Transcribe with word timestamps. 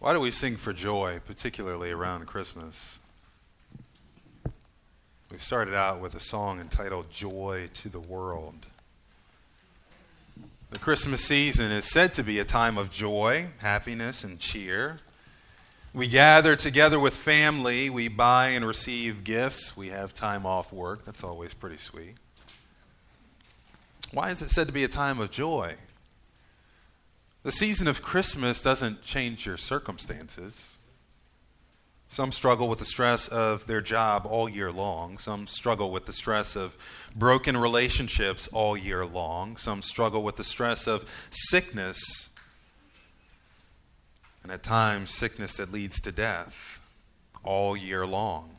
Why 0.00 0.12
do 0.12 0.20
we 0.20 0.30
sing 0.30 0.56
for 0.56 0.72
joy, 0.72 1.18
particularly 1.26 1.90
around 1.90 2.26
Christmas? 2.26 3.00
We 5.32 5.38
started 5.38 5.74
out 5.74 5.98
with 6.00 6.14
a 6.14 6.20
song 6.20 6.60
entitled 6.60 7.10
Joy 7.10 7.68
to 7.74 7.88
the 7.88 7.98
World. 7.98 8.68
The 10.70 10.78
Christmas 10.78 11.24
season 11.24 11.72
is 11.72 11.84
said 11.84 12.12
to 12.14 12.22
be 12.22 12.38
a 12.38 12.44
time 12.44 12.78
of 12.78 12.92
joy, 12.92 13.48
happiness, 13.58 14.22
and 14.22 14.38
cheer. 14.38 15.00
We 15.92 16.06
gather 16.06 16.54
together 16.54 17.00
with 17.00 17.14
family, 17.14 17.90
we 17.90 18.06
buy 18.06 18.50
and 18.50 18.64
receive 18.64 19.24
gifts, 19.24 19.76
we 19.76 19.88
have 19.88 20.14
time 20.14 20.46
off 20.46 20.72
work. 20.72 21.04
That's 21.06 21.24
always 21.24 21.54
pretty 21.54 21.78
sweet. 21.78 22.14
Why 24.12 24.30
is 24.30 24.42
it 24.42 24.50
said 24.50 24.68
to 24.68 24.72
be 24.72 24.84
a 24.84 24.88
time 24.88 25.18
of 25.18 25.32
joy? 25.32 25.74
The 27.44 27.52
season 27.52 27.86
of 27.86 28.02
Christmas 28.02 28.62
doesn't 28.62 29.02
change 29.02 29.46
your 29.46 29.56
circumstances. 29.56 30.78
Some 32.08 32.32
struggle 32.32 32.68
with 32.68 32.78
the 32.78 32.84
stress 32.84 33.28
of 33.28 33.66
their 33.66 33.80
job 33.80 34.26
all 34.26 34.48
year 34.48 34.72
long. 34.72 35.18
Some 35.18 35.46
struggle 35.46 35.90
with 35.90 36.06
the 36.06 36.12
stress 36.12 36.56
of 36.56 36.76
broken 37.14 37.56
relationships 37.56 38.48
all 38.48 38.76
year 38.76 39.04
long. 39.04 39.56
Some 39.56 39.82
struggle 39.82 40.22
with 40.22 40.36
the 40.36 40.44
stress 40.44 40.86
of 40.86 41.08
sickness, 41.30 42.30
and 44.42 44.50
at 44.50 44.62
times, 44.62 45.10
sickness 45.10 45.54
that 45.54 45.70
leads 45.70 46.00
to 46.00 46.12
death 46.12 46.80
all 47.44 47.76
year 47.76 48.06
long. 48.06 48.57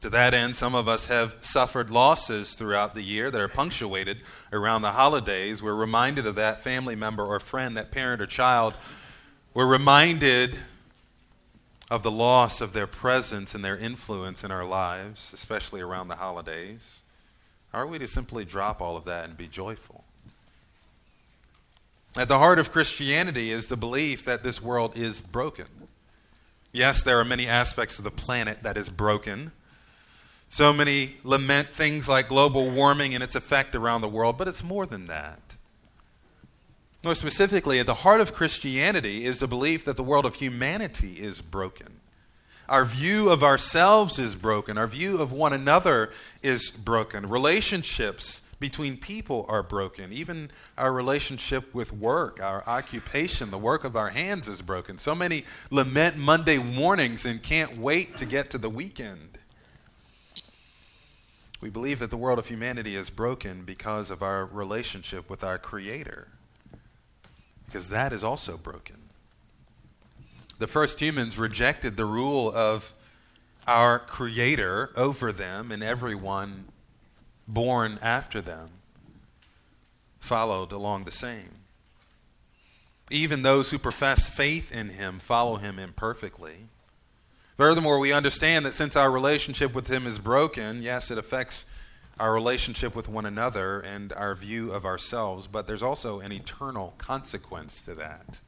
To 0.00 0.08
that 0.10 0.32
end, 0.32 0.56
some 0.56 0.74
of 0.74 0.88
us 0.88 1.06
have 1.06 1.36
suffered 1.42 1.90
losses 1.90 2.54
throughout 2.54 2.94
the 2.94 3.02
year 3.02 3.30
that 3.30 3.40
are 3.40 3.48
punctuated 3.48 4.22
around 4.50 4.80
the 4.80 4.92
holidays. 4.92 5.62
We're 5.62 5.74
reminded 5.74 6.26
of 6.26 6.36
that 6.36 6.64
family 6.64 6.96
member 6.96 7.24
or 7.24 7.38
friend, 7.38 7.76
that 7.76 7.90
parent 7.90 8.22
or 8.22 8.26
child. 8.26 8.74
We're 9.52 9.66
reminded 9.66 10.58
of 11.90 12.02
the 12.02 12.10
loss 12.10 12.62
of 12.62 12.72
their 12.72 12.86
presence 12.86 13.54
and 13.54 13.62
their 13.62 13.76
influence 13.76 14.42
in 14.42 14.50
our 14.50 14.64
lives, 14.64 15.32
especially 15.34 15.82
around 15.82 16.08
the 16.08 16.16
holidays. 16.16 17.02
Are 17.74 17.86
we 17.86 17.98
to 17.98 18.06
simply 18.06 18.46
drop 18.46 18.80
all 18.80 18.96
of 18.96 19.04
that 19.04 19.26
and 19.26 19.36
be 19.36 19.48
joyful? 19.48 20.04
At 22.16 22.28
the 22.28 22.38
heart 22.38 22.58
of 22.58 22.72
Christianity 22.72 23.50
is 23.50 23.66
the 23.66 23.76
belief 23.76 24.24
that 24.24 24.42
this 24.42 24.62
world 24.62 24.96
is 24.96 25.20
broken. 25.20 25.66
Yes, 26.72 27.02
there 27.02 27.20
are 27.20 27.24
many 27.24 27.46
aspects 27.46 27.98
of 27.98 28.04
the 28.04 28.10
planet 28.10 28.62
that 28.62 28.76
is 28.76 28.88
broken. 28.88 29.52
So 30.52 30.72
many 30.72 31.14
lament 31.22 31.68
things 31.68 32.08
like 32.08 32.28
global 32.28 32.72
warming 32.72 33.14
and 33.14 33.22
its 33.22 33.36
effect 33.36 33.76
around 33.76 34.00
the 34.00 34.08
world, 34.08 34.36
but 34.36 34.48
it's 34.48 34.64
more 34.64 34.84
than 34.84 35.06
that. 35.06 35.54
More 37.04 37.14
specifically, 37.14 37.78
at 37.78 37.86
the 37.86 37.94
heart 37.94 38.20
of 38.20 38.34
Christianity 38.34 39.24
is 39.24 39.38
the 39.38 39.46
belief 39.46 39.84
that 39.84 39.96
the 39.96 40.02
world 40.02 40.26
of 40.26 40.34
humanity 40.34 41.14
is 41.20 41.40
broken. 41.40 42.00
Our 42.68 42.84
view 42.84 43.30
of 43.30 43.44
ourselves 43.44 44.18
is 44.18 44.34
broken. 44.34 44.76
Our 44.76 44.88
view 44.88 45.22
of 45.22 45.32
one 45.32 45.52
another 45.52 46.10
is 46.42 46.72
broken. 46.72 47.28
Relationships 47.28 48.42
between 48.58 48.96
people 48.96 49.46
are 49.48 49.62
broken. 49.62 50.12
Even 50.12 50.50
our 50.76 50.92
relationship 50.92 51.72
with 51.72 51.92
work, 51.92 52.42
our 52.42 52.64
occupation, 52.66 53.52
the 53.52 53.58
work 53.58 53.84
of 53.84 53.94
our 53.94 54.10
hands 54.10 54.48
is 54.48 54.62
broken. 54.62 54.98
So 54.98 55.14
many 55.14 55.44
lament 55.70 56.16
Monday 56.16 56.58
mornings 56.58 57.24
and 57.24 57.40
can't 57.40 57.78
wait 57.78 58.16
to 58.16 58.26
get 58.26 58.50
to 58.50 58.58
the 58.58 58.68
weekend. 58.68 59.29
We 61.60 61.68
believe 61.68 61.98
that 61.98 62.10
the 62.10 62.16
world 62.16 62.38
of 62.38 62.48
humanity 62.48 62.96
is 62.96 63.10
broken 63.10 63.64
because 63.64 64.10
of 64.10 64.22
our 64.22 64.46
relationship 64.46 65.28
with 65.28 65.44
our 65.44 65.58
Creator, 65.58 66.28
because 67.66 67.90
that 67.90 68.12
is 68.12 68.24
also 68.24 68.56
broken. 68.56 68.96
The 70.58 70.66
first 70.66 71.00
humans 71.00 71.38
rejected 71.38 71.96
the 71.96 72.06
rule 72.06 72.50
of 72.50 72.94
our 73.66 73.98
Creator 73.98 74.90
over 74.96 75.32
them, 75.32 75.70
and 75.70 75.82
everyone 75.82 76.66
born 77.46 77.98
after 78.00 78.40
them 78.40 78.70
followed 80.18 80.72
along 80.72 81.04
the 81.04 81.12
same. 81.12 81.56
Even 83.10 83.42
those 83.42 83.70
who 83.70 83.78
profess 83.78 84.28
faith 84.28 84.70
in 84.72 84.90
Him 84.90 85.18
follow 85.18 85.56
Him 85.56 85.78
imperfectly. 85.78 86.68
Furthermore, 87.60 87.98
we 87.98 88.10
understand 88.10 88.64
that 88.64 88.72
since 88.72 88.96
our 88.96 89.10
relationship 89.10 89.74
with 89.74 89.88
Him 89.88 90.06
is 90.06 90.18
broken, 90.18 90.80
yes, 90.80 91.10
it 91.10 91.18
affects 91.18 91.66
our 92.18 92.32
relationship 92.32 92.96
with 92.96 93.06
one 93.06 93.26
another 93.26 93.80
and 93.80 94.14
our 94.14 94.34
view 94.34 94.72
of 94.72 94.86
ourselves, 94.86 95.46
but 95.46 95.66
there's 95.66 95.82
also 95.82 96.20
an 96.20 96.32
eternal 96.32 96.94
consequence 96.96 97.82
to 97.82 97.92
that. 97.96 98.40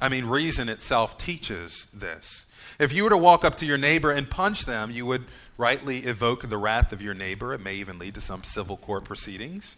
I 0.00 0.08
mean, 0.08 0.26
reason 0.26 0.68
itself 0.68 1.18
teaches 1.18 1.88
this. 1.92 2.46
If 2.78 2.92
you 2.92 3.02
were 3.02 3.10
to 3.10 3.16
walk 3.16 3.44
up 3.44 3.56
to 3.56 3.66
your 3.66 3.78
neighbor 3.78 4.12
and 4.12 4.30
punch 4.30 4.64
them, 4.64 4.92
you 4.92 5.04
would 5.06 5.24
rightly 5.58 5.98
evoke 6.02 6.48
the 6.48 6.58
wrath 6.58 6.92
of 6.92 7.02
your 7.02 7.14
neighbor. 7.14 7.52
It 7.52 7.60
may 7.60 7.74
even 7.74 7.98
lead 7.98 8.14
to 8.14 8.20
some 8.20 8.44
civil 8.44 8.76
court 8.76 9.02
proceedings. 9.02 9.76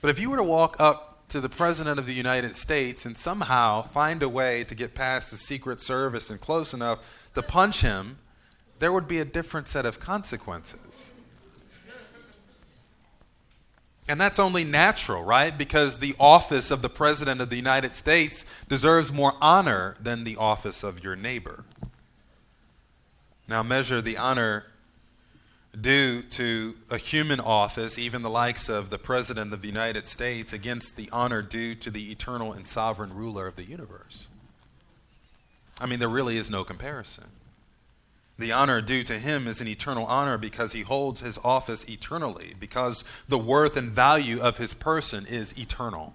But 0.00 0.10
if 0.10 0.20
you 0.20 0.30
were 0.30 0.36
to 0.36 0.44
walk 0.44 0.76
up 0.78 1.11
to 1.32 1.40
the 1.40 1.48
President 1.48 1.98
of 1.98 2.04
the 2.04 2.12
United 2.12 2.56
States 2.56 3.06
and 3.06 3.16
somehow 3.16 3.80
find 3.80 4.22
a 4.22 4.28
way 4.28 4.64
to 4.64 4.74
get 4.74 4.94
past 4.94 5.30
the 5.30 5.38
Secret 5.38 5.80
Service 5.80 6.28
and 6.28 6.38
close 6.38 6.74
enough 6.74 6.98
to 7.34 7.42
punch 7.42 7.80
him, 7.80 8.18
there 8.80 8.92
would 8.92 9.08
be 9.08 9.18
a 9.18 9.24
different 9.24 9.66
set 9.66 9.86
of 9.86 9.98
consequences. 9.98 11.14
And 14.10 14.20
that's 14.20 14.38
only 14.38 14.62
natural, 14.62 15.22
right? 15.22 15.56
Because 15.56 15.98
the 15.98 16.14
office 16.20 16.70
of 16.70 16.82
the 16.82 16.90
President 16.90 17.40
of 17.40 17.48
the 17.48 17.56
United 17.56 17.94
States 17.94 18.44
deserves 18.68 19.10
more 19.10 19.32
honor 19.40 19.96
than 19.98 20.24
the 20.24 20.36
office 20.36 20.82
of 20.82 21.02
your 21.02 21.16
neighbor. 21.16 21.64
Now, 23.48 23.62
measure 23.62 24.02
the 24.02 24.18
honor 24.18 24.66
due 25.80 26.22
to 26.22 26.74
a 26.90 26.98
human 26.98 27.40
office, 27.40 27.98
even 27.98 28.22
the 28.22 28.30
likes 28.30 28.68
of 28.68 28.90
the 28.90 28.98
President 28.98 29.52
of 29.52 29.62
the 29.62 29.68
United 29.68 30.06
States, 30.06 30.52
against 30.52 30.96
the 30.96 31.08
honor 31.10 31.40
due 31.40 31.74
to 31.76 31.90
the 31.90 32.10
eternal 32.12 32.52
and 32.52 32.66
sovereign 32.66 33.14
ruler 33.14 33.46
of 33.46 33.56
the 33.56 33.64
universe. 33.64 34.28
I 35.80 35.86
mean, 35.86 35.98
there 35.98 36.08
really 36.08 36.36
is 36.36 36.50
no 36.50 36.62
comparison. 36.62 37.24
The 38.38 38.52
honor 38.52 38.80
due 38.80 39.02
to 39.04 39.18
him 39.18 39.46
is 39.46 39.60
an 39.60 39.68
eternal 39.68 40.04
honor 40.06 40.36
because 40.36 40.72
he 40.72 40.82
holds 40.82 41.20
his 41.20 41.38
office 41.42 41.88
eternally, 41.88 42.54
because 42.58 43.04
the 43.28 43.38
worth 43.38 43.76
and 43.76 43.90
value 43.90 44.40
of 44.40 44.58
his 44.58 44.74
person 44.74 45.26
is 45.26 45.58
eternal. 45.58 46.14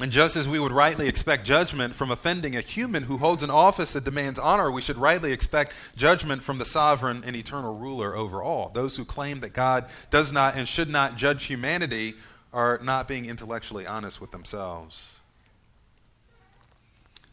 And 0.00 0.10
just 0.10 0.34
as 0.34 0.48
we 0.48 0.58
would 0.58 0.72
rightly 0.72 1.08
expect 1.08 1.44
judgment 1.44 1.94
from 1.94 2.10
offending 2.10 2.56
a 2.56 2.62
human 2.62 3.02
who 3.02 3.18
holds 3.18 3.42
an 3.42 3.50
office 3.50 3.92
that 3.92 4.04
demands 4.04 4.38
honor, 4.38 4.70
we 4.70 4.80
should 4.80 4.96
rightly 4.96 5.30
expect 5.30 5.74
judgment 5.94 6.42
from 6.42 6.56
the 6.56 6.64
sovereign 6.64 7.22
and 7.26 7.36
eternal 7.36 7.76
ruler 7.76 8.16
over 8.16 8.42
all. 8.42 8.70
Those 8.70 8.96
who 8.96 9.04
claim 9.04 9.40
that 9.40 9.52
God 9.52 9.90
does 10.08 10.32
not 10.32 10.56
and 10.56 10.66
should 10.66 10.88
not 10.88 11.16
judge 11.16 11.44
humanity 11.46 12.14
are 12.50 12.80
not 12.82 13.08
being 13.08 13.26
intellectually 13.26 13.86
honest 13.86 14.22
with 14.22 14.30
themselves. 14.30 15.20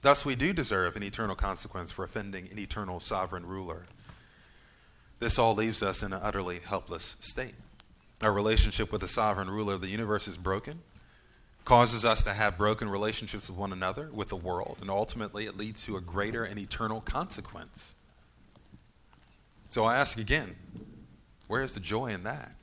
Thus, 0.01 0.25
we 0.25 0.35
do 0.35 0.51
deserve 0.51 0.97
an 0.97 1.03
eternal 1.03 1.35
consequence 1.37 1.91
for 1.91 2.03
offending 2.03 2.49
an 2.51 2.59
eternal 2.59 2.99
sovereign 2.99 3.45
ruler. 3.45 3.83
This 5.19 5.39
all 5.39 5.55
leaves 5.55 5.81
us 5.81 6.03
in 6.03 6.11
an 6.11 6.19
utterly 6.21 6.59
helpless 6.59 7.15
state. 7.21 7.55
Our 8.21 8.33
relationship 8.33 8.91
with 8.91 9.01
the 9.01 9.07
sovereign 9.07 9.49
ruler 9.49 9.75
of 9.75 9.81
the 9.81 9.87
universe 9.87 10.27
is 10.27 10.37
broken 10.37 10.81
causes 11.67 12.05
us 12.05 12.23
to 12.23 12.33
have 12.33 12.57
broken 12.57 12.87
relationships 12.87 13.49
with 13.49 13.57
one 13.57 13.73
another, 13.73 14.09
with 14.13 14.29
the 14.29 14.37
world, 14.37 14.77
and 14.79 14.89
ultimately 14.89 15.45
it 15.47 15.57
leads 15.57 15.85
to 15.85 15.97
a 15.97 16.01
greater 16.01 16.45
and 16.45 16.57
eternal 16.57 17.01
consequence. 17.01 17.93
So 19.67 19.83
I 19.83 19.97
ask 19.97 20.17
again 20.17 20.55
where 21.47 21.61
is 21.61 21.73
the 21.73 21.81
joy 21.81 22.07
in 22.07 22.23
that? 22.23 22.55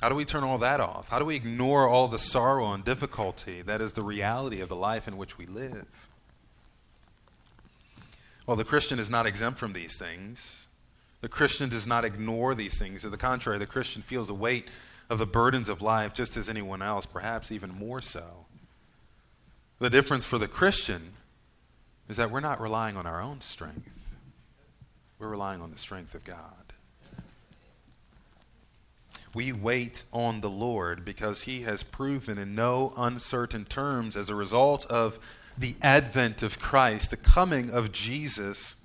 How 0.00 0.08
do 0.08 0.14
we 0.14 0.24
turn 0.24 0.44
all 0.44 0.56
that 0.58 0.80
off? 0.80 1.10
How 1.10 1.18
do 1.18 1.26
we 1.26 1.36
ignore 1.36 1.86
all 1.86 2.08
the 2.08 2.18
sorrow 2.18 2.72
and 2.72 2.82
difficulty 2.82 3.60
that 3.60 3.82
is 3.82 3.92
the 3.92 4.02
reality 4.02 4.62
of 4.62 4.70
the 4.70 4.76
life 4.76 5.06
in 5.06 5.18
which 5.18 5.36
we 5.36 5.44
live? 5.44 6.08
Well, 8.46 8.56
the 8.56 8.64
Christian 8.64 8.98
is 8.98 9.10
not 9.10 9.26
exempt 9.26 9.58
from 9.58 9.74
these 9.74 9.98
things. 9.98 10.68
The 11.20 11.28
Christian 11.28 11.68
does 11.68 11.86
not 11.86 12.06
ignore 12.06 12.54
these 12.54 12.78
things. 12.78 13.02
To 13.02 13.10
the 13.10 13.18
contrary, 13.18 13.58
the 13.58 13.66
Christian 13.66 14.00
feels 14.00 14.28
the 14.28 14.34
weight 14.34 14.68
of 15.10 15.18
the 15.18 15.26
burdens 15.26 15.68
of 15.68 15.82
life 15.82 16.14
just 16.14 16.36
as 16.36 16.48
anyone 16.48 16.82
else, 16.82 17.06
perhaps 17.06 17.52
even 17.52 17.70
more 17.70 18.00
so. 18.00 18.46
The 19.78 19.90
difference 19.90 20.24
for 20.24 20.38
the 20.38 20.48
Christian 20.48 21.12
is 22.08 22.16
that 22.16 22.30
we're 22.30 22.40
not 22.40 22.60
relying 22.60 22.96
on 22.96 23.06
our 23.06 23.20
own 23.20 23.40
strength, 23.40 23.90
we're 25.18 25.28
relying 25.28 25.60
on 25.60 25.70
the 25.70 25.78
strength 25.78 26.14
of 26.14 26.24
God. 26.24 26.72
We 29.34 29.52
wait 29.52 30.04
on 30.12 30.42
the 30.42 30.50
Lord 30.50 31.04
because 31.04 31.42
He 31.42 31.62
has 31.62 31.82
proven 31.82 32.38
in 32.38 32.54
no 32.54 32.92
uncertain 32.96 33.64
terms, 33.64 34.14
as 34.14 34.28
a 34.28 34.34
result 34.34 34.84
of 34.86 35.18
the 35.56 35.74
advent 35.80 36.42
of 36.42 36.58
Christ, 36.58 37.10
the 37.10 37.16
coming 37.16 37.70
of 37.70 37.92
Jesus, 37.92 38.76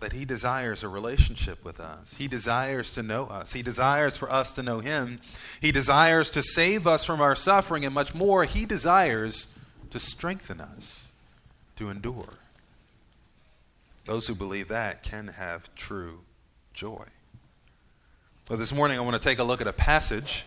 that 0.00 0.12
He 0.12 0.24
desires 0.24 0.82
a 0.82 0.88
relationship 0.88 1.64
with 1.64 1.80
us. 1.80 2.14
He 2.14 2.28
desires 2.28 2.94
to 2.94 3.02
know 3.02 3.24
us. 3.26 3.52
He 3.52 3.62
desires 3.62 4.16
for 4.16 4.30
us 4.30 4.52
to 4.52 4.62
know 4.62 4.80
Him. 4.80 5.20
He 5.60 5.72
desires 5.72 6.30
to 6.32 6.42
save 6.42 6.86
us 6.86 7.04
from 7.04 7.20
our 7.20 7.34
suffering, 7.34 7.84
and 7.84 7.94
much 7.94 8.14
more, 8.14 8.44
He 8.44 8.64
desires 8.64 9.48
to 9.90 9.98
strengthen 9.98 10.60
us 10.60 11.08
to 11.76 11.88
endure. 11.88 12.34
Those 14.04 14.26
who 14.26 14.34
believe 14.34 14.68
that 14.68 15.02
can 15.02 15.28
have 15.28 15.74
true 15.74 16.20
joy. 16.72 17.04
Well, 18.48 18.58
this 18.58 18.72
morning 18.72 18.98
I 18.98 19.02
want 19.02 19.20
to 19.20 19.28
take 19.28 19.38
a 19.38 19.44
look 19.44 19.60
at 19.60 19.66
a 19.66 19.72
passage 19.72 20.46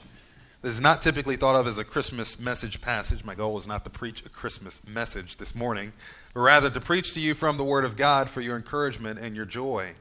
this 0.62 0.74
is 0.74 0.82
not 0.82 1.02
typically 1.02 1.36
thought 1.36 1.56
of 1.56 1.68
as 1.68 1.80
a 1.80 1.84
Christmas 1.84 2.40
message 2.40 2.82
passage. 2.82 3.26
My 3.26 3.34
goal 3.34 3.58
is 3.58 3.66
not 3.66 3.84
to 3.84 3.90
preach 3.90 4.24
a 4.26 4.30
Christmas 4.30 4.80
message 4.88 5.38
this 5.38 5.56
morning, 5.56 5.92
but 6.36 6.42
rather 6.42 6.70
to 6.70 6.80
preach 6.80 7.16
to 7.16 7.20
you 7.20 7.34
from 7.34 7.58
the 7.58 7.64
Word 7.64 7.84
of 7.84 7.98
God 7.98 8.30
for 8.30 8.42
your 8.42 8.56
encouragement 8.56 9.18
and 9.20 9.36
your 9.36 9.46
joy. 9.46 9.94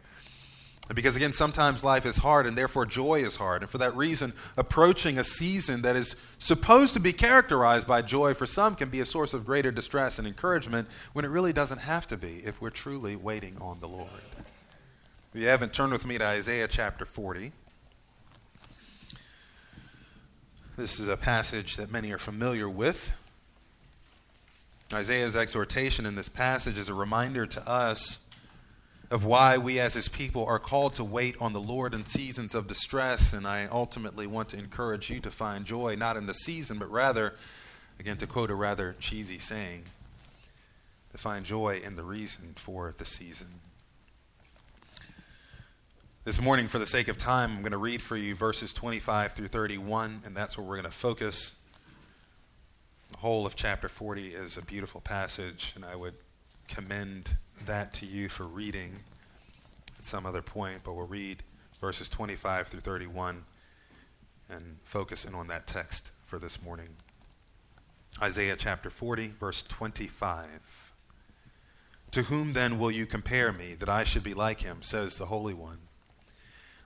Because 0.95 1.17
again, 1.17 1.33
sometimes 1.33 1.85
life 1.85 2.05
is 2.05 2.19
hard 2.19 2.47
and 2.47 2.59
therefore 2.59 2.85
joy 2.85 3.21
is 3.21 3.37
hard. 3.37 3.63
And 3.63 3.71
for 3.71 3.79
that 3.79 3.97
reason, 3.97 4.35
approaching 4.57 5.19
a 5.19 5.25
season 5.25 5.83
that 5.83 5.97
is 5.97 6.17
supposed 6.39 6.95
to 6.95 7.01
be 7.01 7.13
characterized 7.13 7.87
by 7.87 8.03
joy 8.03 8.35
for 8.35 8.45
some 8.45 8.75
can 8.75 8.91
be 8.91 9.01
a 9.01 9.05
source 9.05 9.33
of 9.33 9.47
greater 9.47 9.71
distress 9.71 10.19
and 10.19 10.27
encouragement 10.27 10.89
when 11.13 11.25
it 11.25 11.29
really 11.29 11.53
doesn't 11.53 11.79
have 11.79 12.07
to 12.09 12.17
be 12.17 12.43
if 12.45 12.61
we're 12.61 12.71
truly 12.71 13.15
waiting 13.17 13.57
on 13.61 13.81
the 13.81 13.89
Lord. 13.89 14.11
If 15.33 15.41
you 15.41 15.47
haven't 15.47 15.73
turned 15.73 15.93
with 15.93 16.05
me 16.05 16.19
to 16.19 16.27
Isaiah 16.27 16.69
chapter 16.69 17.07
40. 17.07 17.53
This 20.81 20.99
is 20.99 21.09
a 21.09 21.17
passage 21.19 21.77
that 21.77 21.93
many 21.93 22.11
are 22.11 22.17
familiar 22.19 22.67
with. 22.67 23.15
Isaiah's 24.91 25.37
exhortation 25.37 26.07
in 26.07 26.15
this 26.15 26.31
passage 26.31 26.79
is 26.79 26.89
a 26.89 26.95
reminder 26.95 27.45
to 27.45 27.69
us 27.69 28.21
of 29.11 29.23
why 29.23 29.59
we 29.59 29.79
as 29.79 29.93
his 29.93 30.09
people 30.09 30.43
are 30.47 30.59
called 30.59 30.95
to 30.95 31.05
wait 31.05 31.37
on 31.39 31.53
the 31.53 31.61
Lord 31.61 31.93
in 31.93 32.07
seasons 32.07 32.55
of 32.55 32.67
distress. 32.67 33.35
And 33.35 33.47
I 33.47 33.67
ultimately 33.67 34.27
want 34.27 34.49
to 34.49 34.59
encourage 34.59 35.11
you 35.11 35.21
to 35.21 35.31
find 35.31 35.67
joy 35.67 35.97
not 35.97 36.17
in 36.17 36.25
the 36.25 36.33
season, 36.33 36.79
but 36.79 36.91
rather, 36.91 37.35
again, 37.99 38.17
to 38.17 38.27
quote 38.27 38.51
a 38.51 38.55
rather 38.55 38.97
cheesy 38.99 39.39
saying, 39.39 39.83
to 41.13 41.19
find 41.19 41.45
joy 41.45 41.79
in 41.85 41.97
the 41.97 42.05
reason 42.05 42.55
for 42.57 42.95
the 42.97 43.05
season. 43.05 43.49
This 46.23 46.39
morning, 46.39 46.69
for 46.69 46.79
the 46.79 46.85
sake 46.85 47.09
of 47.09 47.17
time, 47.17 47.51
I'm 47.51 47.63
going 47.63 47.73
to 47.73 47.79
read 47.79 48.03
for 48.03 48.15
you 48.15 48.35
verses 48.35 48.75
25 48.75 49.33
through 49.33 49.47
31, 49.47 50.21
and 50.27 50.37
that's 50.37 50.59
where 50.59 50.67
we're 50.67 50.77
going 50.77 50.85
to 50.85 50.91
focus. 50.91 51.55
The 53.13 53.17
whole 53.17 53.47
of 53.47 53.57
chapter 53.57 53.89
40 53.89 54.35
is 54.35 54.59
a 54.59 54.63
beautiful 54.63 55.01
passage, 55.01 55.73
and 55.75 55.83
I 55.83 55.97
would 55.97 56.13
commend 56.69 57.39
that 57.65 57.95
to 57.95 58.07
you 58.07 58.29
for 58.29 58.45
reading 58.45 58.97
at 59.99 60.05
some 60.05 60.27
other 60.27 60.43
point, 60.43 60.83
but 60.85 60.93
we'll 60.93 61.07
read 61.07 61.43
verses 61.81 62.11
25 62.11 62.69
through 62.69 62.81
31 62.81 63.43
and 64.51 64.77
focus 64.85 65.25
in 65.25 65.35
on 65.35 65.47
that 65.47 65.67
text 65.67 66.13
for 66.27 66.39
this 66.39 66.63
morning. 66.63 66.89
Isaiah 68.21 68.57
chapter 68.59 68.91
40, 68.91 69.29
verse 69.41 69.63
25. 69.63 70.93
To 72.11 72.23
whom 72.25 72.53
then 72.53 72.79
will 72.79 72.91
you 72.91 73.07
compare 73.07 73.55
me, 73.55 73.75
that 73.77 73.89
I 73.89 74.05
should 74.05 74.23
be 74.23 74.35
like 74.35 74.61
him, 74.61 74.83
says 74.83 75.17
the 75.17 75.27
Holy 75.27 75.55
One? 75.55 75.79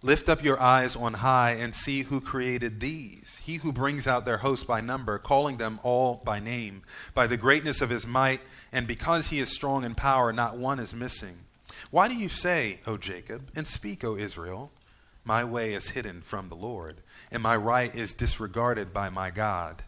Lift 0.04 0.28
up 0.28 0.44
your 0.44 0.60
eyes 0.60 0.96
on 0.96 1.14
high 1.14 1.52
and 1.52 1.74
see 1.74 2.02
who 2.02 2.20
created 2.20 2.78
these. 2.78 3.40
He 3.42 3.54
who 3.54 3.72
brings 3.72 4.06
out 4.06 4.26
their 4.26 4.36
host 4.36 4.66
by 4.66 4.82
number, 4.82 5.16
calling 5.16 5.56
them 5.56 5.80
all 5.82 6.20
by 6.22 6.40
name, 6.40 6.82
by 7.14 7.26
the 7.26 7.38
greatness 7.38 7.80
of 7.80 7.88
his 7.88 8.06
might, 8.06 8.42
and 8.70 8.86
because 8.86 9.28
he 9.28 9.38
is 9.38 9.48
strong 9.48 9.82
in 9.82 9.94
power, 9.94 10.30
not 10.30 10.58
one 10.58 10.78
is 10.78 10.94
missing. 10.94 11.38
Why 11.90 12.08
do 12.08 12.16
you 12.16 12.28
say, 12.28 12.80
O 12.86 12.98
Jacob, 12.98 13.48
and 13.56 13.66
speak, 13.66 14.04
O 14.04 14.14
Israel, 14.14 14.70
My 15.24 15.42
way 15.42 15.72
is 15.72 15.90
hidden 15.90 16.20
from 16.20 16.50
the 16.50 16.54
Lord, 16.54 16.96
and 17.30 17.42
my 17.42 17.56
right 17.56 17.94
is 17.94 18.12
disregarded 18.12 18.92
by 18.92 19.08
my 19.08 19.30
God? 19.30 19.84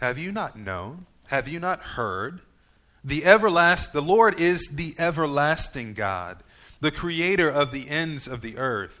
Have 0.00 0.18
you 0.18 0.32
not 0.32 0.56
known? 0.56 1.04
Have 1.26 1.46
you 1.46 1.60
not 1.60 1.80
heard? 1.80 2.40
The 3.04 3.20
everlast, 3.20 3.92
the 3.92 4.00
Lord 4.00 4.40
is 4.40 4.68
the 4.72 4.94
everlasting 4.98 5.92
God, 5.92 6.42
the 6.80 6.90
creator 6.90 7.50
of 7.50 7.70
the 7.70 7.88
ends 7.90 8.26
of 8.26 8.40
the 8.40 8.56
earth. 8.56 9.00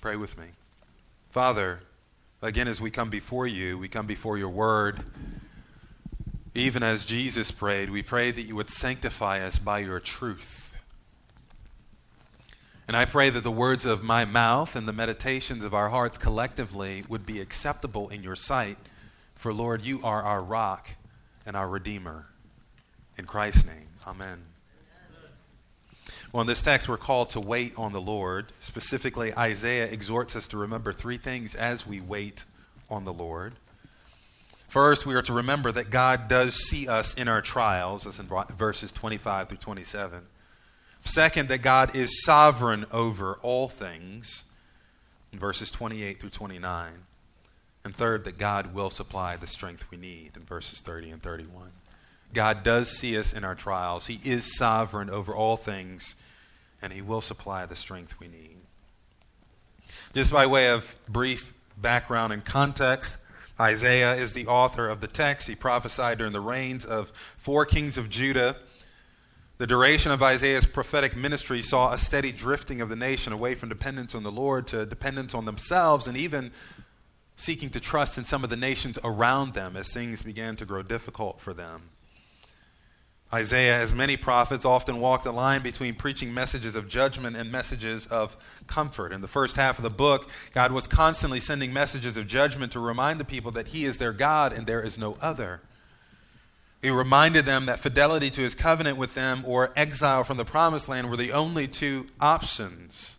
Pray 0.00 0.16
with 0.16 0.38
me. 0.38 0.46
Father, 1.30 1.80
again, 2.40 2.68
as 2.68 2.80
we 2.80 2.90
come 2.90 3.10
before 3.10 3.46
you, 3.46 3.76
we 3.78 3.88
come 3.88 4.06
before 4.06 4.38
your 4.38 4.48
word. 4.48 5.00
Even 6.54 6.82
as 6.82 7.04
Jesus 7.04 7.50
prayed, 7.50 7.90
we 7.90 8.02
pray 8.02 8.30
that 8.30 8.42
you 8.42 8.54
would 8.54 8.70
sanctify 8.70 9.40
us 9.40 9.58
by 9.58 9.80
your 9.80 9.98
truth. 9.98 10.64
And 12.86 12.96
I 12.96 13.04
pray 13.04 13.28
that 13.28 13.42
the 13.42 13.50
words 13.50 13.84
of 13.84 14.02
my 14.02 14.24
mouth 14.24 14.74
and 14.74 14.88
the 14.88 14.92
meditations 14.92 15.62
of 15.62 15.74
our 15.74 15.90
hearts 15.90 16.16
collectively 16.16 17.04
would 17.08 17.26
be 17.26 17.40
acceptable 17.40 18.08
in 18.08 18.22
your 18.22 18.36
sight. 18.36 18.78
For, 19.34 19.52
Lord, 19.52 19.82
you 19.82 20.00
are 20.02 20.22
our 20.22 20.42
rock 20.42 20.90
and 21.44 21.56
our 21.56 21.68
Redeemer. 21.68 22.26
In 23.18 23.26
Christ's 23.26 23.66
name, 23.66 23.88
amen. 24.06 24.44
In 26.40 26.46
this 26.46 26.62
text, 26.62 26.88
we're 26.88 26.96
called 26.96 27.30
to 27.30 27.40
wait 27.40 27.72
on 27.76 27.92
the 27.92 28.00
Lord. 28.00 28.52
Specifically, 28.60 29.34
Isaiah 29.34 29.86
exhorts 29.86 30.36
us 30.36 30.46
to 30.48 30.56
remember 30.56 30.92
three 30.92 31.16
things 31.16 31.56
as 31.56 31.84
we 31.84 32.00
wait 32.00 32.44
on 32.88 33.02
the 33.02 33.12
Lord. 33.12 33.54
First, 34.68 35.04
we 35.04 35.14
are 35.14 35.22
to 35.22 35.32
remember 35.32 35.72
that 35.72 35.90
God 35.90 36.28
does 36.28 36.54
see 36.54 36.86
us 36.86 37.14
in 37.14 37.26
our 37.26 37.42
trials, 37.42 38.06
as 38.06 38.20
in 38.20 38.28
verses 38.56 38.92
25 38.92 39.48
through 39.48 39.58
27. 39.58 40.20
Second, 41.04 41.48
that 41.48 41.62
God 41.62 41.96
is 41.96 42.22
sovereign 42.22 42.86
over 42.92 43.34
all 43.42 43.68
things, 43.68 44.44
in 45.32 45.38
verses 45.40 45.70
28 45.72 46.20
through 46.20 46.30
29. 46.30 46.92
And 47.84 47.96
third, 47.96 48.24
that 48.24 48.38
God 48.38 48.74
will 48.74 48.90
supply 48.90 49.36
the 49.36 49.46
strength 49.46 49.90
we 49.90 49.98
need, 49.98 50.36
in 50.36 50.44
verses 50.44 50.80
30 50.82 51.10
and 51.10 51.22
31. 51.22 51.72
God 52.32 52.62
does 52.62 52.90
see 52.90 53.18
us 53.18 53.32
in 53.32 53.42
our 53.42 53.54
trials. 53.54 54.06
He 54.06 54.20
is 54.22 54.56
sovereign 54.56 55.10
over 55.10 55.34
all 55.34 55.56
things, 55.56 56.14
and 56.82 56.92
He 56.92 57.02
will 57.02 57.20
supply 57.20 57.66
the 57.66 57.76
strength 57.76 58.18
we 58.20 58.28
need. 58.28 58.56
Just 60.14 60.32
by 60.32 60.46
way 60.46 60.70
of 60.70 60.96
brief 61.08 61.52
background 61.76 62.32
and 62.32 62.44
context, 62.44 63.18
Isaiah 63.60 64.14
is 64.14 64.32
the 64.32 64.46
author 64.46 64.88
of 64.88 65.00
the 65.00 65.08
text. 65.08 65.48
He 65.48 65.54
prophesied 65.54 66.18
during 66.18 66.32
the 66.32 66.40
reigns 66.40 66.84
of 66.84 67.10
four 67.36 67.64
kings 67.64 67.98
of 67.98 68.08
Judah. 68.08 68.56
The 69.58 69.66
duration 69.66 70.12
of 70.12 70.22
Isaiah's 70.22 70.66
prophetic 70.66 71.16
ministry 71.16 71.60
saw 71.60 71.92
a 71.92 71.98
steady 71.98 72.30
drifting 72.30 72.80
of 72.80 72.88
the 72.88 72.96
nation 72.96 73.32
away 73.32 73.56
from 73.56 73.68
dependence 73.68 74.14
on 74.14 74.22
the 74.22 74.30
Lord 74.30 74.68
to 74.68 74.86
dependence 74.86 75.34
on 75.34 75.44
themselves 75.44 76.06
and 76.06 76.16
even 76.16 76.52
seeking 77.34 77.70
to 77.70 77.80
trust 77.80 78.16
in 78.18 78.24
some 78.24 78.44
of 78.44 78.50
the 78.50 78.56
nations 78.56 78.98
around 79.02 79.54
them 79.54 79.76
as 79.76 79.92
things 79.92 80.22
began 80.22 80.54
to 80.56 80.64
grow 80.64 80.82
difficult 80.82 81.40
for 81.40 81.52
them. 81.52 81.90
Isaiah, 83.32 83.78
as 83.78 83.94
many 83.94 84.16
prophets, 84.16 84.64
often 84.64 85.00
walked 85.00 85.24
the 85.24 85.32
line 85.32 85.62
between 85.62 85.94
preaching 85.94 86.32
messages 86.32 86.74
of 86.74 86.88
judgment 86.88 87.36
and 87.36 87.52
messages 87.52 88.06
of 88.06 88.38
comfort. 88.66 89.12
In 89.12 89.20
the 89.20 89.28
first 89.28 89.56
half 89.56 89.78
of 89.78 89.82
the 89.82 89.90
book, 89.90 90.30
God 90.54 90.72
was 90.72 90.86
constantly 90.86 91.38
sending 91.38 91.70
messages 91.70 92.16
of 92.16 92.26
judgment 92.26 92.72
to 92.72 92.80
remind 92.80 93.20
the 93.20 93.26
people 93.26 93.50
that 93.50 93.68
He 93.68 93.84
is 93.84 93.98
their 93.98 94.14
God 94.14 94.54
and 94.54 94.66
there 94.66 94.80
is 94.80 94.98
no 94.98 95.18
other. 95.20 95.60
He 96.80 96.88
reminded 96.88 97.44
them 97.44 97.66
that 97.66 97.80
fidelity 97.80 98.30
to 98.30 98.40
His 98.40 98.54
covenant 98.54 98.96
with 98.96 99.14
them 99.14 99.42
or 99.44 99.72
exile 99.76 100.24
from 100.24 100.38
the 100.38 100.44
promised 100.46 100.88
land 100.88 101.10
were 101.10 101.16
the 101.16 101.32
only 101.32 101.66
two 101.66 102.06
options. 102.20 103.18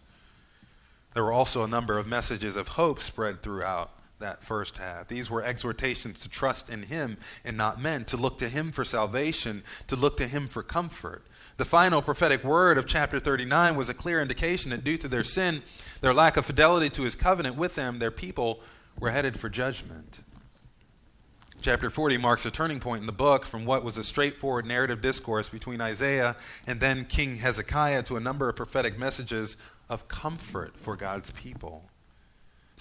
There 1.13 1.23
were 1.23 1.33
also 1.33 1.63
a 1.63 1.67
number 1.67 1.99
of 1.99 2.07
messages 2.07 2.55
of 2.55 2.69
hope 2.69 2.99
spread 2.99 3.43
throughout 3.43 3.91
that 4.19 4.43
first 4.43 4.77
half. 4.77 5.07
These 5.07 5.29
were 5.29 5.43
exhortations 5.43 6.19
to 6.21 6.29
trust 6.29 6.69
in 6.69 6.83
Him 6.83 7.17
and 7.43 7.57
not 7.57 7.81
men, 7.81 8.05
to 8.05 8.17
look 8.17 8.37
to 8.39 8.49
Him 8.49 8.71
for 8.71 8.85
salvation, 8.85 9.63
to 9.87 9.95
look 9.95 10.17
to 10.17 10.27
Him 10.27 10.47
for 10.47 10.63
comfort. 10.63 11.25
The 11.57 11.65
final 11.65 12.01
prophetic 12.01 12.43
word 12.43 12.77
of 12.77 12.85
chapter 12.85 13.19
39 13.19 13.75
was 13.75 13.89
a 13.89 13.93
clear 13.93 14.21
indication 14.21 14.71
that 14.71 14.83
due 14.83 14.97
to 14.97 15.07
their 15.07 15.23
sin, 15.23 15.63
their 16.01 16.13
lack 16.13 16.37
of 16.37 16.45
fidelity 16.45 16.89
to 16.91 17.03
His 17.03 17.15
covenant 17.15 17.57
with 17.57 17.75
them, 17.75 17.99
their 17.99 18.11
people 18.11 18.61
were 18.99 19.11
headed 19.11 19.39
for 19.39 19.49
judgment. 19.49 20.21
Chapter 21.61 21.89
40 21.89 22.17
marks 22.17 22.45
a 22.45 22.51
turning 22.51 22.79
point 22.79 23.01
in 23.01 23.05
the 23.05 23.11
book 23.11 23.45
from 23.45 23.65
what 23.65 23.83
was 23.83 23.97
a 23.97 24.03
straightforward 24.03 24.65
narrative 24.65 25.01
discourse 25.01 25.49
between 25.49 25.81
Isaiah 25.81 26.37
and 26.65 26.79
then 26.79 27.03
King 27.03 27.35
Hezekiah 27.35 28.03
to 28.03 28.15
a 28.15 28.21
number 28.21 28.47
of 28.47 28.55
prophetic 28.55 28.97
messages 28.97 29.57
of 29.89 30.07
comfort 30.07 30.77
for 30.77 30.95
God's 30.95 31.31
people. 31.31 31.88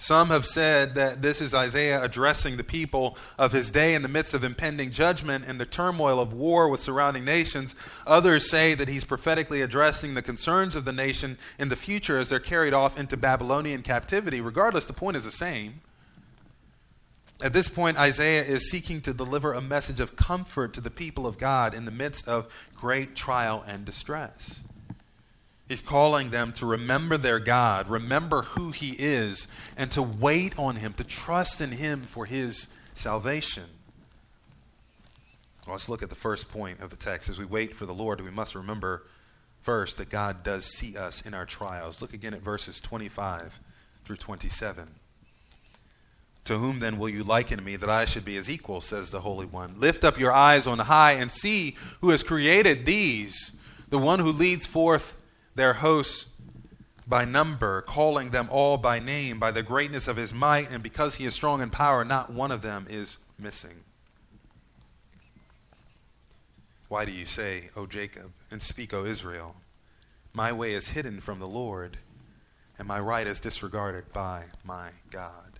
Some 0.01 0.29
have 0.29 0.45
said 0.45 0.95
that 0.95 1.21
this 1.21 1.41
is 1.41 1.53
Isaiah 1.53 2.01
addressing 2.01 2.55
the 2.55 2.63
people 2.63 3.17
of 3.37 3.51
his 3.51 3.69
day 3.69 3.93
in 3.93 4.01
the 4.01 4.07
midst 4.07 4.33
of 4.33 4.45
impending 4.45 4.91
judgment 4.91 5.43
and 5.45 5.59
the 5.59 5.65
turmoil 5.65 6.21
of 6.21 6.31
war 6.31 6.69
with 6.69 6.79
surrounding 6.79 7.25
nations. 7.25 7.75
Others 8.07 8.49
say 8.49 8.75
that 8.75 8.87
he's 8.87 9.03
prophetically 9.03 9.61
addressing 9.61 10.13
the 10.13 10.21
concerns 10.21 10.73
of 10.73 10.85
the 10.85 10.93
nation 10.93 11.37
in 11.59 11.67
the 11.67 11.75
future 11.75 12.17
as 12.17 12.29
they're 12.29 12.39
carried 12.39 12.73
off 12.73 12.97
into 12.97 13.17
Babylonian 13.17 13.81
captivity. 13.81 14.39
Regardless, 14.39 14.85
the 14.85 14.93
point 14.93 15.17
is 15.17 15.25
the 15.25 15.31
same. 15.31 15.81
At 17.41 17.51
this 17.51 17.67
point, 17.67 17.97
Isaiah 17.97 18.45
is 18.45 18.71
seeking 18.71 19.01
to 19.01 19.13
deliver 19.13 19.51
a 19.51 19.59
message 19.59 19.99
of 19.99 20.15
comfort 20.15 20.71
to 20.75 20.81
the 20.81 20.89
people 20.89 21.27
of 21.27 21.37
God 21.37 21.73
in 21.73 21.83
the 21.83 21.91
midst 21.91 22.25
of 22.25 22.47
great 22.73 23.17
trial 23.17 23.65
and 23.67 23.83
distress. 23.83 24.63
He's 25.69 25.81
calling 25.81 26.31
them 26.31 26.51
to 26.53 26.65
remember 26.65 27.15
their 27.15 27.39
God, 27.39 27.89
remember 27.89 28.41
who 28.41 28.71
He 28.71 28.95
is, 28.97 29.47
and 29.77 29.91
to 29.91 30.01
wait 30.01 30.57
on 30.57 30.77
Him, 30.77 30.93
to 30.93 31.03
trust 31.03 31.61
in 31.61 31.71
Him 31.71 32.01
for 32.01 32.25
His 32.25 32.69
salvation. 32.95 33.65
Well, 35.67 35.75
let's 35.75 35.87
look 35.87 36.01
at 36.01 36.09
the 36.09 36.15
first 36.15 36.49
point 36.49 36.81
of 36.81 36.89
the 36.89 36.95
text. 36.95 37.29
As 37.29 37.37
we 37.37 37.45
wait 37.45 37.75
for 37.75 37.85
the 37.85 37.93
Lord, 37.93 38.19
we 38.19 38.31
must 38.31 38.55
remember 38.55 39.05
first 39.61 39.97
that 39.99 40.09
God 40.09 40.41
does 40.41 40.65
see 40.65 40.97
us 40.97 41.21
in 41.21 41.35
our 41.35 41.45
trials. 41.45 42.01
Look 42.01 42.15
again 42.15 42.33
at 42.33 42.41
verses 42.41 42.81
25 42.81 43.59
through 44.05 44.15
27. 44.15 44.87
To 46.45 46.57
whom 46.57 46.79
then 46.79 46.97
will 46.97 47.09
you 47.09 47.23
liken 47.23 47.63
me 47.63 47.75
that 47.75 47.89
I 47.89 48.05
should 48.05 48.25
be 48.25 48.37
as 48.37 48.49
equal, 48.49 48.81
says 48.81 49.11
the 49.11 49.21
Holy 49.21 49.45
One? 49.45 49.79
Lift 49.79 50.03
up 50.03 50.17
your 50.17 50.31
eyes 50.31 50.65
on 50.65 50.79
high 50.79 51.11
and 51.11 51.29
see 51.29 51.75
who 52.01 52.09
has 52.09 52.23
created 52.23 52.87
these, 52.87 53.55
the 53.89 53.99
one 53.99 54.19
who 54.19 54.31
leads 54.31 54.65
forth 54.65 55.15
their 55.59 55.73
hosts 55.73 56.29
by 57.05 57.25
number, 57.25 57.81
calling 57.81 58.29
them 58.29 58.47
all 58.49 58.77
by 58.77 58.99
name, 58.99 59.39
by 59.39 59.51
the 59.51 59.63
greatness 59.63 60.07
of 60.07 60.15
his 60.15 60.33
might, 60.33 60.71
and 60.71 60.81
because 60.81 61.15
he 61.15 61.25
is 61.25 61.33
strong 61.33 61.61
in 61.61 61.69
power, 61.69 62.05
not 62.05 62.31
one 62.31 62.51
of 62.51 62.61
them 62.61 62.85
is 62.89 63.17
missing. 63.37 63.83
Why 66.87 67.05
do 67.05 67.11
you 67.11 67.25
say, 67.25 67.71
O 67.75 67.85
Jacob, 67.85 68.31
and 68.49 68.61
speak, 68.61 68.93
O 68.93 69.05
Israel? 69.05 69.55
My 70.33 70.53
way 70.53 70.73
is 70.73 70.89
hidden 70.89 71.19
from 71.19 71.39
the 71.39 71.47
Lord, 71.47 71.97
and 72.77 72.87
my 72.87 72.99
right 72.99 73.27
is 73.27 73.39
disregarded 73.39 74.13
by 74.13 74.45
my 74.63 74.91
God 75.11 75.59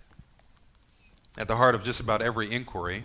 at 1.36 1.46
the 1.46 1.56
heart 1.56 1.74
of 1.74 1.82
just 1.82 2.00
about 2.00 2.22
every 2.22 2.50
inquiry 2.50 3.04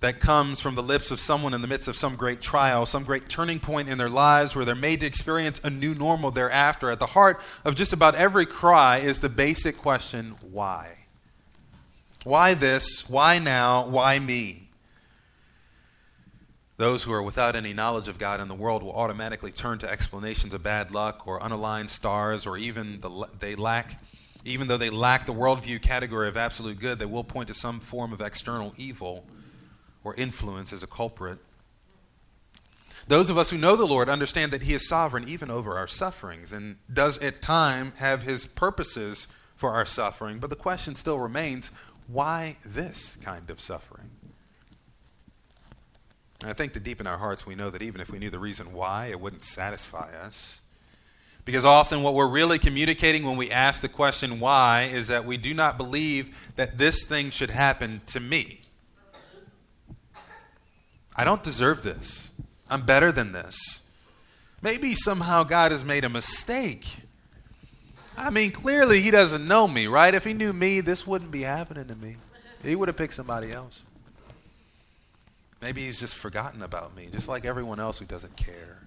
that 0.00 0.20
comes 0.20 0.60
from 0.60 0.76
the 0.76 0.82
lips 0.82 1.10
of 1.10 1.18
someone 1.18 1.54
in 1.54 1.60
the 1.60 1.66
midst 1.66 1.88
of 1.88 1.96
some 1.96 2.14
great 2.14 2.40
trial, 2.40 2.86
some 2.86 3.02
great 3.02 3.28
turning 3.28 3.58
point 3.58 3.88
in 3.88 3.98
their 3.98 4.08
lives 4.08 4.54
where 4.54 4.64
they're 4.64 4.76
made 4.76 5.00
to 5.00 5.06
experience 5.06 5.60
a 5.64 5.70
new 5.70 5.94
normal 5.94 6.30
thereafter. 6.30 6.90
At 6.90 7.00
the 7.00 7.06
heart 7.06 7.40
of 7.64 7.74
just 7.74 7.92
about 7.92 8.14
every 8.14 8.46
cry 8.46 8.98
is 8.98 9.20
the 9.20 9.28
basic 9.28 9.76
question 9.76 10.36
why? 10.40 10.98
Why 12.22 12.54
this? 12.54 13.08
Why 13.08 13.38
now? 13.38 13.86
Why 13.86 14.18
me? 14.18 14.68
Those 16.76 17.02
who 17.02 17.12
are 17.12 17.22
without 17.22 17.56
any 17.56 17.72
knowledge 17.72 18.06
of 18.06 18.20
God 18.20 18.40
in 18.40 18.46
the 18.46 18.54
world 18.54 18.84
will 18.84 18.92
automatically 18.92 19.50
turn 19.50 19.78
to 19.80 19.90
explanations 19.90 20.54
of 20.54 20.62
bad 20.62 20.92
luck 20.92 21.26
or 21.26 21.40
unaligned 21.40 21.90
stars, 21.90 22.46
or 22.46 22.56
even 22.56 23.00
the, 23.00 23.26
they 23.40 23.56
lack 23.56 24.00
even 24.44 24.68
though 24.68 24.76
they 24.76 24.88
lack 24.88 25.26
the 25.26 25.34
worldview 25.34 25.82
category 25.82 26.28
of 26.28 26.36
absolute 26.36 26.78
good, 26.78 27.00
they 27.00 27.04
will 27.04 27.24
point 27.24 27.48
to 27.48 27.54
some 27.54 27.80
form 27.80 28.12
of 28.12 28.20
external 28.20 28.72
evil 28.76 29.26
or 30.04 30.14
influence 30.14 30.72
as 30.72 30.82
a 30.82 30.86
culprit. 30.86 31.38
Those 33.08 33.30
of 33.30 33.38
us 33.38 33.50
who 33.50 33.58
know 33.58 33.74
the 33.74 33.86
Lord 33.86 34.08
understand 34.08 34.52
that 34.52 34.64
He 34.64 34.74
is 34.74 34.86
sovereign 34.86 35.26
even 35.28 35.50
over 35.50 35.76
our 35.76 35.88
sufferings 35.88 36.52
and 36.52 36.76
does 36.92 37.18
at 37.18 37.40
time 37.40 37.92
have 37.98 38.22
His 38.22 38.46
purposes 38.46 39.28
for 39.56 39.72
our 39.72 39.86
suffering. 39.86 40.38
But 40.38 40.50
the 40.50 40.56
question 40.56 40.94
still 40.94 41.18
remains 41.18 41.70
why 42.06 42.56
this 42.64 43.18
kind 43.22 43.50
of 43.50 43.60
suffering? 43.60 44.10
And 46.42 46.50
I 46.50 46.52
think 46.52 46.72
that 46.74 46.84
deep 46.84 47.00
in 47.00 47.06
our 47.06 47.18
hearts 47.18 47.46
we 47.46 47.54
know 47.54 47.70
that 47.70 47.82
even 47.82 48.00
if 48.00 48.10
we 48.10 48.18
knew 48.18 48.30
the 48.30 48.38
reason 48.38 48.72
why, 48.72 49.06
it 49.06 49.20
wouldn't 49.20 49.42
satisfy 49.42 50.14
us. 50.14 50.60
Because 51.44 51.64
often 51.64 52.02
what 52.02 52.14
we're 52.14 52.28
really 52.28 52.58
communicating 52.58 53.24
when 53.24 53.38
we 53.38 53.50
ask 53.50 53.80
the 53.80 53.88
question 53.88 54.38
why 54.38 54.90
is 54.92 55.08
that 55.08 55.24
we 55.24 55.38
do 55.38 55.54
not 55.54 55.78
believe 55.78 56.52
that 56.56 56.76
this 56.76 57.04
thing 57.04 57.30
should 57.30 57.50
happen 57.50 58.02
to 58.06 58.20
me. 58.20 58.57
I 61.18 61.24
don't 61.24 61.42
deserve 61.42 61.82
this. 61.82 62.32
I'm 62.70 62.86
better 62.86 63.10
than 63.10 63.32
this. 63.32 63.82
Maybe 64.62 64.94
somehow 64.94 65.42
God 65.42 65.72
has 65.72 65.84
made 65.84 66.04
a 66.04 66.08
mistake. 66.08 66.86
I 68.16 68.30
mean, 68.30 68.52
clearly 68.52 69.00
He 69.00 69.10
doesn't 69.10 69.46
know 69.46 69.66
me, 69.66 69.88
right? 69.88 70.14
If 70.14 70.24
He 70.24 70.32
knew 70.32 70.52
me, 70.52 70.80
this 70.80 71.06
wouldn't 71.08 71.32
be 71.32 71.42
happening 71.42 71.86
to 71.86 71.96
me. 71.96 72.16
He 72.62 72.76
would 72.76 72.88
have 72.88 72.96
picked 72.96 73.14
somebody 73.14 73.50
else. 73.50 73.82
Maybe 75.60 75.84
He's 75.84 75.98
just 75.98 76.14
forgotten 76.14 76.62
about 76.62 76.94
me, 76.96 77.08
just 77.10 77.28
like 77.28 77.44
everyone 77.44 77.80
else 77.80 77.98
who 77.98 78.06
doesn't 78.06 78.36
care. 78.36 78.77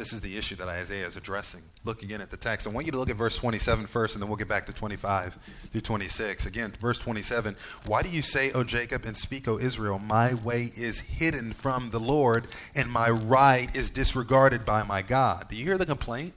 This 0.00 0.14
is 0.14 0.22
the 0.22 0.38
issue 0.38 0.56
that 0.56 0.66
Isaiah 0.66 1.06
is 1.06 1.18
addressing. 1.18 1.60
Look 1.84 2.02
again 2.02 2.22
at 2.22 2.30
the 2.30 2.38
text. 2.38 2.66
I 2.66 2.70
want 2.70 2.86
you 2.86 2.92
to 2.92 2.98
look 2.98 3.10
at 3.10 3.16
verse 3.16 3.36
27 3.36 3.86
first, 3.86 4.14
and 4.14 4.22
then 4.22 4.30
we'll 4.30 4.38
get 4.38 4.48
back 4.48 4.64
to 4.64 4.72
25 4.72 5.34
through 5.70 5.82
26. 5.82 6.46
Again, 6.46 6.72
verse 6.80 6.98
27 6.98 7.54
Why 7.84 8.02
do 8.02 8.08
you 8.08 8.22
say, 8.22 8.50
O 8.52 8.64
Jacob, 8.64 9.04
and 9.04 9.14
speak, 9.14 9.46
O 9.46 9.58
Israel, 9.58 9.98
my 9.98 10.32
way 10.32 10.72
is 10.74 11.00
hidden 11.00 11.52
from 11.52 11.90
the 11.90 12.00
Lord, 12.00 12.46
and 12.74 12.90
my 12.90 13.10
right 13.10 13.68
is 13.76 13.90
disregarded 13.90 14.64
by 14.64 14.84
my 14.84 15.02
God? 15.02 15.50
Do 15.50 15.56
you 15.56 15.66
hear 15.66 15.76
the 15.76 15.84
complaint? 15.84 16.32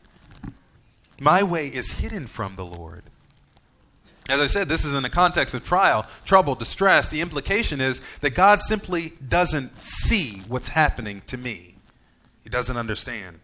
My 1.22 1.42
way 1.42 1.68
is 1.68 1.94
hidden 1.94 2.28
from 2.28 2.58
the 2.58 2.66
Lord. 2.66 3.04
As 4.30 4.42
I 4.42 4.48
said, 4.48 4.68
this 4.68 4.84
is 4.84 4.94
in 4.94 5.04
the 5.04 5.10
context 5.10 5.56
of 5.56 5.64
trial, 5.64 6.06
trouble, 6.26 6.56
distress. 6.56 7.08
The 7.08 7.22
implication 7.22 7.80
is 7.80 8.02
that 8.20 8.36
God 8.36 8.60
simply 8.60 9.14
doesn't 9.26 9.82
see 9.82 10.42
what's 10.50 10.68
happening 10.68 11.22
to 11.28 11.38
me. 11.38 11.76
He 12.44 12.50
doesn't 12.50 12.76
understand. 12.76 13.40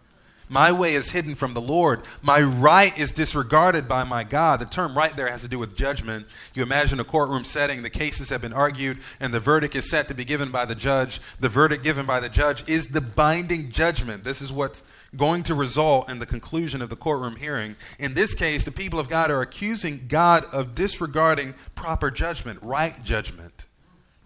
My 0.50 0.72
way 0.72 0.96
is 0.96 1.12
hidden 1.12 1.36
from 1.36 1.54
the 1.54 1.62
Lord. 1.62 2.02
My 2.24 2.42
right 2.42 2.98
is 2.98 3.12
disregarded 3.12 3.88
by 3.88 4.04
my 4.04 4.24
God. 4.24 4.60
The 4.60 4.66
term 4.66 4.98
right 4.98 5.16
there 5.16 5.30
has 5.30 5.44
to 5.44 5.48
do 5.48 5.60
with 5.60 5.76
judgment. 5.76 6.26
You 6.56 6.64
imagine 6.64 7.00
a 7.00 7.04
courtroom 7.04 7.44
setting, 7.44 7.84
the 7.84 7.90
cases 7.92 8.30
have 8.30 8.42
been 8.42 8.52
argued, 8.52 8.98
and 9.20 9.32
the 9.32 9.40
verdict 9.40 9.76
is 9.76 9.90
set 9.90 10.08
to 10.08 10.16
be 10.16 10.26
given 10.26 10.50
by 10.50 10.66
the 10.66 10.74
judge. 10.74 11.22
The 11.40 11.50
verdict 11.50 11.84
given 11.84 12.08
by 12.08 12.20
the 12.20 12.30
judge 12.30 12.68
is 12.68 12.88
the 12.88 13.00
binding 13.02 13.70
judgment. 13.70 14.24
This 14.24 14.42
is 14.42 14.52
what's 14.52 14.82
going 15.16 15.44
to 15.44 15.54
result 15.54 16.10
in 16.10 16.18
the 16.18 16.26
conclusion 16.26 16.82
of 16.82 16.90
the 16.90 16.96
courtroom 16.96 17.36
hearing. 17.36 17.76
In 18.00 18.16
this 18.16 18.34
case, 18.34 18.66
the 18.66 18.72
people 18.72 19.00
of 19.00 19.08
God 19.08 19.30
are 19.30 19.42
accusing 19.42 20.06
God 20.08 20.46
of 20.52 20.74
disregarding 20.74 21.54
proper 21.76 22.10
judgment, 22.10 22.60
right 22.64 23.04
judgment, 23.04 23.66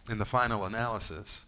in 0.10 0.20
the 0.20 0.26
final 0.26 0.64
analysis. 0.64 1.42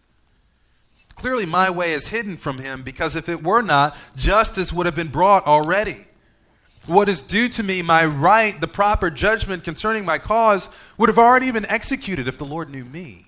Clearly, 1.16 1.46
my 1.46 1.70
way 1.70 1.92
is 1.92 2.08
hidden 2.08 2.36
from 2.36 2.58
him 2.58 2.82
because 2.82 3.16
if 3.16 3.28
it 3.28 3.42
were 3.42 3.62
not, 3.62 3.96
justice 4.16 4.72
would 4.72 4.86
have 4.86 4.94
been 4.94 5.08
brought 5.08 5.46
already. 5.46 6.06
What 6.86 7.08
is 7.08 7.20
due 7.20 7.48
to 7.48 7.62
me, 7.64 7.82
my 7.82 8.04
right, 8.04 8.58
the 8.60 8.68
proper 8.68 9.10
judgment 9.10 9.64
concerning 9.64 10.04
my 10.04 10.18
cause, 10.18 10.68
would 10.98 11.08
have 11.08 11.18
already 11.18 11.50
been 11.50 11.66
executed 11.66 12.28
if 12.28 12.38
the 12.38 12.44
Lord 12.44 12.70
knew 12.70 12.84
me. 12.84 13.26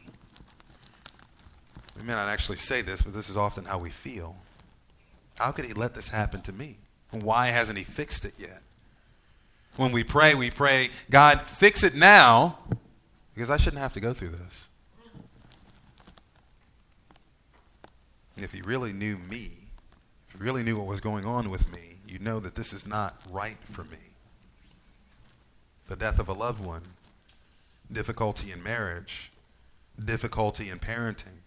We 1.97 2.05
may 2.05 2.13
not 2.13 2.29
actually 2.29 2.59
say 2.59 2.83
this, 2.83 3.03
but 3.03 3.15
this 3.15 3.29
is 3.29 3.37
often 3.37 3.65
how 3.65 3.79
we 3.79 3.91
feel. 3.91 4.37
How 5.39 5.51
could 5.51 5.65
he 5.65 5.73
let 5.73 5.95
this 5.95 6.09
happen 6.09 6.41
to 6.43 6.53
me? 6.53 6.77
Why 7.11 7.49
hasn't 7.49 7.79
he 7.79 7.85
fixed 7.85 8.25
it 8.25 8.35
yet? 8.39 8.63
When 9.77 9.93
we 9.93 10.05
pray, 10.05 10.35
we 10.35 10.51
pray, 10.51 10.91
God, 11.11 11.41
fix 11.41 11.83
it 11.83 11.95
now, 11.95 12.59
because 13.35 13.51
I 13.51 13.57
shouldn't 13.57 13.81
have 13.81 13.95
to 13.95 14.01
go 14.01 14.13
through 14.13 14.31
this. 14.31 14.68
If 18.45 18.55
you 18.55 18.63
really 18.65 18.93
knew 18.93 19.17
me, 19.17 19.51
if 20.29 20.35
you 20.35 20.41
really 20.41 20.63
knew 20.63 20.77
what 20.77 20.87
was 20.87 21.01
going 21.01 21.25
on 21.25 21.51
with 21.51 21.71
me, 21.73 21.99
you'd 22.07 22.23
know 22.23 22.41
that 22.41 22.55
this 22.55 22.73
is 22.73 22.87
not 22.87 23.21
right 23.31 23.59
for 23.65 23.85
me. 23.85 23.99
The 25.89 25.97
death 25.97 26.19
of 26.19 26.29
a 26.29 26.33
loved 26.33 26.65
one, 26.65 26.83
difficulty 27.91 28.53
in 28.53 28.63
marriage, 28.63 29.31
difficulty 30.03 30.69
in 30.69 30.79
parenting, 30.79 31.41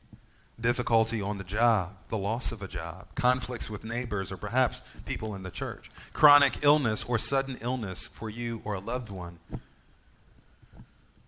difficulty 0.59 1.21
on 1.21 1.37
the 1.37 1.43
job, 1.43 1.97
the 2.09 2.17
loss 2.17 2.51
of 2.51 2.61
a 2.61 2.67
job, 2.67 3.07
conflicts 3.15 3.69
with 3.69 3.83
neighbors 3.83 4.31
or 4.31 4.37
perhaps 4.37 4.81
people 5.05 5.35
in 5.35 5.43
the 5.43 5.51
church, 5.51 5.91
chronic 6.13 6.63
illness 6.63 7.03
or 7.03 7.17
sudden 7.17 7.57
illness 7.61 8.07
for 8.07 8.29
you 8.29 8.61
or 8.63 8.75
a 8.75 8.79
loved 8.79 9.09
one, 9.09 9.39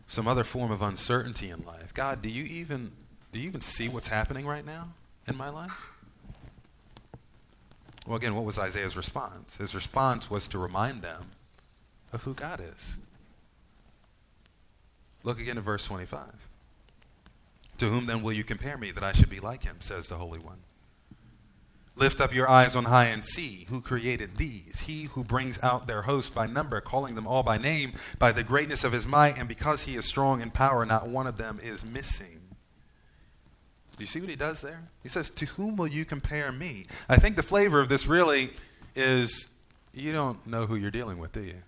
some 0.07 0.27
other 0.27 0.43
form 0.43 0.71
of 0.71 0.81
uncertainty 0.81 1.49
in 1.49 1.65
life. 1.65 1.93
God, 1.93 2.21
do 2.21 2.29
you 2.29 2.43
even 2.43 2.91
do 3.31 3.39
you 3.39 3.47
even 3.47 3.61
see 3.61 3.89
what's 3.89 4.09
happening 4.09 4.45
right 4.45 4.65
now? 4.65 4.89
In 5.27 5.37
my 5.37 5.49
life? 5.49 5.89
Well, 8.05 8.17
again, 8.17 8.35
what 8.35 8.45
was 8.45 8.59
Isaiah's 8.59 8.97
response? 8.97 9.57
His 9.57 9.73
response 9.73 10.29
was 10.29 10.47
to 10.49 10.57
remind 10.57 11.01
them 11.01 11.31
of 12.11 12.23
who 12.23 12.33
God 12.33 12.61
is. 12.61 12.97
Look 15.23 15.39
again 15.39 15.57
at 15.57 15.63
verse 15.63 15.85
25. 15.85 16.25
To 17.77 17.85
whom 17.87 18.05
then 18.05 18.21
will 18.21 18.33
you 18.33 18.43
compare 18.43 18.77
me 18.77 18.91
that 18.91 19.03
I 19.03 19.13
should 19.13 19.29
be 19.29 19.39
like 19.39 19.63
him, 19.63 19.77
says 19.79 20.09
the 20.09 20.15
Holy 20.15 20.39
One? 20.39 20.59
Lift 21.95 22.19
up 22.19 22.33
your 22.33 22.49
eyes 22.49 22.75
on 22.75 22.85
high 22.85 23.05
and 23.05 23.23
see 23.23 23.67
who 23.69 23.79
created 23.79 24.37
these. 24.37 24.81
He 24.81 25.03
who 25.03 25.23
brings 25.23 25.61
out 25.61 25.85
their 25.85 26.03
host 26.03 26.33
by 26.33 26.47
number, 26.47 26.81
calling 26.81 27.15
them 27.15 27.27
all 27.27 27.43
by 27.43 27.57
name, 27.57 27.93
by 28.17 28.31
the 28.31 28.43
greatness 28.43 28.83
of 28.83 28.93
his 28.93 29.07
might, 29.07 29.37
and 29.37 29.47
because 29.47 29.83
he 29.83 29.95
is 29.95 30.05
strong 30.05 30.41
in 30.41 30.49
power, 30.49 30.85
not 30.85 31.07
one 31.07 31.27
of 31.27 31.37
them 31.37 31.59
is 31.61 31.85
missing. 31.85 32.41
You 34.03 34.07
see 34.07 34.19
what 34.19 34.29
he 34.29 34.35
does 34.35 34.59
there? 34.59 34.81
He 35.01 35.07
says, 35.07 35.29
To 35.29 35.45
whom 35.45 35.77
will 35.77 35.87
you 35.87 36.03
compare 36.03 36.51
me? 36.51 36.87
I 37.07 37.15
think 37.15 37.37
the 37.37 37.43
flavor 37.43 37.79
of 37.79 37.87
this 37.87 38.05
really 38.05 38.51
is 38.95 39.47
you 39.93 40.11
don't 40.11 40.45
know 40.45 40.65
who 40.65 40.75
you're 40.75 40.91
dealing 40.91 41.19
with, 41.19 41.31
do 41.31 41.41
you? 41.41 41.63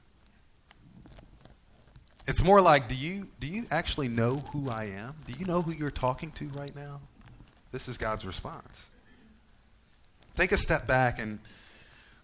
It's 2.27 2.43
more 2.43 2.59
like, 2.59 2.89
do 2.89 2.95
you, 2.95 3.29
do 3.39 3.47
you 3.47 3.67
actually 3.71 4.09
know 4.09 4.43
who 4.51 4.69
I 4.69 4.85
am? 4.97 5.15
Do 5.25 5.33
you 5.39 5.45
know 5.45 5.61
who 5.61 5.71
you're 5.71 5.91
talking 5.91 6.29
to 6.31 6.49
right 6.49 6.75
now? 6.75 6.99
This 7.71 7.87
is 7.87 7.97
God's 7.97 8.25
response. 8.25 8.89
Take 10.35 10.51
a 10.51 10.57
step 10.57 10.85
back 10.85 11.17
and 11.17 11.39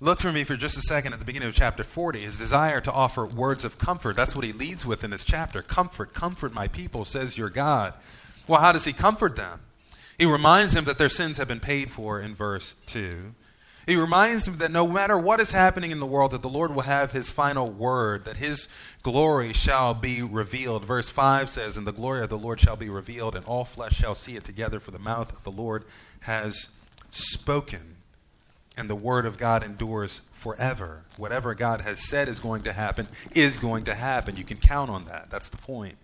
look 0.01 0.19
for 0.19 0.33
me 0.33 0.43
for 0.43 0.57
just 0.57 0.77
a 0.77 0.81
second 0.81 1.13
at 1.13 1.19
the 1.19 1.25
beginning 1.25 1.47
of 1.47 1.55
chapter 1.55 1.85
40. 1.85 2.19
His 2.19 2.35
desire 2.35 2.81
to 2.81 2.91
offer 2.91 3.25
words 3.25 3.63
of 3.63 3.77
comfort. 3.77 4.17
That's 4.17 4.35
what 4.35 4.43
he 4.43 4.51
leads 4.51 4.85
with 4.85 5.05
in 5.05 5.11
this 5.11 5.23
chapter. 5.23 5.61
Comfort, 5.61 6.13
comfort 6.13 6.53
my 6.53 6.67
people, 6.67 7.05
says 7.05 7.37
your 7.37 7.49
God. 7.49 7.93
Well, 8.45 8.59
how 8.59 8.73
does 8.73 8.83
he 8.83 8.91
comfort 8.91 9.37
them? 9.37 9.61
He 10.21 10.27
reminds 10.27 10.73
them 10.73 10.85
that 10.85 10.99
their 10.99 11.09
sins 11.09 11.37
have 11.37 11.47
been 11.47 11.59
paid 11.59 11.89
for 11.89 12.21
in 12.21 12.35
verse 12.35 12.75
2. 12.85 13.33
He 13.87 13.95
reminds 13.95 14.45
them 14.45 14.59
that 14.59 14.69
no 14.69 14.87
matter 14.87 15.17
what 15.17 15.39
is 15.39 15.49
happening 15.49 15.89
in 15.89 15.99
the 15.99 16.05
world, 16.05 16.29
that 16.29 16.43
the 16.43 16.47
Lord 16.47 16.75
will 16.75 16.83
have 16.83 17.11
his 17.11 17.31
final 17.31 17.67
word, 17.67 18.25
that 18.25 18.37
his 18.37 18.69
glory 19.01 19.51
shall 19.51 19.95
be 19.95 20.21
revealed. 20.21 20.85
Verse 20.85 21.09
5 21.09 21.49
says, 21.49 21.75
And 21.75 21.87
the 21.87 21.91
glory 21.91 22.21
of 22.21 22.29
the 22.29 22.37
Lord 22.37 22.59
shall 22.59 22.75
be 22.75 22.87
revealed, 22.87 23.35
and 23.35 23.43
all 23.45 23.65
flesh 23.65 23.93
shall 23.93 24.13
see 24.13 24.35
it 24.35 24.43
together, 24.43 24.79
for 24.79 24.91
the 24.91 24.99
mouth 24.99 25.33
of 25.33 25.43
the 25.43 25.51
Lord 25.51 25.85
has 26.19 26.69
spoken 27.09 27.95
and 28.77 28.87
the 28.87 28.95
word 28.95 29.25
of 29.25 29.39
God 29.39 29.63
endures 29.63 30.21
forever. 30.33 31.01
Whatever 31.17 31.55
God 31.55 31.81
has 31.81 31.99
said 31.99 32.29
is 32.29 32.39
going 32.39 32.61
to 32.61 32.73
happen 32.73 33.07
is 33.31 33.57
going 33.57 33.85
to 33.85 33.95
happen. 33.95 34.35
You 34.35 34.43
can 34.43 34.57
count 34.57 34.91
on 34.91 35.05
that. 35.05 35.31
That's 35.31 35.49
the 35.49 35.57
point. 35.57 35.95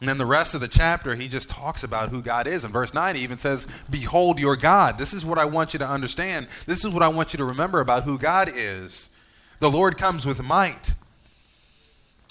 And 0.00 0.08
then 0.08 0.16
the 0.16 0.26
rest 0.26 0.54
of 0.54 0.62
the 0.62 0.68
chapter, 0.68 1.14
he 1.14 1.28
just 1.28 1.50
talks 1.50 1.84
about 1.84 2.08
who 2.08 2.22
God 2.22 2.46
is. 2.46 2.64
In 2.64 2.72
verse 2.72 2.94
9, 2.94 3.16
he 3.16 3.22
even 3.22 3.36
says, 3.36 3.66
Behold 3.90 4.38
your 4.38 4.56
God. 4.56 4.96
This 4.96 5.12
is 5.12 5.26
what 5.26 5.38
I 5.38 5.44
want 5.44 5.74
you 5.74 5.78
to 5.78 5.88
understand. 5.88 6.48
This 6.66 6.84
is 6.84 6.90
what 6.90 7.02
I 7.02 7.08
want 7.08 7.34
you 7.34 7.36
to 7.36 7.44
remember 7.44 7.80
about 7.80 8.04
who 8.04 8.18
God 8.18 8.50
is. 8.54 9.10
The 9.58 9.70
Lord 9.70 9.98
comes 9.98 10.24
with 10.24 10.42
might. 10.42 10.94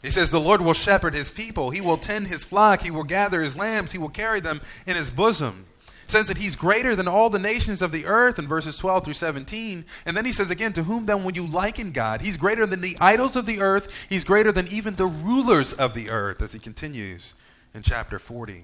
He 0.01 0.09
says, 0.09 0.31
The 0.31 0.39
Lord 0.39 0.61
will 0.61 0.73
shepherd 0.73 1.13
his 1.13 1.29
people. 1.29 1.69
He 1.69 1.79
will 1.79 1.97
tend 1.97 2.27
his 2.27 2.43
flock. 2.43 2.81
He 2.81 2.89
will 2.89 3.03
gather 3.03 3.43
his 3.43 3.55
lambs. 3.55 3.91
He 3.91 3.99
will 3.99 4.09
carry 4.09 4.39
them 4.39 4.61
in 4.87 4.95
his 4.95 5.11
bosom 5.11 5.65
says 6.07 6.25
that 6.25 6.39
he's 6.39 6.55
greater 6.55 6.95
than 6.95 7.07
all 7.07 7.29
the 7.29 7.37
nations 7.37 7.83
of 7.83 7.91
the 7.91 8.07
earth 8.07 8.39
in 8.39 8.47
verses 8.47 8.79
12 8.79 9.05
through 9.05 9.13
17. 9.13 9.85
And 10.07 10.17
then 10.17 10.25
he 10.25 10.31
says 10.31 10.49
again, 10.49 10.73
To 10.73 10.81
whom 10.81 11.05
then 11.05 11.23
will 11.23 11.33
you 11.33 11.45
liken 11.45 11.91
God? 11.91 12.21
He's 12.21 12.35
greater 12.35 12.65
than 12.65 12.81
the 12.81 12.97
idols 12.99 13.35
of 13.35 13.45
the 13.45 13.59
earth, 13.59 14.07
he's 14.09 14.23
greater 14.23 14.51
than 14.51 14.67
even 14.69 14.95
the 14.95 15.05
rulers 15.05 15.71
of 15.71 15.93
the 15.93 16.09
earth, 16.09 16.41
as 16.41 16.53
he 16.53 16.57
continues 16.57 17.35
in 17.73 17.81
chapter 17.81 18.19
40. 18.19 18.63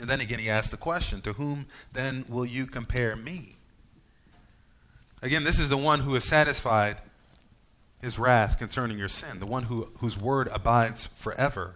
And 0.00 0.08
then 0.08 0.20
again, 0.20 0.38
he 0.38 0.48
asks 0.48 0.70
the 0.70 0.76
question, 0.76 1.20
To 1.22 1.34
whom 1.34 1.66
then 1.92 2.24
will 2.28 2.46
you 2.46 2.66
compare 2.66 3.16
me? 3.16 3.56
Again, 5.22 5.44
this 5.44 5.58
is 5.58 5.68
the 5.68 5.76
one 5.76 6.00
who 6.00 6.14
has 6.14 6.24
satisfied 6.24 7.00
his 8.00 8.18
wrath 8.18 8.58
concerning 8.58 8.98
your 8.98 9.08
sin, 9.08 9.40
the 9.40 9.46
one 9.46 9.64
who, 9.64 9.88
whose 9.98 10.16
word 10.16 10.48
abides 10.52 11.06
forever 11.06 11.74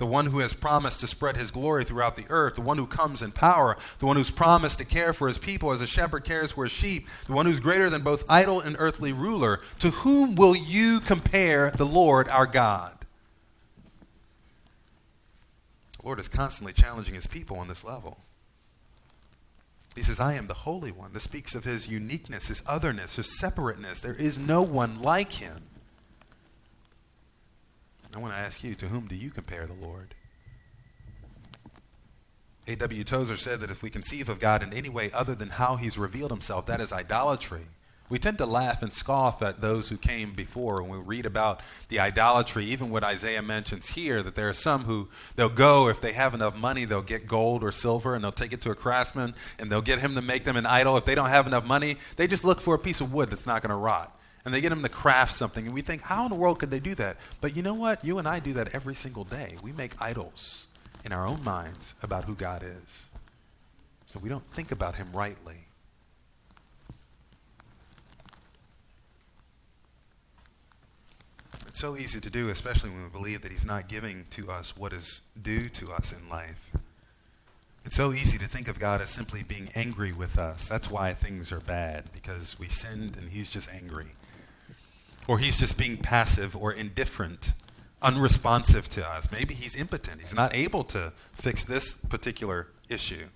the 0.00 0.06
one 0.06 0.26
who 0.26 0.38
has 0.38 0.54
promised 0.54 0.98
to 1.00 1.06
spread 1.06 1.36
his 1.36 1.50
glory 1.50 1.84
throughout 1.84 2.16
the 2.16 2.24
earth, 2.30 2.54
the 2.54 2.62
one 2.62 2.78
who 2.78 2.86
comes 2.86 3.20
in 3.20 3.30
power, 3.30 3.76
the 3.98 4.06
one 4.06 4.16
who's 4.16 4.30
promised 4.30 4.78
to 4.78 4.84
care 4.84 5.12
for 5.12 5.28
his 5.28 5.36
people 5.36 5.72
as 5.72 5.82
a 5.82 5.86
shepherd 5.86 6.24
cares 6.24 6.52
for 6.52 6.64
his 6.64 6.72
sheep, 6.72 7.06
the 7.26 7.34
one 7.34 7.44
who's 7.44 7.60
greater 7.60 7.90
than 7.90 8.00
both 8.00 8.24
idol 8.28 8.60
and 8.60 8.76
earthly 8.78 9.12
ruler. 9.12 9.60
To 9.80 9.90
whom 9.90 10.36
will 10.36 10.56
you 10.56 11.00
compare 11.00 11.70
the 11.72 11.84
Lord 11.84 12.28
our 12.28 12.46
God? 12.46 12.99
The 16.00 16.06
Lord 16.06 16.18
is 16.18 16.28
constantly 16.28 16.72
challenging 16.72 17.14
his 17.14 17.26
people 17.26 17.58
on 17.58 17.68
this 17.68 17.84
level. 17.84 18.18
He 19.94 20.02
says, 20.02 20.18
I 20.18 20.34
am 20.34 20.46
the 20.46 20.54
Holy 20.54 20.92
One. 20.92 21.12
This 21.12 21.24
speaks 21.24 21.54
of 21.54 21.64
his 21.64 21.88
uniqueness, 21.88 22.48
his 22.48 22.62
otherness, 22.66 23.16
his 23.16 23.38
separateness. 23.38 24.00
There 24.00 24.14
is 24.14 24.38
no 24.38 24.62
one 24.62 25.02
like 25.02 25.32
him. 25.32 25.62
I 28.14 28.18
want 28.18 28.32
to 28.34 28.40
ask 28.40 28.64
you, 28.64 28.74
to 28.76 28.88
whom 28.88 29.08
do 29.08 29.14
you 29.14 29.30
compare 29.30 29.66
the 29.66 29.74
Lord? 29.74 30.14
A.W. 32.66 33.04
Tozer 33.04 33.36
said 33.36 33.60
that 33.60 33.70
if 33.70 33.82
we 33.82 33.90
conceive 33.90 34.28
of 34.28 34.40
God 34.40 34.62
in 34.62 34.72
any 34.72 34.88
way 34.88 35.10
other 35.12 35.34
than 35.34 35.48
how 35.50 35.76
he's 35.76 35.98
revealed 35.98 36.30
himself, 36.30 36.66
that 36.66 36.80
is 36.80 36.92
idolatry. 36.92 37.66
We 38.10 38.18
tend 38.18 38.38
to 38.38 38.46
laugh 38.46 38.82
and 38.82 38.92
scoff 38.92 39.40
at 39.40 39.60
those 39.60 39.88
who 39.88 39.96
came 39.96 40.34
before 40.34 40.82
when 40.82 40.90
we 40.90 40.98
read 40.98 41.24
about 41.24 41.60
the 41.88 42.00
idolatry, 42.00 42.64
even 42.66 42.90
what 42.90 43.04
Isaiah 43.04 43.40
mentions 43.40 43.90
here, 43.90 44.22
that 44.22 44.34
there 44.34 44.48
are 44.48 44.54
some 44.54 44.84
who 44.84 45.08
they'll 45.36 45.48
go, 45.48 45.88
if 45.88 46.00
they 46.00 46.12
have 46.12 46.34
enough 46.34 46.60
money, 46.60 46.84
they'll 46.84 47.00
get 47.00 47.26
gold 47.26 47.64
or 47.64 47.72
silver 47.72 48.14
and 48.14 48.22
they'll 48.22 48.32
take 48.32 48.52
it 48.52 48.60
to 48.62 48.70
a 48.70 48.74
craftsman 48.74 49.34
and 49.58 49.70
they'll 49.70 49.80
get 49.80 50.00
him 50.00 50.14
to 50.16 50.22
make 50.22 50.44
them 50.44 50.56
an 50.56 50.66
idol. 50.66 50.96
If 50.96 51.04
they 51.06 51.14
don't 51.14 51.30
have 51.30 51.46
enough 51.46 51.64
money, 51.64 51.96
they 52.16 52.26
just 52.26 52.44
look 52.44 52.60
for 52.60 52.74
a 52.74 52.78
piece 52.78 53.00
of 53.00 53.12
wood 53.12 53.30
that's 53.30 53.46
not 53.46 53.62
going 53.62 53.70
to 53.70 53.76
rot 53.76 54.20
and 54.44 54.54
they 54.54 54.60
get 54.60 54.70
them 54.70 54.82
to 54.82 54.88
craft 54.88 55.34
something, 55.34 55.66
and 55.66 55.74
we 55.74 55.82
think, 55.82 56.02
how 56.02 56.24
in 56.24 56.30
the 56.30 56.36
world 56.36 56.58
could 56.58 56.70
they 56.70 56.80
do 56.80 56.94
that? 56.94 57.18
But 57.40 57.54
you 57.54 57.62
know 57.62 57.74
what? 57.74 58.04
You 58.04 58.18
and 58.18 58.26
I 58.26 58.40
do 58.40 58.54
that 58.54 58.74
every 58.74 58.94
single 58.94 59.24
day. 59.24 59.56
We 59.62 59.72
make 59.72 60.00
idols 60.00 60.68
in 61.04 61.12
our 61.12 61.26
own 61.26 61.44
minds 61.44 61.94
about 62.02 62.24
who 62.24 62.34
God 62.34 62.62
is. 62.62 63.06
And 64.14 64.22
we 64.22 64.28
don't 64.28 64.46
think 64.46 64.72
about 64.72 64.96
Him 64.96 65.08
rightly. 65.12 65.66
It's 71.70 71.80
so 71.80 71.96
easy 71.96 72.20
to 72.20 72.30
do, 72.30 72.48
especially 72.48 72.90
when 72.90 73.04
we 73.04 73.08
believe 73.08 73.42
that 73.42 73.52
He's 73.52 73.64
not 73.64 73.88
giving 73.88 74.24
to 74.30 74.50
us 74.50 74.76
what 74.76 74.92
is 74.92 75.22
due 75.40 75.68
to 75.68 75.92
us 75.92 76.12
in 76.12 76.28
life. 76.28 76.70
It's 77.84 77.96
so 77.96 78.12
easy 78.12 78.38
to 78.38 78.46
think 78.46 78.68
of 78.68 78.78
God 78.78 79.00
as 79.00 79.08
simply 79.08 79.42
being 79.42 79.70
angry 79.74 80.12
with 80.12 80.38
us. 80.38 80.68
That's 80.68 80.90
why 80.90 81.14
things 81.14 81.52
are 81.52 81.60
bad, 81.60 82.12
because 82.12 82.58
we 82.58 82.68
sinned 82.68 83.16
and 83.16 83.30
He's 83.30 83.48
just 83.48 83.72
angry 83.72 84.08
or 85.30 85.38
he's 85.38 85.56
just 85.56 85.76
being 85.76 85.96
passive 85.96 86.56
or 86.56 86.72
indifferent, 86.72 87.54
unresponsive 88.02 88.88
to 88.88 89.08
us. 89.08 89.30
Maybe 89.30 89.54
he's 89.54 89.76
impotent. 89.76 90.20
He's 90.20 90.34
not 90.34 90.52
able 90.56 90.82
to 90.84 91.12
fix 91.34 91.62
this 91.62 91.94
particular 91.94 92.66
issue. 92.88 93.26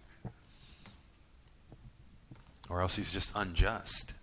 Or 2.69 2.81
else 2.81 2.97
he's 2.97 3.13
just 3.13 3.31
unjust. 3.37 4.15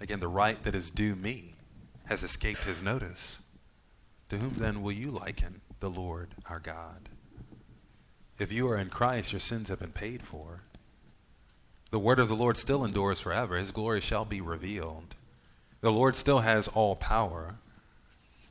Again, 0.00 0.20
the 0.20 0.28
right 0.28 0.62
that 0.62 0.74
is 0.74 0.90
due 0.90 1.14
me 1.14 1.55
has 2.06 2.22
escaped 2.22 2.64
his 2.64 2.82
notice. 2.82 3.40
To 4.28 4.38
whom 4.38 4.54
then 4.58 4.82
will 4.82 4.92
you 4.92 5.10
liken 5.10 5.60
the 5.80 5.90
Lord 5.90 6.34
our 6.48 6.58
God? 6.58 7.08
If 8.38 8.52
you 8.52 8.68
are 8.68 8.76
in 8.76 8.90
Christ, 8.90 9.32
your 9.32 9.40
sins 9.40 9.68
have 9.68 9.78
been 9.78 9.92
paid 9.92 10.22
for. 10.22 10.62
The 11.90 11.98
word 11.98 12.18
of 12.18 12.28
the 12.28 12.36
Lord 12.36 12.56
still 12.56 12.84
endures 12.84 13.20
forever. 13.20 13.56
His 13.56 13.70
glory 13.70 14.00
shall 14.00 14.24
be 14.24 14.40
revealed. 14.40 15.14
The 15.80 15.92
Lord 15.92 16.16
still 16.16 16.40
has 16.40 16.68
all 16.68 16.96
power. 16.96 17.56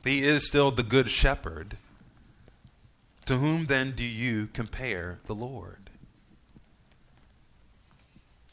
He 0.04 0.24
is 0.24 0.46
still 0.46 0.70
the 0.70 0.82
good 0.82 1.10
shepherd. 1.10 1.76
To 3.26 3.36
whom 3.36 3.66
then 3.66 3.92
do 3.92 4.04
you 4.04 4.46
compare 4.46 5.18
the 5.26 5.34
Lord? 5.34 5.85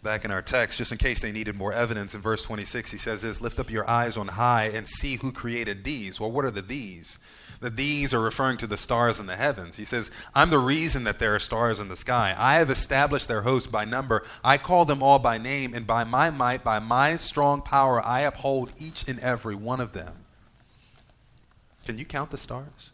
Back 0.03 0.25
in 0.25 0.31
our 0.31 0.41
text, 0.41 0.79
just 0.79 0.91
in 0.91 0.97
case 0.97 1.21
they 1.21 1.31
needed 1.31 1.55
more 1.55 1.71
evidence, 1.71 2.13
in 2.13 2.19
verse 2.19 2.43
26, 2.43 2.91
he 2.91 2.97
says 2.97 3.21
this 3.21 3.39
Lift 3.39 3.57
up 3.57 3.71
your 3.71 3.89
eyes 3.89 4.17
on 4.17 4.27
high 4.27 4.65
and 4.65 4.85
see 4.85 5.15
who 5.15 5.31
created 5.31 5.85
these. 5.85 6.19
Well, 6.19 6.29
what 6.29 6.43
are 6.43 6.51
the 6.51 6.61
these? 6.61 7.19
The 7.61 7.69
these 7.69 8.13
are 8.13 8.19
referring 8.19 8.57
to 8.57 8.67
the 8.67 8.75
stars 8.75 9.21
in 9.21 9.27
the 9.27 9.37
heavens. 9.37 9.77
He 9.77 9.85
says, 9.85 10.11
I'm 10.35 10.49
the 10.49 10.59
reason 10.59 11.05
that 11.05 11.19
there 11.19 11.33
are 11.33 11.39
stars 11.39 11.79
in 11.79 11.87
the 11.87 11.95
sky. 11.95 12.35
I 12.37 12.55
have 12.55 12.69
established 12.69 13.29
their 13.29 13.43
host 13.43 13.71
by 13.71 13.85
number. 13.85 14.23
I 14.43 14.57
call 14.57 14.83
them 14.83 15.01
all 15.01 15.19
by 15.19 15.37
name, 15.37 15.73
and 15.73 15.87
by 15.87 16.03
my 16.03 16.29
might, 16.29 16.65
by 16.65 16.79
my 16.79 17.15
strong 17.15 17.61
power, 17.61 18.03
I 18.03 18.21
uphold 18.21 18.73
each 18.77 19.07
and 19.07 19.19
every 19.21 19.55
one 19.55 19.79
of 19.79 19.93
them. 19.93 20.25
Can 21.85 21.97
you 21.97 22.03
count 22.03 22.31
the 22.31 22.37
stars? 22.37 22.91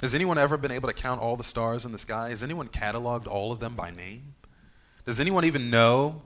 Has 0.00 0.12
anyone 0.12 0.38
ever 0.38 0.56
been 0.56 0.72
able 0.72 0.88
to 0.88 0.94
count 0.94 1.20
all 1.20 1.36
the 1.36 1.44
stars 1.44 1.84
in 1.84 1.92
the 1.92 1.98
sky? 1.98 2.30
Has 2.30 2.42
anyone 2.42 2.68
cataloged 2.68 3.28
all 3.28 3.52
of 3.52 3.60
them 3.60 3.76
by 3.76 3.92
name? 3.92 4.34
Does 5.10 5.18
anyone 5.18 5.44
even 5.44 5.70
know 5.70 6.22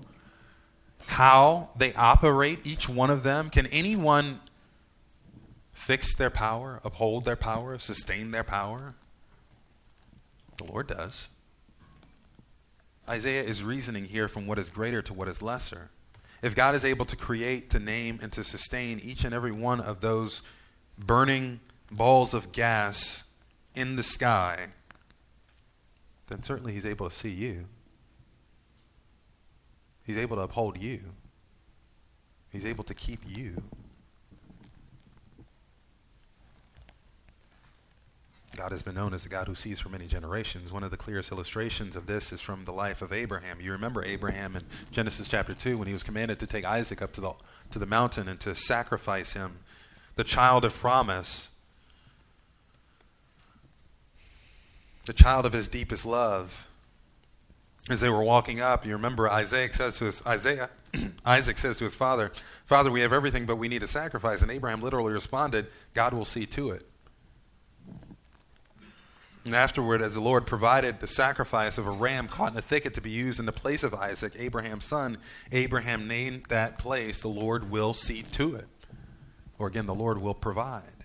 how 1.06 1.70
they 1.74 1.94
operate, 1.94 2.66
each 2.66 2.86
one 2.86 3.08
of 3.08 3.22
them? 3.22 3.48
Can 3.48 3.66
anyone 3.68 4.40
fix 5.72 6.14
their 6.14 6.28
power, 6.28 6.82
uphold 6.84 7.24
their 7.24 7.34
power, 7.34 7.78
sustain 7.78 8.30
their 8.30 8.44
power? 8.44 8.94
The 10.58 10.64
Lord 10.64 10.88
does. 10.88 11.30
Isaiah 13.08 13.42
is 13.42 13.64
reasoning 13.64 14.04
here 14.04 14.28
from 14.28 14.46
what 14.46 14.58
is 14.58 14.68
greater 14.68 15.00
to 15.00 15.14
what 15.14 15.28
is 15.28 15.40
lesser. 15.40 15.88
If 16.42 16.54
God 16.54 16.74
is 16.74 16.84
able 16.84 17.06
to 17.06 17.16
create, 17.16 17.70
to 17.70 17.78
name, 17.78 18.18
and 18.20 18.30
to 18.32 18.44
sustain 18.44 19.00
each 19.02 19.24
and 19.24 19.34
every 19.34 19.52
one 19.52 19.80
of 19.80 20.02
those 20.02 20.42
burning 20.98 21.60
balls 21.90 22.34
of 22.34 22.52
gas 22.52 23.24
in 23.74 23.96
the 23.96 24.02
sky, 24.02 24.66
then 26.26 26.42
certainly 26.42 26.74
He's 26.74 26.84
able 26.84 27.08
to 27.08 27.14
see 27.16 27.30
you. 27.30 27.64
He's 30.04 30.18
able 30.18 30.36
to 30.36 30.42
uphold 30.42 30.78
you. 30.78 31.00
He's 32.50 32.64
able 32.64 32.84
to 32.84 32.94
keep 32.94 33.20
you. 33.26 33.62
God 38.56 38.70
has 38.70 38.82
been 38.82 38.94
known 38.94 39.12
as 39.14 39.24
the 39.24 39.28
God 39.28 39.48
who 39.48 39.54
sees 39.54 39.80
for 39.80 39.88
many 39.88 40.06
generations. 40.06 40.70
One 40.70 40.84
of 40.84 40.90
the 40.92 40.96
clearest 40.96 41.32
illustrations 41.32 41.96
of 41.96 42.06
this 42.06 42.32
is 42.32 42.40
from 42.40 42.64
the 42.64 42.72
life 42.72 43.02
of 43.02 43.12
Abraham. 43.12 43.60
You 43.60 43.72
remember 43.72 44.04
Abraham 44.04 44.54
in 44.54 44.62
Genesis 44.92 45.26
chapter 45.26 45.54
2 45.54 45.76
when 45.76 45.88
he 45.88 45.92
was 45.92 46.04
commanded 46.04 46.38
to 46.38 46.46
take 46.46 46.64
Isaac 46.64 47.02
up 47.02 47.12
to 47.14 47.20
the, 47.20 47.32
to 47.72 47.78
the 47.78 47.86
mountain 47.86 48.28
and 48.28 48.38
to 48.40 48.54
sacrifice 48.54 49.32
him, 49.32 49.58
the 50.14 50.22
child 50.22 50.64
of 50.64 50.74
promise, 50.74 51.50
the 55.06 55.12
child 55.12 55.44
of 55.44 55.52
his 55.52 55.66
deepest 55.66 56.06
love. 56.06 56.68
As 57.90 58.00
they 58.00 58.08
were 58.08 58.22
walking 58.22 58.60
up, 58.60 58.86
you 58.86 58.92
remember 58.92 59.28
Isaac 59.28 59.74
says 59.74 59.98
to 59.98 60.06
his, 60.06 60.24
Isaiah, 60.26 60.70
Isaac 61.26 61.58
says 61.58 61.78
to 61.78 61.84
his 61.84 61.94
father, 61.94 62.32
Father, 62.64 62.90
we 62.90 63.02
have 63.02 63.12
everything, 63.12 63.44
but 63.44 63.56
we 63.56 63.68
need 63.68 63.82
a 63.82 63.86
sacrifice. 63.86 64.40
And 64.40 64.50
Abraham 64.50 64.80
literally 64.80 65.12
responded, 65.12 65.66
God 65.92 66.14
will 66.14 66.24
see 66.24 66.46
to 66.46 66.70
it. 66.70 66.86
And 69.44 69.54
afterward, 69.54 70.00
as 70.00 70.14
the 70.14 70.22
Lord 70.22 70.46
provided 70.46 71.00
the 71.00 71.06
sacrifice 71.06 71.76
of 71.76 71.86
a 71.86 71.90
ram 71.90 72.28
caught 72.28 72.52
in 72.52 72.58
a 72.58 72.62
thicket 72.62 72.94
to 72.94 73.02
be 73.02 73.10
used 73.10 73.38
in 73.38 73.44
the 73.44 73.52
place 73.52 73.82
of 73.82 73.92
Isaac, 73.92 74.32
Abraham's 74.38 74.86
son, 74.86 75.18
Abraham 75.52 76.08
named 76.08 76.46
that 76.48 76.78
place, 76.78 77.20
the 77.20 77.28
Lord 77.28 77.70
will 77.70 77.92
see 77.92 78.22
to 78.22 78.54
it. 78.54 78.66
Or 79.58 79.66
again, 79.66 79.84
the 79.84 79.94
Lord 79.94 80.22
will 80.22 80.34
provide. 80.34 81.03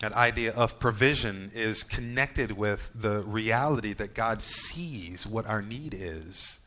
That 0.00 0.14
idea 0.14 0.52
of 0.52 0.78
provision 0.78 1.50
is 1.54 1.82
connected 1.82 2.52
with 2.52 2.90
the 2.94 3.22
reality 3.22 3.92
that 3.94 4.14
God 4.14 4.42
sees 4.42 5.26
what 5.26 5.46
our 5.46 5.60
need 5.60 5.94
is. 5.94 6.58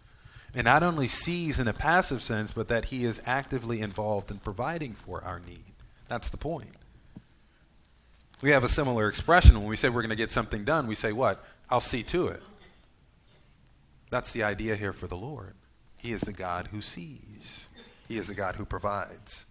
And 0.54 0.66
not 0.66 0.84
only 0.84 1.08
sees 1.08 1.58
in 1.58 1.68
a 1.68 1.74
passive 1.74 2.22
sense, 2.22 2.52
but 2.52 2.68
that 2.68 2.86
He 2.86 3.06
is 3.06 3.22
actively 3.26 3.82
involved 3.82 4.30
in 4.30 4.38
providing 4.38 4.94
for 4.94 5.24
our 5.24 5.40
need. 5.40 5.74
That's 6.08 6.30
the 6.30 6.38
point. 6.38 6.76
We 8.42 8.52
have 8.52 8.64
a 8.64 8.70
similar 8.70 9.08
expression 9.08 9.60
when 9.60 9.70
we 9.70 9.78
say 9.78 9.90
we're 9.90 10.02
going 10.02 10.10
to 10.10 10.16
get 10.16 10.30
something 10.30 10.64
done. 10.64 10.86
We 10.86 10.96
say, 10.96 11.12
What? 11.12 11.44
I'll 11.72 11.80
see 11.80 12.04
to 12.04 12.28
it. 12.28 12.44
That's 14.12 14.32
the 14.32 14.44
idea 14.44 14.76
here 14.76 14.94
for 14.94 15.08
the 15.08 15.16
Lord. 15.16 15.56
He 15.98 16.14
is 16.14 16.22
the 16.22 16.34
God 16.34 16.68
who 16.68 16.82
sees, 16.82 17.68
He 18.08 18.20
is 18.20 18.28
the 18.28 18.36
God 18.36 18.58
who 18.58 18.66
provides. 18.66 19.46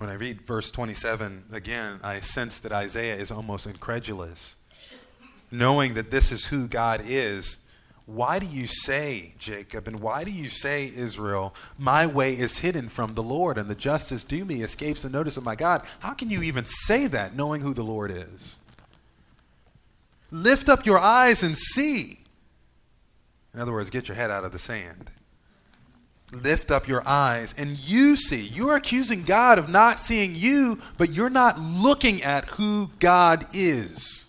When 0.00 0.08
I 0.08 0.14
read 0.14 0.40
verse 0.46 0.70
27 0.70 1.44
again, 1.52 2.00
I 2.02 2.20
sense 2.20 2.58
that 2.60 2.72
Isaiah 2.72 3.16
is 3.16 3.30
almost 3.30 3.66
incredulous. 3.66 4.56
Knowing 5.50 5.92
that 5.92 6.10
this 6.10 6.32
is 6.32 6.46
who 6.46 6.66
God 6.68 7.02
is, 7.04 7.58
why 8.06 8.38
do 8.38 8.46
you 8.46 8.66
say, 8.66 9.34
Jacob, 9.38 9.86
and 9.86 10.00
why 10.00 10.24
do 10.24 10.32
you 10.32 10.48
say, 10.48 10.86
Israel, 10.86 11.54
my 11.76 12.06
way 12.06 12.32
is 12.32 12.60
hidden 12.60 12.88
from 12.88 13.12
the 13.12 13.22
Lord, 13.22 13.58
and 13.58 13.68
the 13.68 13.74
justice 13.74 14.24
due 14.24 14.46
me 14.46 14.62
escapes 14.62 15.02
the 15.02 15.10
notice 15.10 15.36
of 15.36 15.44
my 15.44 15.54
God? 15.54 15.82
How 15.98 16.14
can 16.14 16.30
you 16.30 16.42
even 16.44 16.64
say 16.64 17.06
that, 17.08 17.36
knowing 17.36 17.60
who 17.60 17.74
the 17.74 17.84
Lord 17.84 18.10
is? 18.10 18.56
Lift 20.30 20.70
up 20.70 20.86
your 20.86 20.98
eyes 20.98 21.42
and 21.42 21.58
see. 21.58 22.20
In 23.52 23.60
other 23.60 23.72
words, 23.72 23.90
get 23.90 24.08
your 24.08 24.14
head 24.14 24.30
out 24.30 24.44
of 24.44 24.52
the 24.52 24.58
sand. 24.58 25.10
Lift 26.32 26.70
up 26.70 26.86
your 26.86 27.02
eyes 27.06 27.54
and 27.58 27.78
you 27.78 28.16
see. 28.16 28.46
You're 28.46 28.76
accusing 28.76 29.24
God 29.24 29.58
of 29.58 29.68
not 29.68 29.98
seeing 29.98 30.34
you, 30.34 30.78
but 30.96 31.12
you're 31.12 31.30
not 31.30 31.58
looking 31.58 32.22
at 32.22 32.44
who 32.50 32.90
God 33.00 33.46
is, 33.52 34.28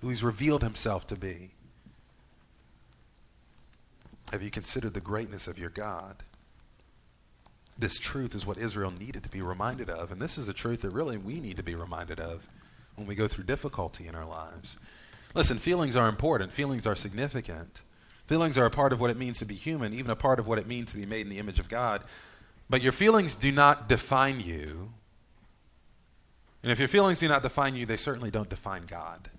who 0.00 0.08
He's 0.08 0.24
revealed 0.24 0.62
Himself 0.62 1.06
to 1.08 1.16
be. 1.16 1.50
Have 4.32 4.42
you 4.42 4.50
considered 4.50 4.94
the 4.94 5.00
greatness 5.00 5.46
of 5.46 5.58
your 5.58 5.68
God? 5.68 6.16
This 7.78 7.98
truth 7.98 8.34
is 8.34 8.44
what 8.44 8.58
Israel 8.58 8.90
needed 8.90 9.22
to 9.22 9.30
be 9.30 9.40
reminded 9.40 9.88
of, 9.88 10.12
and 10.12 10.20
this 10.20 10.36
is 10.36 10.48
a 10.48 10.52
truth 10.52 10.82
that 10.82 10.90
really 10.90 11.16
we 11.16 11.34
need 11.40 11.56
to 11.56 11.62
be 11.62 11.74
reminded 11.74 12.20
of 12.20 12.46
when 12.94 13.06
we 13.06 13.14
go 13.14 13.26
through 13.26 13.44
difficulty 13.44 14.06
in 14.06 14.14
our 14.14 14.26
lives. 14.26 14.76
Listen, 15.34 15.58
feelings 15.58 15.96
are 15.96 16.08
important, 16.08 16.52
feelings 16.52 16.86
are 16.86 16.94
significant. 16.94 17.82
Feelings 18.30 18.56
are 18.56 18.64
a 18.64 18.70
part 18.70 18.92
of 18.92 19.00
what 19.00 19.10
it 19.10 19.16
means 19.16 19.40
to 19.40 19.44
be 19.44 19.56
human, 19.56 19.92
even 19.92 20.08
a 20.08 20.14
part 20.14 20.38
of 20.38 20.46
what 20.46 20.60
it 20.60 20.68
means 20.68 20.92
to 20.92 20.96
be 20.96 21.04
made 21.04 21.22
in 21.22 21.28
the 21.30 21.40
image 21.40 21.58
of 21.58 21.68
God. 21.68 22.04
But 22.68 22.80
your 22.80 22.92
feelings 22.92 23.34
do 23.34 23.50
not 23.50 23.88
define 23.88 24.38
you. 24.38 24.92
And 26.62 26.70
if 26.70 26.78
your 26.78 26.86
feelings 26.86 27.18
do 27.18 27.26
not 27.26 27.42
define 27.42 27.74
you, 27.74 27.86
they 27.86 27.96
certainly 27.96 28.30
don't 28.30 28.48
define 28.48 28.86
God. 28.86 29.30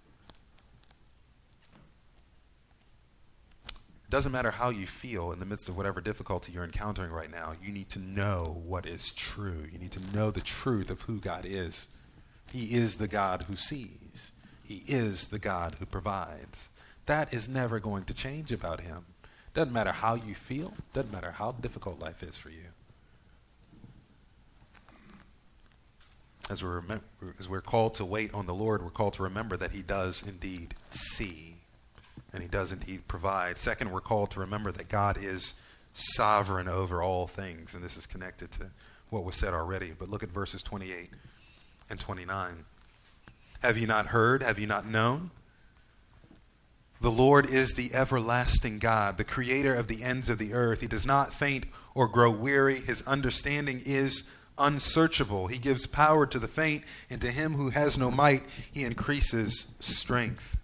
It 3.69 4.09
doesn't 4.09 4.33
matter 4.33 4.51
how 4.51 4.71
you 4.71 4.85
feel 4.85 5.31
in 5.31 5.39
the 5.39 5.45
midst 5.45 5.69
of 5.69 5.77
whatever 5.77 6.01
difficulty 6.01 6.51
you're 6.51 6.65
encountering 6.65 7.13
right 7.13 7.31
now, 7.31 7.53
you 7.63 7.71
need 7.71 7.87
to 7.91 7.99
know 7.99 8.61
what 8.65 8.85
is 8.85 9.11
true. 9.11 9.69
You 9.71 9.79
need 9.79 9.93
to 9.93 10.01
know 10.13 10.31
the 10.31 10.41
truth 10.41 10.89
of 10.89 11.03
who 11.03 11.21
God 11.21 11.45
is. 11.45 11.87
He 12.51 12.75
is 12.75 12.97
the 12.97 13.07
God 13.07 13.43
who 13.43 13.55
sees, 13.55 14.33
He 14.65 14.83
is 14.85 15.27
the 15.27 15.39
God 15.39 15.77
who 15.79 15.85
provides. 15.85 16.67
That 17.05 17.33
is 17.33 17.49
never 17.49 17.79
going 17.79 18.05
to 18.05 18.13
change 18.13 18.51
about 18.51 18.81
Him. 18.81 19.05
Doesn't 19.53 19.73
matter 19.73 19.91
how 19.91 20.15
you 20.15 20.35
feel, 20.35 20.73
doesn't 20.93 21.11
matter 21.11 21.31
how 21.31 21.53
difficult 21.53 21.99
life 21.99 22.23
is 22.23 22.37
for 22.37 22.49
you. 22.49 22.67
As 26.49 26.63
we're, 26.63 26.81
as 27.39 27.47
we're 27.47 27.61
called 27.61 27.93
to 27.95 28.05
wait 28.05 28.33
on 28.33 28.45
the 28.45 28.53
Lord, 28.53 28.83
we're 28.83 28.89
called 28.89 29.13
to 29.13 29.23
remember 29.23 29.57
that 29.57 29.71
He 29.71 29.81
does 29.81 30.23
indeed 30.25 30.75
see 30.89 31.55
and 32.33 32.41
he 32.41 32.47
does 32.47 32.71
indeed 32.71 33.07
provide. 33.07 33.57
Second, 33.57 33.91
we're 33.91 34.01
called 34.01 34.31
to 34.31 34.39
remember 34.39 34.71
that 34.71 34.89
God 34.89 35.17
is 35.21 35.53
sovereign 35.93 36.67
over 36.67 37.01
all 37.01 37.27
things, 37.27 37.73
and 37.73 37.83
this 37.83 37.97
is 37.97 38.07
connected 38.07 38.51
to 38.51 38.71
what 39.09 39.25
was 39.25 39.35
said 39.35 39.53
already. 39.53 39.91
But 39.97 40.09
look 40.09 40.23
at 40.23 40.29
verses 40.29 40.63
28 40.63 41.09
and 41.89 41.99
29. 41.99 42.65
Have 43.61 43.77
you 43.77 43.87
not 43.87 44.07
heard? 44.07 44.43
Have 44.43 44.59
you 44.59 44.67
not 44.67 44.87
known? 44.87 45.31
The 47.01 47.11
Lord 47.11 47.49
is 47.49 47.73
the 47.73 47.93
everlasting 47.95 48.77
God, 48.77 49.17
the 49.17 49.23
creator 49.23 49.73
of 49.73 49.87
the 49.87 50.03
ends 50.03 50.29
of 50.29 50.37
the 50.37 50.53
earth. 50.53 50.81
He 50.81 50.87
does 50.87 51.05
not 51.05 51.33
faint 51.33 51.65
or 51.95 52.07
grow 52.07 52.29
weary. 52.29 52.79
His 52.79 53.01
understanding 53.03 53.81
is 53.83 54.23
unsearchable. 54.59 55.47
He 55.47 55.57
gives 55.57 55.87
power 55.87 56.27
to 56.27 56.37
the 56.37 56.47
faint, 56.47 56.83
and 57.09 57.19
to 57.21 57.31
him 57.31 57.53
who 57.53 57.71
has 57.71 57.97
no 57.97 58.11
might, 58.11 58.43
he 58.71 58.83
increases 58.83 59.65
strength. 59.79 60.57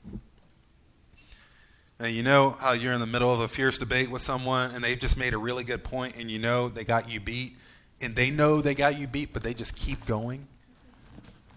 Now, 1.99 2.05
you 2.05 2.21
know 2.21 2.51
how 2.51 2.73
you're 2.73 2.93
in 2.93 2.99
the 2.99 3.07
middle 3.07 3.33
of 3.33 3.39
a 3.39 3.47
fierce 3.47 3.79
debate 3.79 4.11
with 4.11 4.21
someone 4.21 4.69
and 4.69 4.83
they've 4.83 4.99
just 4.99 5.17
made 5.17 5.33
a 5.33 5.37
really 5.39 5.63
good 5.63 5.83
point 5.83 6.15
and 6.15 6.29
you 6.29 6.37
know 6.37 6.69
they 6.69 6.83
got 6.83 7.09
you 7.09 7.19
beat 7.19 7.57
and 7.99 8.15
they 8.15 8.29
know 8.29 8.61
they 8.61 8.75
got 8.75 8.99
you 8.99 9.07
beat, 9.07 9.33
but 9.33 9.41
they 9.41 9.55
just 9.55 9.75
keep 9.75 10.05
going? 10.05 10.47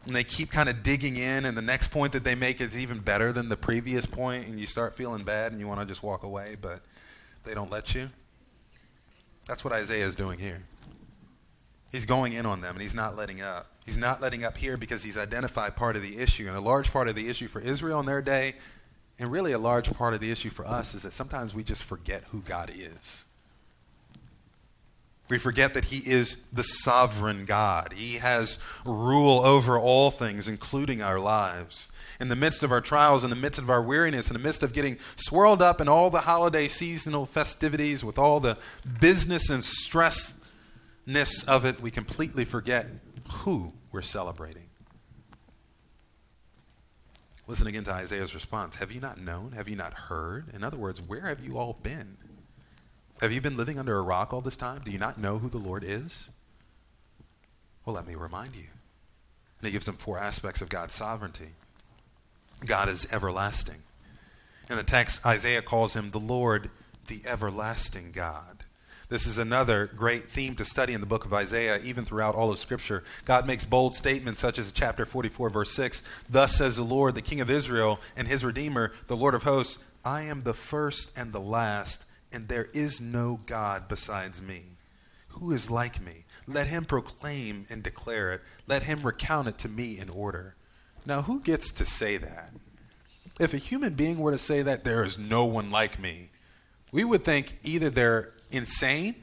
And 0.07 0.17
they 0.17 0.25
keep 0.25 0.51
kind 0.51 0.69
of 0.69 0.83
digging 0.83 1.17
in, 1.17 1.45
and 1.45 1.57
the 1.57 1.63
next 1.63 1.89
point 1.89 2.13
that 2.13 2.25
they 2.25 2.35
make 2.35 2.61
is 2.61 2.79
even 2.79 3.01
better 3.01 3.33
than 3.33 3.49
the 3.49 3.57
previous 3.57 4.07
point, 4.07 4.47
and 4.47 4.59
you 4.59 4.67
start 4.67 4.95
feeling 4.95 5.25
bad 5.25 5.53
and 5.53 5.61
you 5.61 5.69
want 5.69 5.81
to 5.81 5.87
just 5.87 6.03
walk 6.03 6.23
away, 6.23 6.57
but 6.61 6.81
they 7.45 7.55
don't 7.55 7.71
let 7.71 7.95
you. 7.95 8.09
That's 9.47 9.63
what 9.63 9.73
Isaiah 9.73 10.07
is 10.07 10.17
doing 10.17 10.39
here. 10.39 10.63
He's 11.93 12.07
going 12.07 12.33
in 12.33 12.47
on 12.47 12.61
them, 12.61 12.77
and 12.77 12.83
he's 12.83 12.95
not 12.95 13.17
letting 13.17 13.43
up. 13.43 13.67
He's 13.85 13.97
not 13.97 14.21
letting 14.21 14.45
up 14.45 14.57
here 14.57 14.77
because 14.77 15.03
he's 15.03 15.19
identified 15.19 15.77
part 15.77 15.97
of 15.97 16.03
the 16.03 16.19
issue. 16.19 16.47
And 16.47 16.57
a 16.57 16.61
large 16.61 16.93
part 16.93 17.09
of 17.09 17.15
the 17.15 17.29
issue 17.29 17.49
for 17.49 17.61
Israel 17.61 18.01
in 18.01 18.07
their 18.07 18.23
day 18.23 18.55
and 19.21 19.31
really, 19.31 19.53
a 19.53 19.59
large 19.59 19.93
part 19.93 20.15
of 20.15 20.21
the 20.21 20.33
issue 20.33 20.49
for 20.49 20.67
us 20.67 20.95
is 20.95 21.03
that 21.03 21.13
sometimes 21.13 21.55
we 21.55 21.63
just 21.63 21.85
forget 21.85 22.25
who 22.31 22.41
God 22.41 22.73
is. 22.75 23.27
We 25.31 25.39
forget 25.39 25.75
that 25.75 25.87
He 25.87 25.99
is 26.11 26.39
the 26.53 26.65
sovereign 26.65 27.45
God. 27.45 27.93
He 27.93 28.19
has 28.19 28.59
rule 28.85 29.47
over 29.47 29.79
all 29.79 30.11
things, 30.11 30.49
including 30.49 31.01
our 31.01 31.21
lives. 31.21 31.89
In 32.19 32.29
the 32.29 32.37
midst 32.37 32.65
of 32.65 32.73
our 32.73 32.81
trials, 32.81 33.23
in 33.23 33.31
the 33.31 33.37
midst 33.37 33.61
of 33.61 33.71
our 33.71 33.81
weariness, 33.81 34.29
in 34.29 34.35
the 34.35 34.43
midst 34.43 34.65
of 34.65 34.73
getting 34.73 34.99
swirled 35.15 35.63
up 35.63 35.81
in 35.81 35.89
all 35.89 36.11
the 36.11 36.21
holiday 36.21 36.67
seasonal 36.67 37.27
festivities, 37.27 38.05
with 38.05 38.19
all 38.19 38.41
the 38.41 38.59
business 39.01 39.49
and 39.49 39.63
stressness 39.63 41.49
of 41.49 41.65
it, 41.65 41.81
we 41.81 41.93
completely 41.93 42.45
forget 42.45 42.89
who 43.29 43.73
we're 43.93 44.03
celebrating. 44.03 44.65
Listen 47.47 47.69
again 47.69 47.85
to 47.85 47.93
Isaiah's 47.93 48.35
response. 48.35 48.77
Have 48.77 48.93
you 48.93 49.01
not 49.01 49.21
known? 49.21 49.53
Have 49.53 49.69
you 49.69 49.77
not 49.77 49.95
heard? 49.95 50.53
In 50.53 50.63
other 50.65 50.77
words, 50.77 51.01
where 51.01 51.23
have 51.23 51.45
you 51.45 51.57
all 51.57 51.79
been? 51.83 52.17
Have 53.21 53.33
you 53.33 53.41
been 53.41 53.57
living 53.57 53.79
under 53.79 53.99
a 53.99 54.03
rock 54.03 54.33
all 54.33 54.41
this 54.41 54.57
time? 54.57 54.81
Do 54.83 54.91
you 54.91 54.99
not 54.99 55.19
know 55.19 55.39
who 55.39 55.51
the 55.51 55.59
Lord 55.59 55.85
is? 55.85 56.31
Well, 57.85 57.95
let 57.95 58.07
me 58.07 58.15
remind 58.15 58.55
you. 58.55 58.69
And 59.59 59.67
he 59.67 59.73
gives 59.73 59.87
them 59.87 59.97
four 59.97 60.19
aspects 60.19 60.63
of 60.63 60.71
God's 60.71 60.95
sovereignty. 60.95 61.51
God 62.65 62.89
is 62.89 63.13
everlasting. 63.13 63.83
In 64.71 64.77
the 64.77 64.83
text, 64.83 65.27
Isaiah 65.27 65.61
calls 65.61 65.95
him 65.95 66.11
the 66.11 66.19
Lord, 66.19 66.71
the 67.09 67.21
everlasting 67.27 68.13
God. 68.13 68.65
This 69.11 69.27
is 69.27 69.39
another 69.39 69.91
great 69.95 70.31
theme 70.31 70.55
to 70.55 70.65
study 70.65 70.95
in 70.95 71.01
the 71.01 71.07
book 71.07 71.25
of 71.25 71.35
Isaiah, 71.35 71.81
even 71.83 72.05
throughout 72.05 72.37
all 72.37 72.51
of 72.51 72.59
Scripture. 72.59 73.03
God 73.25 73.47
makes 73.47 73.65
bold 73.65 73.95
statements, 73.95 74.41
such 74.41 74.59
as 74.59 74.71
chapter 74.71 75.05
44, 75.05 75.51
verse 75.51 75.73
6 75.73 76.03
Thus 76.29 76.57
says 76.57 76.77
the 76.77 76.85
Lord, 76.85 77.17
the 77.17 77.21
King 77.21 77.41
of 77.41 77.51
Israel, 77.51 78.01
and 78.17 78.29
his 78.29 78.45
Redeemer, 78.45 78.93
the 79.09 79.17
Lord 79.17 79.35
of 79.35 79.43
hosts 79.43 79.79
I 80.05 80.23
am 80.23 80.45
the 80.45 80.55
first 80.55 81.11
and 81.19 81.33
the 81.33 81.41
last, 81.41 82.07
and 82.33 82.49
there 82.49 82.69
is 82.73 83.01
no 83.01 83.41
God 83.47 83.89
besides 83.89 84.41
me. 84.41 84.63
Who 85.29 85.53
is 85.53 85.71
like 85.71 86.01
me? 86.01 86.25
Let 86.47 86.67
him 86.67 86.85
proclaim 86.85 87.67
and 87.71 87.83
declare 87.83 88.33
it. 88.33 88.43
Let 88.67 88.85
him 88.85 89.03
recount 89.03 89.49
it 89.49 89.59
to 89.59 89.69
me 89.69 89.99
in 89.99 90.11
order. 90.11 90.55
Now, 91.07 91.23
who 91.23 91.41
gets 91.41 91.73
to 91.73 91.85
say 91.85 92.17
that? 92.17 92.53
If 93.39 93.55
a 93.55 93.59
human 93.59 93.95
being 93.95 94.19
were 94.19 94.33
to 94.33 94.39
say 94.39 94.63
that, 94.63 94.85
there 94.85 95.03
is 95.03 95.19
no 95.19 95.45
one 95.45 95.71
like 95.71 95.99
me, 95.99 96.31
we 96.93 97.05
would 97.05 97.25
think 97.25 97.59
either 97.63 97.89
they're 97.89 98.33
insane 98.51 99.15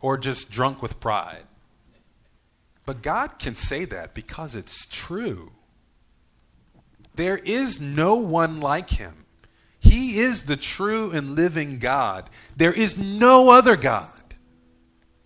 or 0.00 0.16
just 0.16 0.50
drunk 0.50 0.82
with 0.82 1.00
pride. 1.00 1.44
But 2.86 3.02
God 3.02 3.38
can 3.38 3.54
say 3.54 3.86
that 3.86 4.14
because 4.14 4.54
it's 4.54 4.86
true. 4.86 5.52
There 7.14 7.38
is 7.38 7.80
no 7.80 8.16
one 8.16 8.60
like 8.60 8.90
him. 8.90 9.23
He 9.94 10.18
is 10.18 10.42
the 10.42 10.56
true 10.56 11.12
and 11.12 11.36
living 11.36 11.78
God. 11.78 12.28
There 12.56 12.72
is 12.72 12.98
no 12.98 13.50
other 13.50 13.76
God. 13.76 14.34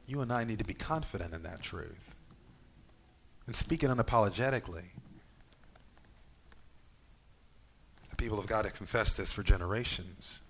You 0.05 0.21
and 0.21 0.31
I 0.31 0.45
need 0.45 0.59
to 0.59 0.65
be 0.67 0.75
confident 0.75 1.33
in 1.33 1.43
that 1.45 1.63
truth 1.63 2.15
and 3.47 3.57
speak 3.57 3.83
it 3.83 3.89
unapologetically. 3.89 4.85
The 8.11 8.17
people 8.19 8.39
of 8.39 8.47
God 8.47 8.67
have 8.67 8.75
confessed 8.75 9.17
this 9.17 9.33
for 9.33 9.43
generations. 9.43 10.43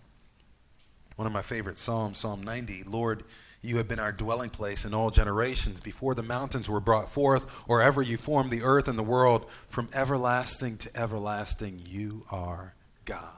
One 1.15 1.29
of 1.29 1.33
my 1.33 1.43
favorite 1.43 1.79
Psalms, 1.79 2.19
Psalm 2.19 2.43
90 2.43 2.83
Lord, 2.89 3.23
you 3.63 3.77
have 3.77 3.87
been 3.87 4.01
our 4.01 4.11
dwelling 4.11 4.51
place 4.51 4.85
in 4.85 4.95
all 4.95 5.13
generations, 5.13 5.81
before 5.81 6.17
the 6.17 6.25
mountains 6.25 6.69
were 6.69 6.81
brought 6.81 7.09
forth, 7.09 7.47
or 7.69 7.81
ever 7.81 8.03
you 8.03 8.17
formed 8.17 8.51
the 8.51 8.65
earth 8.65 8.89
and 8.89 8.99
the 8.99 9.05
world. 9.05 9.47
From 9.69 9.89
everlasting 9.95 10.77
to 10.79 11.01
everlasting, 11.01 11.81
you 11.87 12.27
are 12.33 12.75
God. 13.05 13.38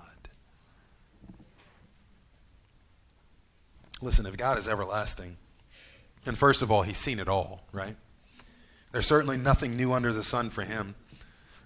Listen, 4.03 4.27
if 4.27 4.37
God 4.37 4.59
is 4.59 4.69
everlasting, 4.69 5.37
and 6.27 6.37
first 6.37 6.63
of 6.63 6.71
all, 6.71 6.83
He's 6.83 6.99
seen 6.99 7.19
it 7.19 7.29
all, 7.29 7.63
right? 7.73 7.97
There's 8.93 9.07
certainly 9.07 9.37
nothing 9.37 9.77
new 9.77 9.93
under 9.93 10.13
the 10.13 10.23
sun 10.23 10.51
for 10.51 10.63
Him. 10.63 10.95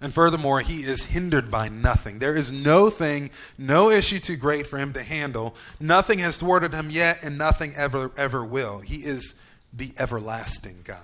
And 0.05 0.13
furthermore, 0.13 0.61
he 0.61 0.83
is 0.83 1.05
hindered 1.05 1.51
by 1.51 1.71
nothing. 1.71 2.19
There 2.19 2.37
is 2.37 2.53
no 2.53 2.91
thing, 2.91 3.31
no 3.57 3.89
issue 3.89 4.19
too 4.19 4.37
great 4.37 4.67
for 4.67 4.79
him 4.79 4.93
to 4.93 5.03
handle. 5.03 5.55
Nothing 5.81 6.19
has 6.19 6.37
thwarted 6.37 6.75
him 6.75 6.91
yet, 6.91 7.23
and 7.23 7.39
nothing 7.39 7.73
ever, 7.75 8.11
ever 8.17 8.45
will. 8.45 8.81
He 8.81 8.97
is 8.97 9.35
the 9.73 9.93
everlasting 9.99 10.81
God. 10.85 10.99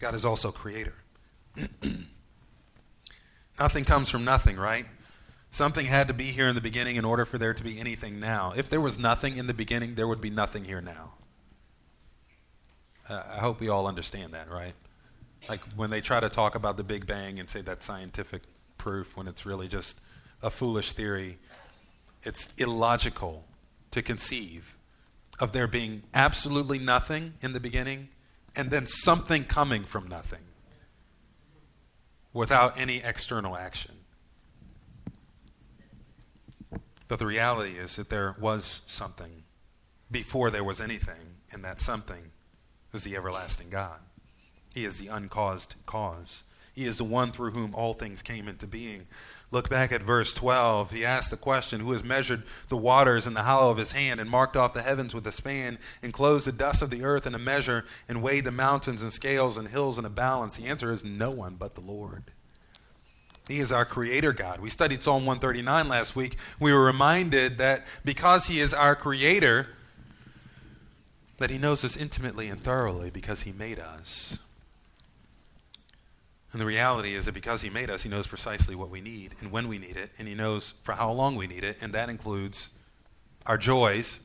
God 0.00 0.14
is 0.14 0.24
also 0.24 0.50
creator. 0.52 0.94
nothing 3.58 3.84
comes 3.84 4.08
from 4.08 4.24
nothing, 4.24 4.56
right? 4.56 4.86
Something 5.52 5.84
had 5.84 6.08
to 6.08 6.14
be 6.14 6.24
here 6.24 6.48
in 6.48 6.54
the 6.54 6.62
beginning 6.62 6.96
in 6.96 7.04
order 7.04 7.26
for 7.26 7.36
there 7.36 7.52
to 7.52 7.62
be 7.62 7.78
anything 7.78 8.18
now. 8.18 8.54
If 8.56 8.70
there 8.70 8.80
was 8.80 8.98
nothing 8.98 9.36
in 9.36 9.48
the 9.48 9.52
beginning, 9.54 9.96
there 9.96 10.08
would 10.08 10.22
be 10.22 10.30
nothing 10.30 10.64
here 10.64 10.80
now. 10.80 11.12
Uh, 13.06 13.22
I 13.34 13.38
hope 13.40 13.60
we 13.60 13.68
all 13.68 13.86
understand 13.86 14.32
that, 14.32 14.50
right? 14.50 14.72
Like 15.50 15.60
when 15.76 15.90
they 15.90 16.00
try 16.00 16.20
to 16.20 16.30
talk 16.30 16.54
about 16.54 16.78
the 16.78 16.84
Big 16.84 17.06
Bang 17.06 17.38
and 17.38 17.50
say 17.50 17.60
that's 17.60 17.84
scientific 17.84 18.44
proof 18.78 19.14
when 19.14 19.28
it's 19.28 19.44
really 19.44 19.68
just 19.68 20.00
a 20.42 20.48
foolish 20.48 20.92
theory, 20.92 21.36
it's 22.22 22.48
illogical 22.56 23.44
to 23.90 24.00
conceive 24.00 24.78
of 25.38 25.52
there 25.52 25.68
being 25.68 26.02
absolutely 26.14 26.78
nothing 26.78 27.34
in 27.42 27.52
the 27.52 27.60
beginning 27.60 28.08
and 28.56 28.70
then 28.70 28.86
something 28.86 29.44
coming 29.44 29.84
from 29.84 30.08
nothing 30.08 30.44
without 32.32 32.80
any 32.80 33.02
external 33.04 33.54
action. 33.54 33.96
But 37.12 37.18
the 37.18 37.26
reality 37.26 37.72
is 37.72 37.96
that 37.96 38.08
there 38.08 38.34
was 38.40 38.80
something 38.86 39.42
before 40.10 40.50
there 40.50 40.64
was 40.64 40.80
anything, 40.80 41.42
and 41.52 41.62
that 41.62 41.78
something 41.78 42.30
was 42.90 43.04
the 43.04 43.16
everlasting 43.16 43.68
God. 43.68 43.98
He 44.72 44.86
is 44.86 44.96
the 44.96 45.08
uncaused 45.08 45.74
cause. 45.84 46.44
He 46.72 46.86
is 46.86 46.96
the 46.96 47.04
one 47.04 47.30
through 47.30 47.50
whom 47.50 47.74
all 47.74 47.92
things 47.92 48.22
came 48.22 48.48
into 48.48 48.66
being. 48.66 49.08
Look 49.50 49.68
back 49.68 49.92
at 49.92 50.02
verse 50.02 50.32
12. 50.32 50.90
He 50.90 51.04
asked 51.04 51.30
the 51.30 51.36
question 51.36 51.80
Who 51.80 51.92
has 51.92 52.02
measured 52.02 52.44
the 52.70 52.78
waters 52.78 53.26
in 53.26 53.34
the 53.34 53.42
hollow 53.42 53.70
of 53.70 53.76
his 53.76 53.92
hand, 53.92 54.18
and 54.18 54.30
marked 54.30 54.56
off 54.56 54.72
the 54.72 54.80
heavens 54.80 55.14
with 55.14 55.26
a 55.26 55.32
span, 55.32 55.78
and 56.02 56.14
closed 56.14 56.46
the 56.46 56.52
dust 56.52 56.80
of 56.80 56.88
the 56.88 57.04
earth 57.04 57.26
in 57.26 57.34
a 57.34 57.38
measure, 57.38 57.84
and 58.08 58.22
weighed 58.22 58.44
the 58.44 58.50
mountains 58.50 59.02
and 59.02 59.12
scales 59.12 59.58
and 59.58 59.68
hills 59.68 59.98
in 59.98 60.06
a 60.06 60.08
balance? 60.08 60.56
The 60.56 60.64
answer 60.66 60.90
is 60.90 61.04
no 61.04 61.30
one 61.30 61.56
but 61.56 61.74
the 61.74 61.82
Lord. 61.82 62.32
He 63.48 63.58
is 63.58 63.72
our 63.72 63.84
creator 63.84 64.32
God. 64.32 64.60
We 64.60 64.70
studied 64.70 65.02
Psalm 65.02 65.26
139 65.26 65.88
last 65.88 66.14
week. 66.14 66.36
We 66.60 66.72
were 66.72 66.84
reminded 66.84 67.58
that 67.58 67.84
because 68.04 68.46
He 68.46 68.60
is 68.60 68.72
our 68.72 68.94
creator, 68.94 69.68
that 71.38 71.50
He 71.50 71.58
knows 71.58 71.84
us 71.84 71.96
intimately 71.96 72.48
and 72.48 72.62
thoroughly 72.62 73.10
because 73.10 73.42
He 73.42 73.52
made 73.52 73.78
us. 73.78 74.38
And 76.52 76.60
the 76.60 76.66
reality 76.66 77.14
is 77.14 77.26
that 77.26 77.34
because 77.34 77.62
He 77.62 77.70
made 77.70 77.90
us, 77.90 78.04
He 78.04 78.08
knows 78.08 78.26
precisely 78.26 78.76
what 78.76 78.90
we 78.90 79.00
need 79.00 79.32
and 79.40 79.50
when 79.50 79.66
we 79.66 79.78
need 79.78 79.96
it, 79.96 80.10
and 80.18 80.28
He 80.28 80.34
knows 80.34 80.74
for 80.82 80.92
how 80.92 81.10
long 81.10 81.34
we 81.34 81.48
need 81.48 81.64
it, 81.64 81.82
and 81.82 81.92
that 81.94 82.08
includes 82.08 82.70
our 83.46 83.58
joys 83.58 84.20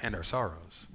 and 0.00 0.14
our 0.14 0.22
sorrows. 0.22 0.86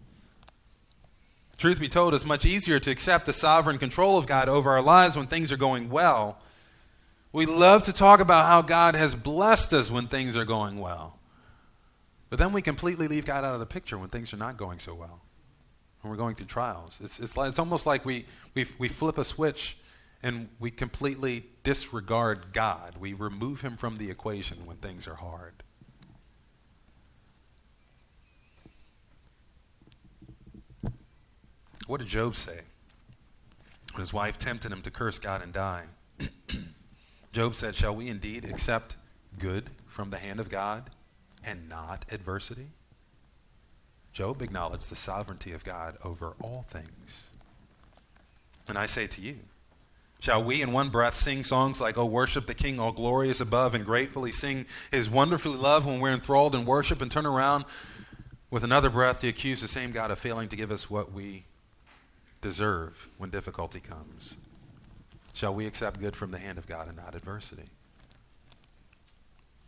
Truth 1.58 1.80
be 1.80 1.88
told, 1.88 2.16
it's 2.16 2.26
much 2.26 2.44
easier 2.44 2.80
to 2.80 2.90
accept 2.90 3.28
the 3.28 3.34
sovereign 3.34 3.78
control 3.78 4.18
of 4.18 4.26
God 4.26 4.50
over 4.50 4.72
our 4.72 4.82
lives 4.82 5.16
when 5.16 5.28
things 5.28 5.52
are 5.52 5.58
going 5.58 5.92
well. 5.92 6.40
We 7.34 7.46
love 7.46 7.84
to 7.84 7.94
talk 7.94 8.20
about 8.20 8.46
how 8.46 8.62
God 8.62 8.96
has 8.96 9.16
blessed 9.16 9.74
us 9.74 9.90
when 9.90 10.08
things 10.08 10.36
are 10.36 10.44
going 10.44 10.80
well. 10.80 11.18
But 12.30 12.40
then 12.40 12.52
we 12.52 12.62
completely 12.62 13.08
leave 13.08 13.26
God 13.26 13.44
out 13.44 13.54
of 13.54 13.60
the 13.60 13.66
picture 13.66 13.98
when 13.98 14.10
things 14.10 14.34
are 14.34 14.38
not 14.38 14.58
going 14.58 14.80
so 14.80 14.94
well, 14.94 15.22
when 16.02 16.12
we're 16.12 16.18
going 16.18 16.36
through 16.36 16.48
trials. 16.48 17.00
It's, 17.04 17.20
it's, 17.20 17.38
like, 17.38 17.50
it's 17.50 17.60
almost 17.60 17.86
like 17.86 18.06
we, 18.06 18.26
we, 18.54 18.66
we 18.78 18.90
flip 18.90 19.18
a 19.18 19.24
switch 19.24 19.78
and 20.24 20.50
we 20.60 20.72
completely 20.72 21.46
disregard 21.64 22.54
God. 22.54 22.96
We 23.00 23.14
remove 23.14 23.62
him 23.62 23.78
from 23.78 23.98
the 23.98 24.10
equation 24.10 24.66
when 24.66 24.78
things 24.78 25.08
are 25.08 25.16
hard. 25.16 25.64
What 31.88 32.00
did 32.00 32.08
Job 32.08 32.36
say 32.36 32.62
when 33.94 34.02
his 34.02 34.14
wife 34.14 34.38
tempted 34.38 34.72
him 34.72 34.82
to 34.84 34.92
curse 34.92 35.20
God 35.20 35.42
and 35.42 35.52
die? 35.52 35.86
Job 37.32 37.56
said, 37.56 37.76
Shall 37.76 37.96
we 37.96 38.08
indeed 38.08 38.46
accept 38.46 38.98
good 39.40 39.70
from 39.88 40.10
the 40.10 40.18
hand 40.18 40.40
of 40.40 40.50
God 40.50 40.90
and 41.46 41.70
not 41.70 42.06
adversity? 42.12 42.68
Job 44.14 44.42
acknowledged 44.42 44.90
the 44.90 44.96
sovereignty 44.96 45.54
of 45.54 45.64
God 45.64 45.98
over 46.04 46.34
all 46.42 46.66
things. 46.70 47.28
And 48.68 48.78
I 48.78 48.86
say 48.86 49.08
to 49.08 49.22
you, 49.22 49.40
Shall 50.20 50.44
we 50.44 50.62
in 50.62 50.72
one 50.72 50.90
breath 50.90 51.16
sing 51.16 51.44
songs 51.44 51.82
like, 51.82 51.98
Oh, 51.98 52.06
worship 52.06 52.46
the 52.46 52.54
King, 52.54 52.80
all 52.80 52.92
glorious 52.92 53.40
above, 53.40 53.74
and 53.74 53.86
gratefully 53.86 54.32
sing 54.32 54.66
his 54.92 55.10
wonderfully 55.10 55.58
love 55.58 55.86
when 55.86 56.00
we're 56.00 56.14
enthralled 56.14 56.54
in 56.54 56.66
worship, 56.66 57.02
and 57.02 57.10
turn 57.10 57.26
around 57.26 57.66
with 58.52 58.64
another 58.64 58.90
breath 58.90 59.22
to 59.22 59.30
accuse 59.30 59.62
the 59.62 59.68
same 59.68 59.92
God 59.92 60.12
of 60.12 60.20
failing 60.20 60.50
to 60.50 60.56
give 60.56 60.72
us 60.72 60.90
what 60.90 61.12
we 61.12 61.46
deserve 62.42 63.08
when 63.18 63.30
difficulty 63.30 63.80
comes? 63.80 64.38
Shall 65.34 65.54
we 65.54 65.66
accept 65.66 66.00
good 66.00 66.16
from 66.16 66.32
the 66.32 66.38
hand 66.38 66.58
of 66.58 66.68
God 66.68 66.88
and 66.88 66.98
not 66.98 67.16
adversity? 67.16 67.70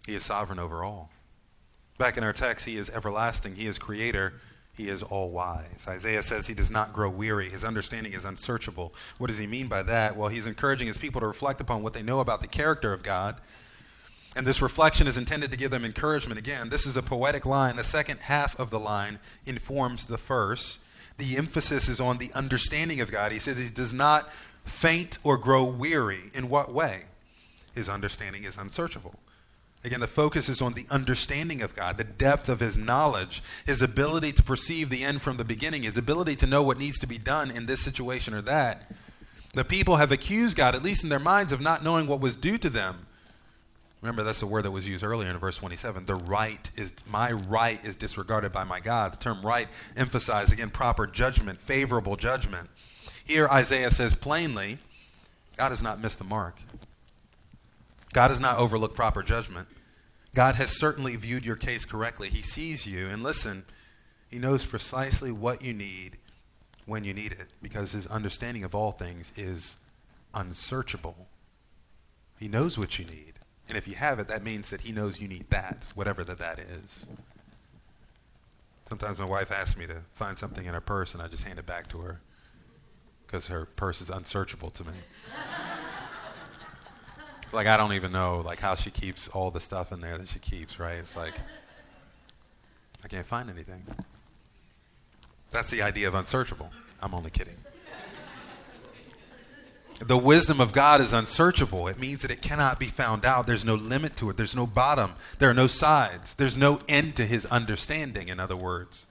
He 0.06 0.16
is 0.16 0.24
sovereign 0.24 0.60
over 0.60 0.84
all. 0.84 1.10
Back 1.98 2.18
in 2.18 2.24
our 2.24 2.34
text, 2.34 2.66
He 2.66 2.78
is 2.78 2.90
everlasting, 2.90 3.56
He 3.56 3.68
is 3.68 3.78
creator. 3.80 4.34
He 4.76 4.90
is 4.90 5.04
all 5.04 5.30
wise. 5.30 5.86
Isaiah 5.88 6.24
says 6.24 6.48
he 6.48 6.56
does 6.56 6.72
not 6.72 6.94
grow 6.94 7.08
weary. 7.08 7.48
His 7.48 7.64
understanding 7.64 8.14
is 8.14 8.26
unsearchable. 8.26 8.92
What 9.20 9.28
does 9.28 9.38
he 9.38 9.46
mean 9.46 9.68
by 9.68 9.84
that? 9.84 10.18
Well, 10.18 10.30
he's 10.30 10.48
encouraging 10.48 10.88
his 10.88 10.98
people 10.98 11.22
to 11.22 11.28
reflect 11.28 11.62
upon 11.62 11.84
what 11.84 11.94
they 11.94 12.02
know 12.02 12.22
about 12.22 12.42
the 12.42 12.48
character 12.48 12.92
of 12.92 13.04
God. 13.04 13.36
And 14.36 14.48
this 14.48 14.64
reflection 14.64 15.06
is 15.06 15.16
intended 15.16 15.52
to 15.52 15.58
give 15.58 15.70
them 15.70 15.86
encouragement. 15.86 16.40
Again, 16.40 16.70
this 16.70 16.88
is 16.88 16.98
a 16.98 17.04
poetic 17.04 17.46
line. 17.46 17.76
The 17.76 17.84
second 17.84 18.22
half 18.22 18.60
of 18.60 18.72
the 18.72 18.80
line 18.80 19.20
informs 19.46 20.08
the 20.08 20.18
first. 20.18 20.80
The 21.20 21.38
emphasis 21.38 21.88
is 21.88 22.02
on 22.02 22.18
the 22.18 22.32
understanding 22.34 23.00
of 23.00 23.12
God. 23.12 23.32
He 23.32 23.38
says 23.38 23.60
he 23.60 23.70
does 23.70 23.94
not 23.94 24.28
faint 24.64 25.18
or 25.24 25.38
grow 25.38 25.64
weary. 25.64 26.32
In 26.34 26.50
what 26.50 26.74
way? 26.74 27.04
His 27.76 27.90
understanding 27.90 28.44
is 28.44 28.58
unsearchable. 28.58 29.16
Again, 29.84 30.00
the 30.00 30.08
focus 30.08 30.48
is 30.48 30.62
on 30.62 30.74
the 30.74 30.86
understanding 30.90 31.62
of 31.62 31.76
God, 31.76 31.98
the 31.98 32.06
depth 32.06 32.48
of 32.48 32.62
his 32.62 32.78
knowledge, 32.78 33.44
his 33.66 33.82
ability 33.82 34.32
to 34.34 34.44
perceive 34.44 34.90
the 34.90 35.04
end 35.04 35.22
from 35.22 35.36
the 35.36 35.44
beginning, 35.44 35.84
his 35.84 35.98
ability 35.98 36.38
to 36.38 36.48
know 36.48 36.64
what 36.64 36.80
needs 36.80 37.00
to 37.00 37.08
be 37.08 37.18
done 37.18 37.52
in 37.52 37.66
this 37.66 37.82
situation 37.82 38.34
or 38.34 38.42
that. 38.44 38.90
The 39.54 39.66
people 39.66 39.98
have 39.98 40.12
accused 40.12 40.56
God, 40.56 40.74
at 40.74 40.84
least 40.84 41.04
in 41.04 41.10
their 41.10 41.20
minds, 41.20 41.52
of 41.52 41.60
not 41.60 41.84
knowing 41.84 42.08
what 42.08 42.22
was 42.22 42.38
due 42.38 42.58
to 42.60 42.70
them 42.70 43.08
Remember, 44.04 44.24
that's 44.24 44.42
the 44.42 44.48
word 44.48 44.64
that 44.64 44.72
was 44.72 44.88
used 44.88 45.02
earlier 45.02 45.30
in 45.30 45.38
verse 45.38 45.56
27. 45.56 46.06
The 46.06 46.16
right 46.16 46.70
is, 46.76 46.92
my 47.10 47.32
right 47.32 47.84
is 47.86 47.96
disregarded 47.96 48.52
by 48.52 48.66
my 48.66 48.82
God. 48.82 49.14
The 49.14 49.18
term 49.18 49.42
right 49.42 49.70
emphasizes, 49.96 50.52
again, 50.52 50.72
proper 50.72 51.08
judgment, 51.08 51.62
favorable 51.62 52.18
judgment. 52.18 52.70
Here, 53.24 53.48
Isaiah 53.48 53.92
says 53.92 54.16
plainly, 54.16 54.80
God 55.58 55.70
has 55.70 55.82
not 55.82 56.02
missed 56.02 56.18
the 56.18 56.26
mark. 56.26 56.58
God 58.12 58.30
has 58.30 58.40
not 58.40 58.58
overlooked 58.58 58.96
proper 58.96 59.24
judgment. 59.24 59.68
God 60.36 60.56
has 60.56 60.78
certainly 60.78 61.16
viewed 61.16 61.46
your 61.46 61.56
case 61.56 61.86
correctly. 61.86 62.30
He 62.30 62.42
sees 62.42 62.86
you, 62.86 63.08
and 63.08 63.24
listen, 63.24 63.66
He 64.30 64.40
knows 64.40 64.66
precisely 64.66 65.32
what 65.32 65.62
you 65.62 65.74
need 65.74 66.18
when 66.86 67.04
you 67.04 67.14
need 67.14 67.34
it 67.34 67.48
because 67.62 67.94
His 67.94 68.08
understanding 68.08 68.64
of 68.64 68.76
all 68.76 68.92
things 68.92 69.32
is 69.38 69.78
unsearchable. 70.34 71.28
He 72.40 72.48
knows 72.48 72.78
what 72.78 73.00
you 73.00 73.06
need. 73.06 73.34
And 73.70 73.78
if 73.78 73.88
you 73.88 73.96
have 73.96 74.20
it, 74.20 74.28
that 74.28 74.44
means 74.44 74.70
that 74.72 74.82
he 74.82 74.92
knows 74.92 75.22
you 75.22 75.28
need 75.28 75.50
that, 75.50 75.86
whatever 75.96 76.24
that 76.26 76.40
that 76.40 76.60
is. 76.60 77.08
Sometimes 78.90 79.18
my 79.18 79.26
wife 79.26 79.52
asks 79.52 79.78
me 79.78 79.88
to 79.88 80.02
find 80.14 80.38
something 80.38 80.66
in 80.66 80.74
her 80.74 80.82
purse, 80.82 81.14
and 81.14 81.24
I 81.24 81.28
just 81.28 81.46
hand 81.46 81.58
it 81.58 81.66
back 81.66 81.88
to 81.88 82.00
her 82.00 82.20
because 83.34 83.48
her 83.48 83.66
purse 83.66 84.00
is 84.00 84.12
unsearchable 84.12 84.70
to 84.70 84.84
me. 84.84 84.94
like 87.52 87.66
I 87.66 87.78
don't 87.78 87.94
even 87.94 88.12
know 88.12 88.44
like 88.46 88.60
how 88.60 88.76
she 88.76 88.92
keeps 88.92 89.28
all 89.28 89.50
the 89.50 89.60
stuff 89.60 89.92
in 89.92 90.02
there 90.02 90.20
that 90.20 90.28
she 90.28 90.38
keeps. 90.38 90.80
Right? 90.80 91.00
It's 91.00 91.18
like 91.18 91.34
I 93.04 93.08
can't 93.08 93.26
find 93.26 93.50
anything. 93.50 93.88
That's 95.50 95.72
the 95.72 95.82
idea 95.82 96.08
of 96.08 96.14
unsearchable. 96.14 96.70
I'm 97.02 97.16
only 97.16 97.32
kidding. 97.32 97.58
The 100.06 100.18
wisdom 100.18 100.62
of 100.62 100.72
God 100.72 101.02
is 101.02 101.12
unsearchable. 101.12 101.88
It 101.88 101.98
means 101.98 102.22
that 102.22 102.30
it 102.30 102.44
cannot 102.44 102.80
be 102.80 102.88
found 102.88 103.26
out. 103.26 103.48
There's 103.48 103.66
no 103.66 103.74
limit 103.74 104.16
to 104.18 104.30
it. 104.30 104.38
There's 104.38 104.56
no 104.56 104.68
bottom. 104.68 105.14
There 105.40 105.50
are 105.50 105.56
no 105.56 105.66
sides. 105.66 106.36
There's 106.36 106.58
no 106.58 106.82
end 106.88 107.16
to 107.16 107.26
his 107.26 107.48
understanding, 107.48 108.28
in 108.28 108.40
other 108.40 108.56
words. 108.56 109.08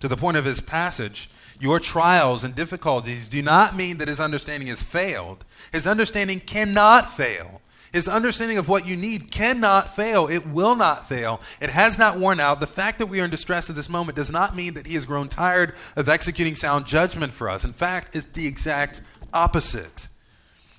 To 0.00 0.08
the 0.08 0.16
point 0.16 0.36
of 0.36 0.44
his 0.44 0.60
passage, 0.60 1.30
your 1.60 1.78
trials 1.78 2.42
and 2.42 2.54
difficulties 2.54 3.28
do 3.28 3.42
not 3.42 3.76
mean 3.76 3.98
that 3.98 4.08
his 4.08 4.20
understanding 4.20 4.68
has 4.68 4.82
failed. 4.82 5.44
His 5.72 5.86
understanding 5.86 6.40
cannot 6.40 7.12
fail. 7.12 7.60
His 7.92 8.08
understanding 8.08 8.56
of 8.56 8.68
what 8.68 8.86
you 8.86 8.96
need 8.96 9.30
cannot 9.30 9.94
fail. 9.94 10.28
It 10.28 10.46
will 10.46 10.76
not 10.76 11.08
fail. 11.08 11.40
It 11.60 11.70
has 11.70 11.98
not 11.98 12.18
worn 12.18 12.38
out. 12.38 12.60
The 12.60 12.66
fact 12.66 12.98
that 13.00 13.06
we 13.06 13.20
are 13.20 13.24
in 13.24 13.30
distress 13.30 13.68
at 13.68 13.76
this 13.76 13.88
moment 13.88 14.16
does 14.16 14.30
not 14.30 14.54
mean 14.54 14.74
that 14.74 14.86
he 14.86 14.94
has 14.94 15.06
grown 15.06 15.28
tired 15.28 15.74
of 15.96 16.08
executing 16.08 16.54
sound 16.54 16.86
judgment 16.86 17.32
for 17.32 17.50
us. 17.50 17.64
In 17.64 17.72
fact, 17.72 18.14
it's 18.14 18.26
the 18.26 18.46
exact 18.46 19.00
opposite. 19.32 20.08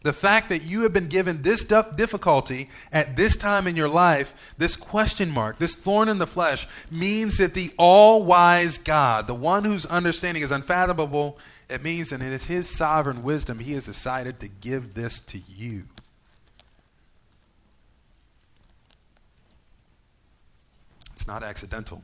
The 0.04 0.14
fact 0.14 0.50
that 0.50 0.64
you 0.64 0.82
have 0.82 0.94
been 0.94 1.08
given 1.08 1.44
this 1.44 1.64
difficulty 1.64 2.70
at 2.92 3.16
this 3.16 3.36
time 3.36 3.68
in 3.68 3.76
your 3.76 3.88
life, 3.88 4.56
this 4.58 4.76
question 4.76 5.30
mark, 5.30 5.60
this 5.60 5.76
thorn 5.76 6.10
in 6.10 6.18
the 6.18 6.26
flesh, 6.26 6.68
means 6.90 7.38
that 7.38 7.54
the 7.54 7.70
all 7.78 8.24
wise 8.24 8.80
God, 8.80 9.28
the 9.28 9.36
one 9.36 9.64
whose 9.64 9.86
understanding 9.86 10.42
is 10.42 10.52
unfathomable, 10.52 11.38
it 11.70 11.84
means 11.84 12.10
that 12.10 12.22
in 12.22 12.38
his 12.40 12.68
sovereign 12.68 13.22
wisdom, 13.22 13.60
he 13.60 13.74
has 13.74 13.86
decided 13.86 14.40
to 14.40 14.48
give 14.48 14.96
this 14.96 15.20
to 15.20 15.40
you. 15.48 15.84
It's 21.12 21.28
not 21.28 21.44
accidental. 21.44 22.02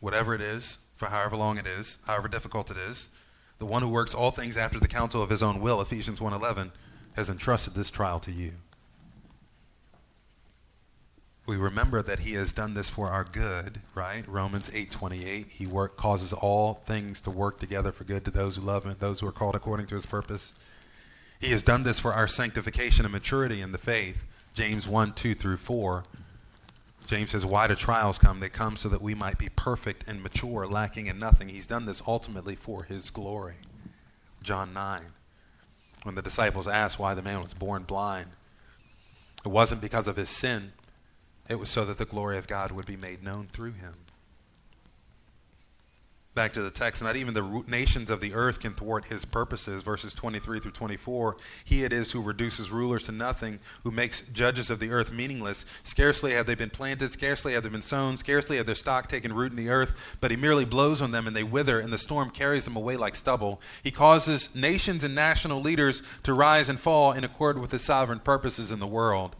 Whatever 0.00 0.34
it 0.34 0.40
is, 0.40 0.78
for 0.96 1.06
however 1.06 1.36
long 1.36 1.58
it 1.58 1.66
is, 1.66 1.98
however 2.06 2.28
difficult 2.28 2.70
it 2.70 2.78
is, 2.78 3.10
the 3.58 3.66
one 3.66 3.82
who 3.82 3.88
works 3.88 4.14
all 4.14 4.30
things 4.30 4.56
after 4.56 4.78
the 4.78 4.88
counsel 4.88 5.22
of 5.22 5.30
his 5.30 5.42
own 5.42 5.60
will, 5.60 5.80
Ephesians 5.80 6.20
1:11, 6.20 6.72
has 7.14 7.30
entrusted 7.30 7.74
this 7.74 7.90
trial 7.90 8.20
to 8.20 8.32
you. 8.32 8.52
We 11.46 11.56
remember 11.56 12.00
that 12.02 12.20
he 12.20 12.32
has 12.34 12.54
done 12.54 12.72
this 12.72 12.88
for 12.88 13.10
our 13.10 13.24
good, 13.24 13.82
right? 13.94 14.26
Romans 14.26 14.70
8:28, 14.72 15.48
he 15.50 15.66
work 15.66 15.96
causes 15.96 16.32
all 16.32 16.74
things 16.74 17.20
to 17.22 17.30
work 17.30 17.60
together 17.60 17.92
for 17.92 18.04
good 18.04 18.24
to 18.24 18.30
those 18.30 18.56
who 18.56 18.62
love 18.62 18.84
him, 18.84 18.96
those 18.98 19.20
who 19.20 19.26
are 19.26 19.32
called 19.32 19.54
according 19.54 19.86
to 19.88 19.94
his 19.94 20.06
purpose. 20.06 20.54
He 21.38 21.50
has 21.50 21.62
done 21.62 21.82
this 21.82 22.00
for 22.00 22.14
our 22.14 22.26
sanctification 22.26 23.04
and 23.04 23.12
maturity 23.12 23.60
in 23.60 23.72
the 23.72 23.78
faith. 23.78 24.24
James 24.54 24.86
1, 24.86 25.12
2 25.12 25.34
through 25.34 25.58
4. 25.58 26.04
James 27.06 27.32
says, 27.32 27.44
Why 27.44 27.66
do 27.66 27.74
trials 27.74 28.18
come? 28.18 28.40
They 28.40 28.48
come 28.48 28.76
so 28.76 28.88
that 28.88 29.02
we 29.02 29.14
might 29.14 29.38
be 29.38 29.48
perfect 29.48 30.08
and 30.08 30.22
mature, 30.22 30.66
lacking 30.66 31.06
in 31.06 31.18
nothing. 31.18 31.48
He's 31.48 31.66
done 31.66 31.86
this 31.86 32.02
ultimately 32.06 32.56
for 32.56 32.84
his 32.84 33.10
glory. 33.10 33.56
John 34.42 34.72
9. 34.72 35.02
When 36.02 36.14
the 36.14 36.22
disciples 36.22 36.66
asked 36.66 36.98
why 36.98 37.14
the 37.14 37.22
man 37.22 37.42
was 37.42 37.54
born 37.54 37.84
blind, 37.84 38.30
it 39.44 39.48
wasn't 39.48 39.80
because 39.80 40.08
of 40.08 40.16
his 40.16 40.30
sin, 40.30 40.72
it 41.48 41.58
was 41.58 41.68
so 41.68 41.84
that 41.84 41.98
the 41.98 42.04
glory 42.04 42.38
of 42.38 42.46
God 42.46 42.72
would 42.72 42.86
be 42.86 42.96
made 42.96 43.22
known 43.22 43.48
through 43.50 43.72
him. 43.72 43.94
Back 46.34 46.52
to 46.54 46.62
the 46.62 46.70
text, 46.72 47.00
not 47.00 47.14
even 47.14 47.32
the 47.32 47.62
nations 47.68 48.10
of 48.10 48.20
the 48.20 48.34
earth 48.34 48.58
can 48.58 48.74
thwart 48.74 49.04
his 49.04 49.24
purposes. 49.24 49.84
Verses 49.84 50.12
23 50.14 50.58
through 50.58 50.72
24. 50.72 51.36
He 51.64 51.84
it 51.84 51.92
is 51.92 52.10
who 52.10 52.20
reduces 52.20 52.72
rulers 52.72 53.04
to 53.04 53.12
nothing, 53.12 53.60
who 53.84 53.92
makes 53.92 54.22
judges 54.22 54.68
of 54.68 54.80
the 54.80 54.90
earth 54.90 55.12
meaningless. 55.12 55.64
Scarcely 55.84 56.32
have 56.32 56.46
they 56.46 56.56
been 56.56 56.70
planted, 56.70 57.12
scarcely 57.12 57.52
have 57.52 57.62
they 57.62 57.68
been 57.68 57.82
sown, 57.82 58.16
scarcely 58.16 58.56
have 58.56 58.66
their 58.66 58.74
stock 58.74 59.06
taken 59.06 59.32
root 59.32 59.52
in 59.52 59.56
the 59.56 59.70
earth, 59.70 60.16
but 60.20 60.32
he 60.32 60.36
merely 60.36 60.64
blows 60.64 61.00
on 61.00 61.12
them 61.12 61.28
and 61.28 61.36
they 61.36 61.44
wither, 61.44 61.78
and 61.78 61.92
the 61.92 61.98
storm 61.98 62.30
carries 62.30 62.64
them 62.64 62.74
away 62.74 62.96
like 62.96 63.14
stubble. 63.14 63.60
He 63.84 63.92
causes 63.92 64.52
nations 64.56 65.04
and 65.04 65.14
national 65.14 65.60
leaders 65.60 66.02
to 66.24 66.34
rise 66.34 66.68
and 66.68 66.80
fall 66.80 67.12
in 67.12 67.22
accord 67.22 67.60
with 67.60 67.70
his 67.70 67.82
sovereign 67.82 68.18
purposes 68.18 68.72
in 68.72 68.80
the 68.80 68.88
world. 68.88 69.36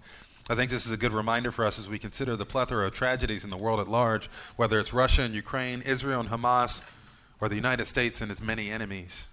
I 0.49 0.55
think 0.55 0.71
this 0.71 0.85
is 0.85 0.93
a 0.93 0.99
good 0.99 1.13
reminder 1.13 1.51
for 1.51 1.65
us 1.65 1.79
as 1.79 1.89
we 1.89 1.99
consider 1.99 2.37
the 2.37 2.45
plethora 2.45 2.87
of 2.87 2.93
tragedies 2.93 3.45
in 3.45 3.51
the 3.51 3.57
world 3.57 3.81
at 3.81 3.89
large, 3.89 4.29
whether 4.57 4.79
it's 4.79 4.93
Russia 4.93 5.23
and 5.23 5.35
Ukraine, 5.35 5.81
Israel 5.81 6.21
and 6.21 6.29
Hamas, 6.29 6.83
or 7.41 7.49
the 7.49 7.55
United 7.55 7.87
States 7.87 8.21
and 8.21 8.31
its 8.31 8.43
many 8.43 8.71
enemies. 8.71 9.29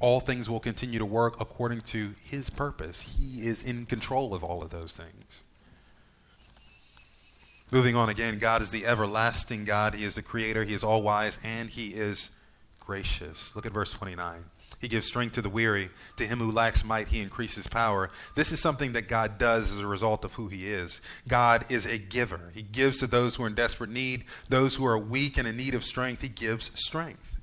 All 0.00 0.18
things 0.18 0.50
will 0.50 0.60
continue 0.60 0.98
to 0.98 1.06
work 1.06 1.40
according 1.40 1.82
to 1.82 2.14
His 2.22 2.50
purpose. 2.50 3.00
He 3.00 3.46
is 3.46 3.62
in 3.62 3.86
control 3.86 4.34
of 4.34 4.42
all 4.42 4.62
of 4.62 4.70
those 4.70 4.96
things. 4.96 5.42
Moving 7.70 7.96
on 7.96 8.08
again, 8.08 8.38
God 8.38 8.62
is 8.62 8.70
the 8.70 8.86
everlasting 8.86 9.64
God. 9.64 9.94
He 9.94 10.04
is 10.04 10.16
the 10.16 10.22
creator, 10.22 10.64
He 10.64 10.74
is 10.74 10.84
all 10.84 11.02
wise, 11.02 11.38
and 11.44 11.70
He 11.70 11.88
is 11.88 12.30
gracious. 12.80 13.54
Look 13.54 13.66
at 13.66 13.72
verse 13.72 13.92
29. 13.92 14.44
He 14.78 14.88
gives 14.88 15.06
strength 15.06 15.32
to 15.34 15.42
the 15.42 15.48
weary. 15.48 15.90
To 16.16 16.24
him 16.24 16.38
who 16.38 16.50
lacks 16.50 16.84
might, 16.84 17.08
he 17.08 17.20
increases 17.20 17.66
power. 17.66 18.10
This 18.34 18.52
is 18.52 18.60
something 18.60 18.92
that 18.92 19.08
God 19.08 19.38
does 19.38 19.72
as 19.72 19.78
a 19.78 19.86
result 19.86 20.24
of 20.24 20.34
who 20.34 20.48
he 20.48 20.66
is. 20.66 21.00
God 21.26 21.64
is 21.70 21.86
a 21.86 21.98
giver. 21.98 22.52
He 22.54 22.62
gives 22.62 22.98
to 22.98 23.06
those 23.06 23.36
who 23.36 23.44
are 23.44 23.48
in 23.48 23.54
desperate 23.54 23.90
need, 23.90 24.24
those 24.48 24.74
who 24.74 24.86
are 24.86 24.98
weak 24.98 25.38
and 25.38 25.48
in 25.48 25.56
need 25.56 25.74
of 25.74 25.84
strength, 25.84 26.22
he 26.22 26.28
gives 26.28 26.70
strength. 26.78 27.36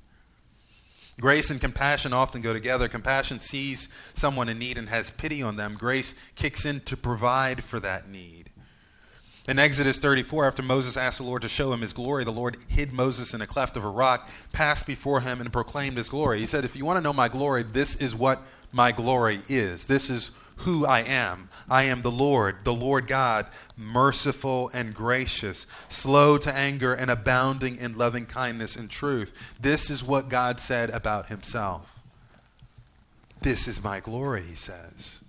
Grace 1.20 1.50
and 1.50 1.60
compassion 1.60 2.12
often 2.12 2.40
go 2.40 2.52
together. 2.52 2.88
Compassion 2.88 3.38
sees 3.38 3.88
someone 4.14 4.48
in 4.48 4.58
need 4.58 4.76
and 4.78 4.88
has 4.88 5.10
pity 5.10 5.42
on 5.42 5.56
them. 5.56 5.76
Grace 5.78 6.14
kicks 6.34 6.64
in 6.64 6.80
to 6.80 6.96
provide 6.96 7.62
for 7.62 7.78
that 7.80 8.08
need. 8.08 8.43
In 9.46 9.58
Exodus 9.58 9.98
34, 9.98 10.46
after 10.46 10.62
Moses 10.62 10.96
asked 10.96 11.18
the 11.18 11.24
Lord 11.24 11.42
to 11.42 11.50
show 11.50 11.72
him 11.72 11.82
his 11.82 11.92
glory, 11.92 12.24
the 12.24 12.32
Lord 12.32 12.56
hid 12.66 12.94
Moses 12.94 13.34
in 13.34 13.42
a 13.42 13.46
cleft 13.46 13.76
of 13.76 13.84
a 13.84 13.88
rock, 13.88 14.30
passed 14.52 14.86
before 14.86 15.20
him, 15.20 15.38
and 15.40 15.52
proclaimed 15.52 15.98
his 15.98 16.08
glory. 16.08 16.40
He 16.40 16.46
said, 16.46 16.64
If 16.64 16.74
you 16.74 16.86
want 16.86 16.96
to 16.96 17.02
know 17.02 17.12
my 17.12 17.28
glory, 17.28 17.62
this 17.62 17.94
is 17.96 18.14
what 18.14 18.42
my 18.72 18.90
glory 18.90 19.40
is. 19.48 19.86
This 19.86 20.08
is 20.08 20.30
who 20.58 20.86
I 20.86 21.00
am. 21.00 21.50
I 21.68 21.84
am 21.84 22.00
the 22.00 22.10
Lord, 22.10 22.64
the 22.64 22.72
Lord 22.72 23.06
God, 23.06 23.46
merciful 23.76 24.70
and 24.72 24.94
gracious, 24.94 25.66
slow 25.88 26.38
to 26.38 26.54
anger 26.54 26.94
and 26.94 27.10
abounding 27.10 27.76
in 27.76 27.98
loving 27.98 28.24
kindness 28.24 28.76
and 28.76 28.88
truth. 28.88 29.54
This 29.60 29.90
is 29.90 30.02
what 30.02 30.30
God 30.30 30.58
said 30.58 30.88
about 30.88 31.26
himself. 31.26 32.00
This 33.42 33.68
is 33.68 33.84
my 33.84 34.00
glory, 34.00 34.42
he 34.42 34.54
says. 34.54 35.20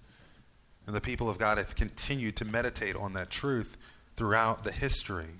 And 0.87 0.95
the 0.95 1.01
people 1.01 1.29
of 1.29 1.37
God 1.37 1.57
have 1.57 1.75
continued 1.75 2.37
to 2.37 2.45
meditate 2.45 2.95
on 2.95 3.11
that 3.13 3.29
truth 3.29 3.75
throughout 4.15 4.63
the 4.63 4.71
history 4.71 5.39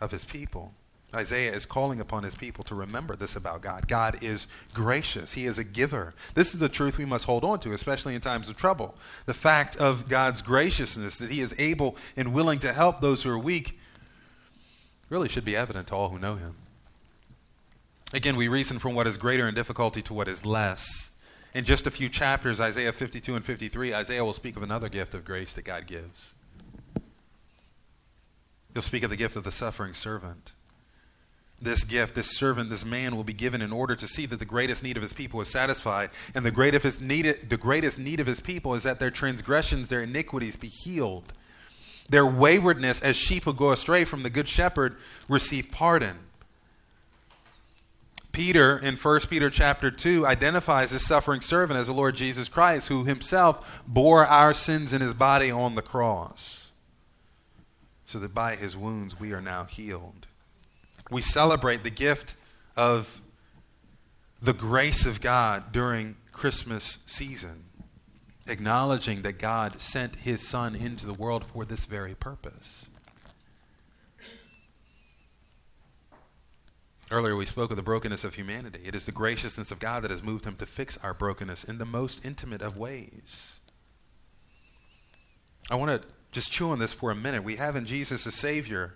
of 0.00 0.10
his 0.10 0.24
people. 0.24 0.72
Isaiah 1.14 1.52
is 1.52 1.64
calling 1.64 2.00
upon 2.00 2.24
his 2.24 2.34
people 2.34 2.62
to 2.64 2.74
remember 2.74 3.16
this 3.16 3.36
about 3.36 3.62
God. 3.62 3.88
God 3.88 4.22
is 4.22 4.46
gracious. 4.74 5.32
He 5.32 5.46
is 5.46 5.56
a 5.56 5.64
giver. 5.64 6.14
This 6.34 6.52
is 6.52 6.60
the 6.60 6.68
truth 6.68 6.98
we 6.98 7.04
must 7.04 7.24
hold 7.24 7.44
on 7.44 7.58
to, 7.60 7.72
especially 7.72 8.14
in 8.14 8.20
times 8.20 8.48
of 8.48 8.56
trouble. 8.56 8.94
The 9.24 9.34
fact 9.34 9.76
of 9.76 10.08
God's 10.08 10.42
graciousness, 10.42 11.18
that 11.18 11.30
he 11.30 11.40
is 11.40 11.58
able 11.58 11.96
and 12.16 12.34
willing 12.34 12.58
to 12.58 12.72
help 12.72 13.00
those 13.00 13.22
who 13.22 13.30
are 13.30 13.38
weak, 13.38 13.78
really 15.08 15.28
should 15.28 15.44
be 15.44 15.56
evident 15.56 15.88
to 15.88 15.94
all 15.94 16.10
who 16.10 16.18
know 16.18 16.34
him. 16.34 16.56
Again, 18.12 18.36
we 18.36 18.48
reason 18.48 18.78
from 18.78 18.94
what 18.94 19.06
is 19.06 19.16
greater 19.16 19.48
in 19.48 19.54
difficulty 19.54 20.02
to 20.02 20.14
what 20.14 20.28
is 20.28 20.44
less. 20.44 21.10
In 21.54 21.64
just 21.64 21.86
a 21.86 21.90
few 21.90 22.08
chapters, 22.08 22.60
Isaiah 22.60 22.92
52 22.92 23.34
and 23.34 23.44
53, 23.44 23.94
Isaiah 23.94 24.24
will 24.24 24.32
speak 24.32 24.56
of 24.56 24.62
another 24.62 24.88
gift 24.88 25.14
of 25.14 25.24
grace 25.24 25.54
that 25.54 25.64
God 25.64 25.86
gives. 25.86 26.34
He'll 28.76 28.82
speak 28.82 29.04
of 29.04 29.08
the 29.08 29.16
gift 29.16 29.36
of 29.36 29.44
the 29.44 29.50
suffering 29.50 29.94
servant. 29.94 30.52
this 31.58 31.82
gift, 31.82 32.14
this 32.14 32.36
servant, 32.36 32.68
this 32.68 32.84
man 32.84 33.16
will 33.16 33.24
be 33.24 33.32
given 33.32 33.62
in 33.62 33.72
order 33.72 33.96
to 33.96 34.06
see 34.06 34.26
that 34.26 34.38
the 34.38 34.44
greatest 34.44 34.82
need 34.82 34.98
of 34.98 35.02
his 35.02 35.14
people 35.14 35.40
is 35.40 35.48
satisfied. 35.48 36.10
And 36.34 36.44
the 36.44 36.50
greatest 36.50 37.00
need, 37.00 37.24
the 37.48 37.56
greatest 37.56 37.98
need 37.98 38.20
of 38.20 38.26
his 38.26 38.38
people 38.38 38.74
is 38.74 38.82
that 38.82 39.00
their 39.00 39.10
transgressions, 39.10 39.88
their 39.88 40.02
iniquities 40.02 40.56
be 40.56 40.68
healed. 40.68 41.32
Their 42.10 42.26
waywardness 42.26 43.00
as 43.00 43.16
sheep 43.16 43.44
who 43.44 43.54
go 43.54 43.70
astray 43.70 44.04
from 44.04 44.24
the 44.24 44.28
good 44.28 44.46
shepherd 44.46 44.96
receive 45.26 45.70
pardon. 45.70 46.18
Peter 48.32 48.76
in 48.76 48.96
1 48.96 49.20
Peter 49.30 49.48
chapter 49.48 49.90
2 49.90 50.26
identifies 50.26 50.90
his 50.90 51.06
suffering 51.06 51.40
servant 51.40 51.80
as 51.80 51.86
the 51.86 51.94
Lord 51.94 52.14
Jesus 52.14 52.50
Christ, 52.50 52.88
who 52.88 53.04
himself 53.04 53.80
bore 53.86 54.26
our 54.26 54.52
sins 54.52 54.92
in 54.92 55.00
his 55.00 55.14
body 55.14 55.50
on 55.50 55.76
the 55.76 55.80
cross, 55.80 56.65
so 58.06 58.18
that 58.20 58.32
by 58.32 58.54
his 58.54 58.76
wounds 58.76 59.20
we 59.20 59.32
are 59.32 59.40
now 59.42 59.64
healed. 59.64 60.26
We 61.10 61.20
celebrate 61.20 61.84
the 61.84 61.90
gift 61.90 62.36
of 62.76 63.20
the 64.40 64.52
grace 64.52 65.04
of 65.04 65.20
God 65.20 65.72
during 65.72 66.16
Christmas 66.32 67.00
season, 67.06 67.64
acknowledging 68.46 69.22
that 69.22 69.38
God 69.38 69.80
sent 69.80 70.16
his 70.16 70.46
Son 70.46 70.74
into 70.74 71.06
the 71.06 71.14
world 71.14 71.44
for 71.44 71.64
this 71.64 71.84
very 71.84 72.14
purpose. 72.14 72.88
Earlier, 77.10 77.36
we 77.36 77.46
spoke 77.46 77.70
of 77.70 77.76
the 77.76 77.84
brokenness 77.84 78.24
of 78.24 78.34
humanity. 78.34 78.80
It 78.84 78.94
is 78.94 79.04
the 79.04 79.12
graciousness 79.12 79.70
of 79.70 79.78
God 79.78 80.02
that 80.02 80.10
has 80.10 80.24
moved 80.24 80.44
him 80.44 80.56
to 80.56 80.66
fix 80.66 80.98
our 81.04 81.14
brokenness 81.14 81.62
in 81.62 81.78
the 81.78 81.84
most 81.84 82.24
intimate 82.24 82.62
of 82.62 82.76
ways. 82.76 83.60
I 85.70 85.76
want 85.76 86.02
to 86.02 86.08
just 86.36 86.52
chew 86.52 86.70
on 86.70 86.78
this 86.78 86.92
for 86.92 87.10
a 87.10 87.16
minute. 87.16 87.42
We 87.42 87.56
have 87.56 87.74
in 87.74 87.84
Jesus 87.84 88.24
a 88.26 88.30
Savior 88.30 88.94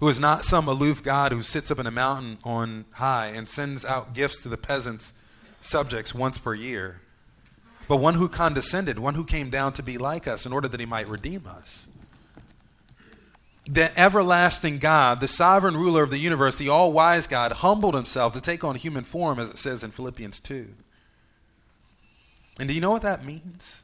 who 0.00 0.08
is 0.08 0.18
not 0.18 0.44
some 0.44 0.66
aloof 0.66 1.02
God 1.02 1.32
who 1.32 1.42
sits 1.42 1.70
up 1.70 1.78
in 1.78 1.86
a 1.86 1.90
mountain 1.92 2.38
on 2.42 2.84
high 2.92 3.28
and 3.28 3.48
sends 3.48 3.84
out 3.84 4.12
gifts 4.12 4.42
to 4.42 4.48
the 4.48 4.58
peasants' 4.58 5.12
subjects 5.60 6.14
once 6.14 6.36
per 6.36 6.54
year, 6.54 7.00
but 7.88 7.98
one 7.98 8.14
who 8.14 8.28
condescended, 8.28 8.98
one 8.98 9.14
who 9.14 9.24
came 9.24 9.48
down 9.48 9.72
to 9.74 9.82
be 9.82 9.96
like 9.96 10.26
us 10.26 10.44
in 10.44 10.52
order 10.52 10.66
that 10.66 10.80
he 10.80 10.86
might 10.86 11.08
redeem 11.08 11.46
us 11.46 11.86
the 13.68 13.98
everlasting 13.98 14.78
God, 14.78 15.20
the 15.20 15.28
sovereign 15.28 15.76
ruler 15.76 16.02
of 16.02 16.10
the 16.10 16.18
universe, 16.18 16.56
the 16.56 16.68
all 16.68 16.92
wise 16.92 17.26
God, 17.26 17.52
humbled 17.52 17.94
himself 17.94 18.32
to 18.34 18.40
take 18.40 18.62
on 18.62 18.76
human 18.76 19.04
form, 19.04 19.38
as 19.38 19.50
it 19.50 19.58
says 19.58 19.82
in 19.82 19.90
Philippians 19.90 20.40
2. 20.40 20.68
And 22.58 22.68
do 22.68 22.74
you 22.74 22.80
know 22.80 22.92
what 22.92 23.02
that 23.02 23.24
means? 23.24 23.82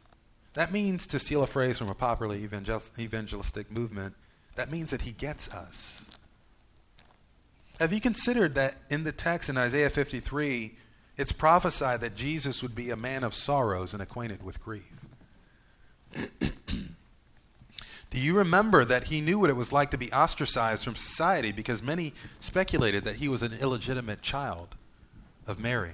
That 0.55 0.73
means, 0.73 1.07
to 1.09 1.19
steal 1.19 1.43
a 1.43 1.47
phrase 1.47 1.79
from 1.79 1.89
a 1.89 1.95
popular 1.95 2.37
evangelistic 2.37 3.71
movement, 3.71 4.15
that 4.57 4.71
means 4.71 4.91
that 4.91 5.03
he 5.03 5.13
gets 5.13 5.53
us. 5.53 6.11
Have 7.81 7.93
you 7.93 8.01
considered 8.01 8.55
that 8.55 8.77
in 8.91 9.05
the 9.05 9.13
text 9.13 9.49
in 9.49 9.57
Isaiah 9.57 9.89
53, 9.91 10.77
it's 11.17 11.33
prophesied 11.33 12.01
that 12.03 12.15
Jesus 12.15 12.63
would 12.63 12.75
be 12.75 12.91
a 12.91 12.97
man 12.97 13.25
of 13.25 13.35
sorrows 13.35 13.95
and 13.95 14.03
acquainted 14.03 14.43
with 14.43 14.63
grief? 14.63 14.93
Do 18.11 18.21
you 18.21 18.37
remember 18.37 18.85
that 18.85 19.05
he 19.05 19.23
knew 19.23 19.39
what 19.39 19.49
it 19.49 19.57
was 19.57 19.73
like 19.73 19.91
to 19.93 19.99
be 19.99 20.13
ostracized 20.13 20.85
from 20.85 20.97
society 20.97 21.51
because 21.51 21.83
many 21.83 22.13
speculated 22.41 23.05
that 23.05 23.17
he 23.17 23.27
was 23.27 23.43
an 23.43 23.55
illegitimate 23.55 24.21
child 24.21 24.77
of 25.47 25.59
Mary? 25.59 25.93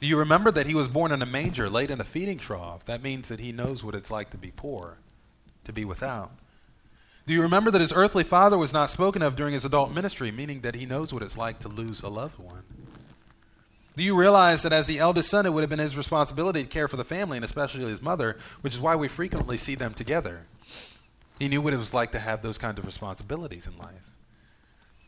Do 0.00 0.06
you 0.06 0.16
remember 0.16 0.50
that 0.50 0.66
he 0.66 0.74
was 0.74 0.88
born 0.88 1.12
in 1.12 1.20
a 1.20 1.26
manger, 1.26 1.68
laid 1.68 1.90
in 1.90 2.00
a 2.00 2.04
feeding 2.04 2.38
trough? 2.38 2.86
That 2.86 3.02
means 3.02 3.28
that 3.28 3.38
he 3.38 3.52
knows 3.52 3.84
what 3.84 3.94
it's 3.94 4.10
like 4.10 4.30
to 4.30 4.38
be 4.38 4.50
poor, 4.50 4.96
to 5.64 5.72
be 5.72 5.84
without. 5.84 6.32
Do 7.26 7.34
you 7.34 7.42
remember 7.42 7.70
that 7.70 7.82
his 7.82 7.92
earthly 7.92 8.24
father 8.24 8.56
was 8.56 8.72
not 8.72 8.88
spoken 8.88 9.20
of 9.20 9.36
during 9.36 9.52
his 9.52 9.66
adult 9.66 9.92
ministry, 9.92 10.32
meaning 10.32 10.62
that 10.62 10.74
he 10.74 10.86
knows 10.86 11.12
what 11.12 11.22
it's 11.22 11.36
like 11.36 11.58
to 11.60 11.68
lose 11.68 12.02
a 12.02 12.08
loved 12.08 12.38
one? 12.38 12.62
Do 13.94 14.02
you 14.02 14.16
realize 14.16 14.62
that 14.62 14.72
as 14.72 14.86
the 14.86 14.98
eldest 14.98 15.28
son, 15.28 15.44
it 15.44 15.52
would 15.52 15.60
have 15.60 15.68
been 15.68 15.78
his 15.78 15.96
responsibility 15.96 16.62
to 16.62 16.68
care 16.68 16.88
for 16.88 16.96
the 16.96 17.04
family 17.04 17.36
and 17.36 17.44
especially 17.44 17.84
his 17.84 18.00
mother, 18.00 18.38
which 18.62 18.74
is 18.74 18.80
why 18.80 18.96
we 18.96 19.06
frequently 19.06 19.58
see 19.58 19.74
them 19.74 19.92
together? 19.92 20.46
He 21.38 21.48
knew 21.48 21.60
what 21.60 21.74
it 21.74 21.78
was 21.78 21.92
like 21.92 22.12
to 22.12 22.18
have 22.18 22.40
those 22.40 22.56
kinds 22.56 22.78
of 22.78 22.86
responsibilities 22.86 23.66
in 23.66 23.76
life. 23.76 24.14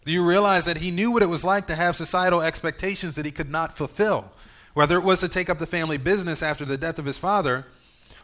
Do 0.05 0.13
you 0.13 0.25
realize 0.25 0.67
that 0.67 0.79
he 0.79 0.91
knew 0.91 1.11
what 1.11 1.23
it 1.23 1.31
was 1.31 1.45
like 1.45 1.67
to 1.69 1.75
have 1.75 1.97
societal 1.97 2.43
expectations 2.43 3.17
that 3.17 3.25
he 3.25 3.33
could 3.33 3.51
not 3.51 3.77
fulfill? 3.77 4.33
Whether 4.75 4.97
it 4.97 5.05
was 5.05 5.21
to 5.21 5.29
take 5.29 5.51
up 5.51 5.59
the 5.59 5.67
family 5.67 5.99
business 5.99 6.43
after 6.43 6.65
the 6.65 6.79
death 6.79 6.99
of 6.99 7.05
his 7.05 7.19
father, 7.19 7.67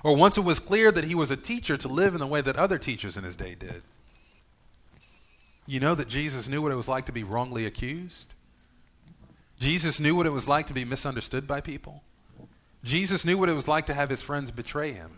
or 0.02 0.16
once 0.16 0.38
it 0.38 0.44
was 0.44 0.58
clear 0.58 0.90
that 0.92 1.04
he 1.04 1.14
was 1.14 1.30
a 1.30 1.36
teacher 1.36 1.76
to 1.76 1.88
live 1.88 2.14
in 2.14 2.20
the 2.20 2.26
way 2.26 2.40
that 2.40 2.56
other 2.56 2.78
teachers 2.78 3.16
in 3.16 3.24
his 3.24 3.36
day 3.36 3.54
did. 3.54 3.82
You 5.66 5.80
know 5.80 5.94
that 5.94 6.08
Jesus 6.08 6.48
knew 6.48 6.62
what 6.62 6.72
it 6.72 6.76
was 6.76 6.88
like 6.88 7.06
to 7.06 7.12
be 7.12 7.24
wrongly 7.24 7.66
accused? 7.66 8.34
Jesus 9.60 10.00
knew 10.00 10.14
what 10.14 10.26
it 10.26 10.32
was 10.32 10.48
like 10.48 10.66
to 10.68 10.74
be 10.74 10.84
misunderstood 10.84 11.46
by 11.46 11.60
people. 11.60 12.02
Jesus 12.84 13.24
knew 13.24 13.36
what 13.36 13.48
it 13.48 13.54
was 13.54 13.68
like 13.68 13.86
to 13.86 13.94
have 13.94 14.08
his 14.08 14.22
friends 14.22 14.50
betray 14.50 14.92
him. 14.92 15.10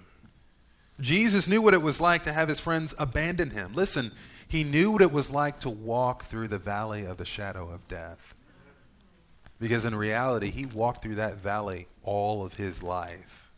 Jesus 0.98 1.46
knew 1.46 1.62
what 1.62 1.74
it 1.74 1.82
was 1.82 2.00
like 2.00 2.24
to 2.24 2.32
have 2.32 2.48
his 2.48 2.60
friends 2.60 2.94
abandon 2.98 3.50
him. 3.50 3.72
Listen, 3.74 4.12
he 4.48 4.64
knew 4.64 4.90
what 4.90 5.02
it 5.02 5.12
was 5.12 5.30
like 5.30 5.60
to 5.60 5.70
walk 5.70 6.24
through 6.24 6.48
the 6.48 6.58
valley 6.58 7.04
of 7.04 7.16
the 7.16 7.24
shadow 7.24 7.70
of 7.70 7.86
death. 7.86 8.34
Because 9.60 9.84
in 9.84 9.94
reality, 9.94 10.50
he 10.50 10.66
walked 10.66 11.02
through 11.02 11.16
that 11.16 11.36
valley 11.36 11.86
all 12.02 12.44
of 12.44 12.54
his 12.54 12.82
life. 12.82 13.50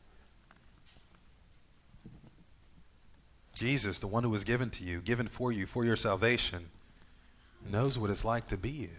Jesus, 3.55 4.01
the 4.01 4.09
one 4.09 4.25
who 4.25 4.31
was 4.31 4.45
given 4.45 4.71
to 4.71 4.85
you, 4.85 5.01
given 5.01 5.29
for 5.29 5.53
you, 5.53 5.67
for 5.67 5.85
your 5.85 5.95
salvation, 5.95 6.69
knows 7.71 7.99
what 7.99 8.11
it's 8.11 8.25
like 8.25 8.49
to 8.49 8.57
be 8.57 8.71
you. 8.71 8.91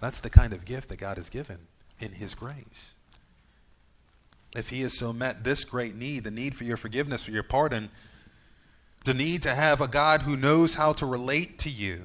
That's 0.00 0.20
the 0.20 0.30
kind 0.30 0.52
of 0.52 0.64
gift 0.64 0.90
that 0.90 0.98
God 0.98 1.16
has 1.16 1.28
given 1.28 1.58
in 1.98 2.12
his 2.12 2.34
grace 2.34 2.94
if 4.56 4.70
he 4.70 4.80
has 4.80 4.96
so 4.96 5.12
met 5.12 5.44
this 5.44 5.64
great 5.64 5.94
need, 5.94 6.24
the 6.24 6.30
need 6.30 6.54
for 6.54 6.64
your 6.64 6.78
forgiveness, 6.78 7.22
for 7.22 7.30
your 7.30 7.42
pardon, 7.42 7.90
the 9.04 9.14
need 9.14 9.42
to 9.42 9.54
have 9.54 9.80
a 9.80 9.88
God 9.88 10.22
who 10.22 10.36
knows 10.36 10.74
how 10.74 10.92
to 10.94 11.06
relate 11.06 11.58
to 11.60 11.70
you, 11.70 12.02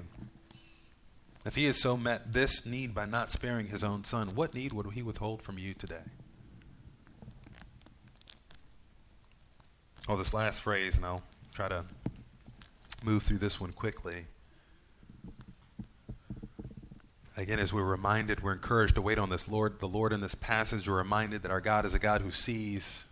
if 1.46 1.56
he 1.56 1.66
has 1.66 1.82
so 1.82 1.98
met 1.98 2.34
this 2.34 2.66
need 2.66 2.94
by 2.94 3.06
not 3.06 3.30
sparing 3.30 3.68
his 3.68 3.84
own 3.84 4.04
son, 4.04 4.36
what 4.36 4.54
need 4.54 4.74
would 4.74 4.86
he 4.94 5.02
withhold 5.02 5.42
from 5.42 5.58
you 5.58 5.74
today? 5.74 6.04
Oh, 10.08 10.18
this 10.18 10.34
last 10.34 10.62
phrase, 10.62 10.98
and 10.98 11.06
I'll 11.06 11.24
try 11.54 11.70
to 11.70 11.86
move 13.04 13.24
through 13.24 13.38
this 13.38 13.60
one 13.60 13.72
quickly. 13.72 14.26
Again, 17.38 17.60
as 17.60 17.72
we're 17.72 17.84
reminded, 17.84 18.44
we're 18.44 18.54
encouraged 18.54 18.96
to 18.96 19.02
wait 19.02 19.18
on 19.18 19.30
this 19.30 19.48
Lord. 19.48 19.80
The 19.80 19.88
Lord 19.88 20.12
in 20.12 20.22
this 20.22 20.36
passage, 20.36 20.88
we're 20.88 20.98
reminded 20.98 21.44
that 21.44 21.52
our 21.52 21.62
God 21.62 21.86
is 21.86 21.94
a 21.94 22.00
God 22.00 22.22
who 22.22 22.32
sees 22.32 23.06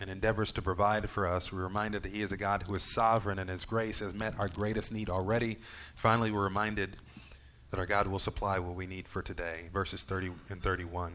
and 0.00 0.10
endeavors 0.10 0.52
to 0.52 0.62
provide 0.62 1.08
for 1.08 1.26
us. 1.26 1.52
We're 1.52 1.62
reminded 1.62 2.02
that 2.02 2.12
He 2.12 2.22
is 2.22 2.32
a 2.32 2.36
God 2.36 2.64
who 2.64 2.74
is 2.74 2.82
sovereign 2.82 3.38
and 3.38 3.48
His 3.48 3.64
grace 3.64 4.00
has 4.00 4.14
met 4.14 4.38
our 4.38 4.48
greatest 4.48 4.92
need 4.92 5.08
already. 5.08 5.58
Finally, 5.94 6.30
we're 6.30 6.44
reminded 6.44 6.96
that 7.70 7.78
our 7.78 7.86
God 7.86 8.06
will 8.06 8.18
supply 8.18 8.58
what 8.58 8.74
we 8.74 8.86
need 8.86 9.08
for 9.08 9.22
today. 9.22 9.68
Verses 9.72 10.04
30 10.04 10.32
and 10.50 10.62
31. 10.62 11.12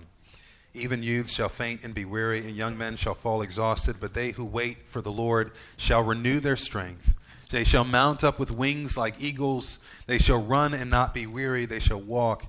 Even 0.73 1.03
youths 1.03 1.33
shall 1.33 1.49
faint 1.49 1.83
and 1.83 1.93
be 1.93 2.05
weary, 2.05 2.39
and 2.39 2.55
young 2.55 2.77
men 2.77 2.95
shall 2.95 3.13
fall 3.13 3.41
exhausted, 3.41 3.97
but 3.99 4.13
they 4.13 4.31
who 4.31 4.45
wait 4.45 4.87
for 4.87 5.01
the 5.01 5.11
Lord 5.11 5.51
shall 5.75 6.01
renew 6.01 6.39
their 6.39 6.55
strength. 6.55 7.13
They 7.49 7.65
shall 7.65 7.83
mount 7.83 8.23
up 8.23 8.39
with 8.39 8.49
wings 8.49 8.97
like 8.97 9.21
eagles. 9.21 9.79
They 10.07 10.17
shall 10.17 10.41
run 10.41 10.73
and 10.73 10.89
not 10.89 11.13
be 11.13 11.27
weary. 11.27 11.65
They 11.65 11.79
shall 11.79 11.99
walk 11.99 12.45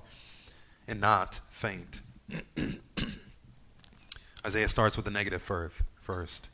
and 0.87 1.01
not 1.01 1.41
faint. 1.49 2.01
Isaiah 4.45 4.69
starts 4.69 4.95
with 4.95 5.03
the 5.05 5.11
negative 5.11 5.41
first. 5.41 6.47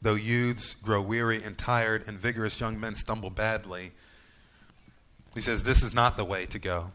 Though 0.00 0.14
youths 0.14 0.74
grow 0.74 1.02
weary 1.02 1.42
and 1.42 1.56
tired, 1.56 2.04
and 2.06 2.18
vigorous 2.18 2.58
young 2.58 2.80
men 2.80 2.94
stumble 2.94 3.30
badly, 3.30 3.92
he 5.34 5.40
says, 5.40 5.62
This 5.62 5.82
is 5.82 5.94
not 5.94 6.16
the 6.16 6.24
way 6.24 6.46
to 6.46 6.58
go. 6.58 6.92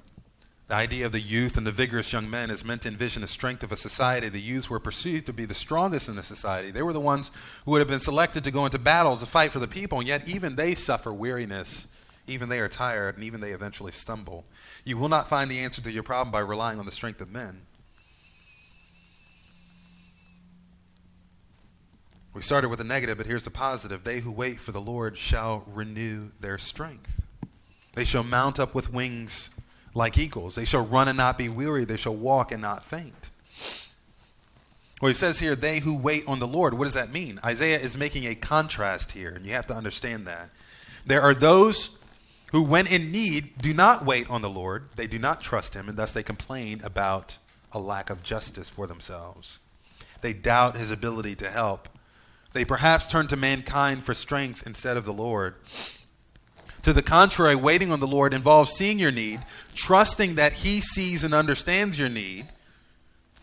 The 0.67 0.75
idea 0.75 1.05
of 1.05 1.13
the 1.13 1.21
youth 1.21 1.55
and 1.55 1.65
the 1.65 1.71
vigorous 1.71 2.11
young 2.11 2.29
men 2.29 2.51
is 2.51 2.65
meant 2.65 2.81
to 2.81 2.89
envision 2.89 3.21
the 3.21 3.27
strength 3.27 3.63
of 3.63 3.71
a 3.71 3.77
society. 3.77 4.27
The 4.27 4.41
youths 4.41 4.69
were 4.69 4.81
perceived 4.81 5.25
to 5.27 5.33
be 5.33 5.45
the 5.45 5.55
strongest 5.55 6.09
in 6.09 6.17
the 6.17 6.23
society. 6.23 6.71
They 6.71 6.81
were 6.81 6.91
the 6.91 6.99
ones 6.99 7.31
who 7.63 7.71
would 7.71 7.79
have 7.79 7.88
been 7.88 8.01
selected 8.01 8.43
to 8.43 8.51
go 8.51 8.65
into 8.65 8.77
battle 8.77 9.15
to 9.15 9.25
fight 9.25 9.53
for 9.53 9.59
the 9.59 9.67
people, 9.67 9.99
and 9.99 10.07
yet 10.07 10.27
even 10.27 10.55
they 10.55 10.75
suffer 10.75 11.13
weariness. 11.13 11.88
Even 12.27 12.49
they 12.49 12.59
are 12.59 12.67
tired, 12.67 13.15
and 13.15 13.23
even 13.23 13.39
they 13.39 13.51
eventually 13.51 13.93
stumble. 13.93 14.43
You 14.83 14.97
will 14.97 15.07
not 15.07 15.29
find 15.29 15.49
the 15.49 15.59
answer 15.59 15.81
to 15.81 15.91
your 15.91 16.03
problem 16.03 16.33
by 16.33 16.39
relying 16.39 16.79
on 16.79 16.85
the 16.85 16.91
strength 16.91 17.21
of 17.21 17.31
men. 17.31 17.61
We 22.33 22.41
started 22.41 22.67
with 22.67 22.81
a 22.81 22.83
negative, 22.83 23.17
but 23.17 23.25
here's 23.25 23.45
the 23.45 23.49
positive. 23.49 24.03
They 24.03 24.19
who 24.19 24.31
wait 24.33 24.59
for 24.59 24.73
the 24.73 24.81
Lord 24.81 25.17
shall 25.17 25.63
renew 25.65 26.31
their 26.41 26.57
strength. 26.57 27.26
They 27.97 28.03
shall 28.03 28.21
mount 28.21 28.59
up 28.59 28.75
with 28.75 28.93
wings 28.93 29.49
like 29.95 30.19
eagles. 30.19 30.53
They 30.53 30.65
shall 30.65 30.85
run 30.85 31.07
and 31.07 31.17
not 31.17 31.35
be 31.35 31.49
weary. 31.49 31.83
They 31.83 31.97
shall 31.97 32.15
walk 32.15 32.51
and 32.51 32.61
not 32.61 32.85
faint. 32.85 33.31
Well, 35.01 35.07
he 35.07 35.15
says 35.15 35.39
here, 35.39 35.55
they 35.55 35.79
who 35.79 35.97
wait 35.97 36.21
on 36.27 36.37
the 36.37 36.45
Lord. 36.45 36.75
What 36.75 36.83
does 36.83 36.93
that 36.93 37.11
mean? 37.11 37.39
Isaiah 37.43 37.79
is 37.79 37.97
making 37.97 38.25
a 38.25 38.35
contrast 38.35 39.13
here, 39.13 39.31
and 39.31 39.47
you 39.47 39.53
have 39.53 39.65
to 39.65 39.73
understand 39.73 40.27
that. 40.27 40.51
There 41.07 41.23
are 41.23 41.33
those 41.33 41.97
who, 42.51 42.61
when 42.61 42.85
in 42.85 43.09
need, 43.09 43.57
do 43.63 43.73
not 43.73 44.05
wait 44.05 44.29
on 44.29 44.43
the 44.43 44.49
Lord. 44.49 44.89
They 44.95 45.07
do 45.07 45.17
not 45.17 45.41
trust 45.41 45.73
him, 45.73 45.89
and 45.89 45.97
thus 45.97 46.13
they 46.13 46.21
complain 46.21 46.81
about 46.83 47.39
a 47.71 47.79
lack 47.79 48.11
of 48.11 48.21
justice 48.21 48.69
for 48.69 48.85
themselves. 48.85 49.57
They 50.21 50.33
doubt 50.33 50.77
his 50.77 50.91
ability 50.91 51.33
to 51.37 51.49
help. 51.49 51.89
They 52.53 52.63
perhaps 52.63 53.07
turn 53.07 53.25
to 53.29 53.35
mankind 53.35 54.03
for 54.03 54.13
strength 54.13 54.67
instead 54.67 54.97
of 54.97 55.05
the 55.05 55.13
Lord. 55.13 55.55
To 56.84 56.93
the 56.93 57.01
contrary, 57.01 57.55
waiting 57.55 57.91
on 57.91 57.99
the 57.99 58.07
Lord 58.07 58.34
involves 58.34 58.71
seeing 58.71 58.99
your 58.99 59.11
need, 59.11 59.41
trusting 59.75 60.36
that 60.36 60.53
he 60.53 60.80
sees 60.80 61.23
and 61.23 61.34
understands 61.34 61.99
your 61.99 62.09
need, 62.09 62.47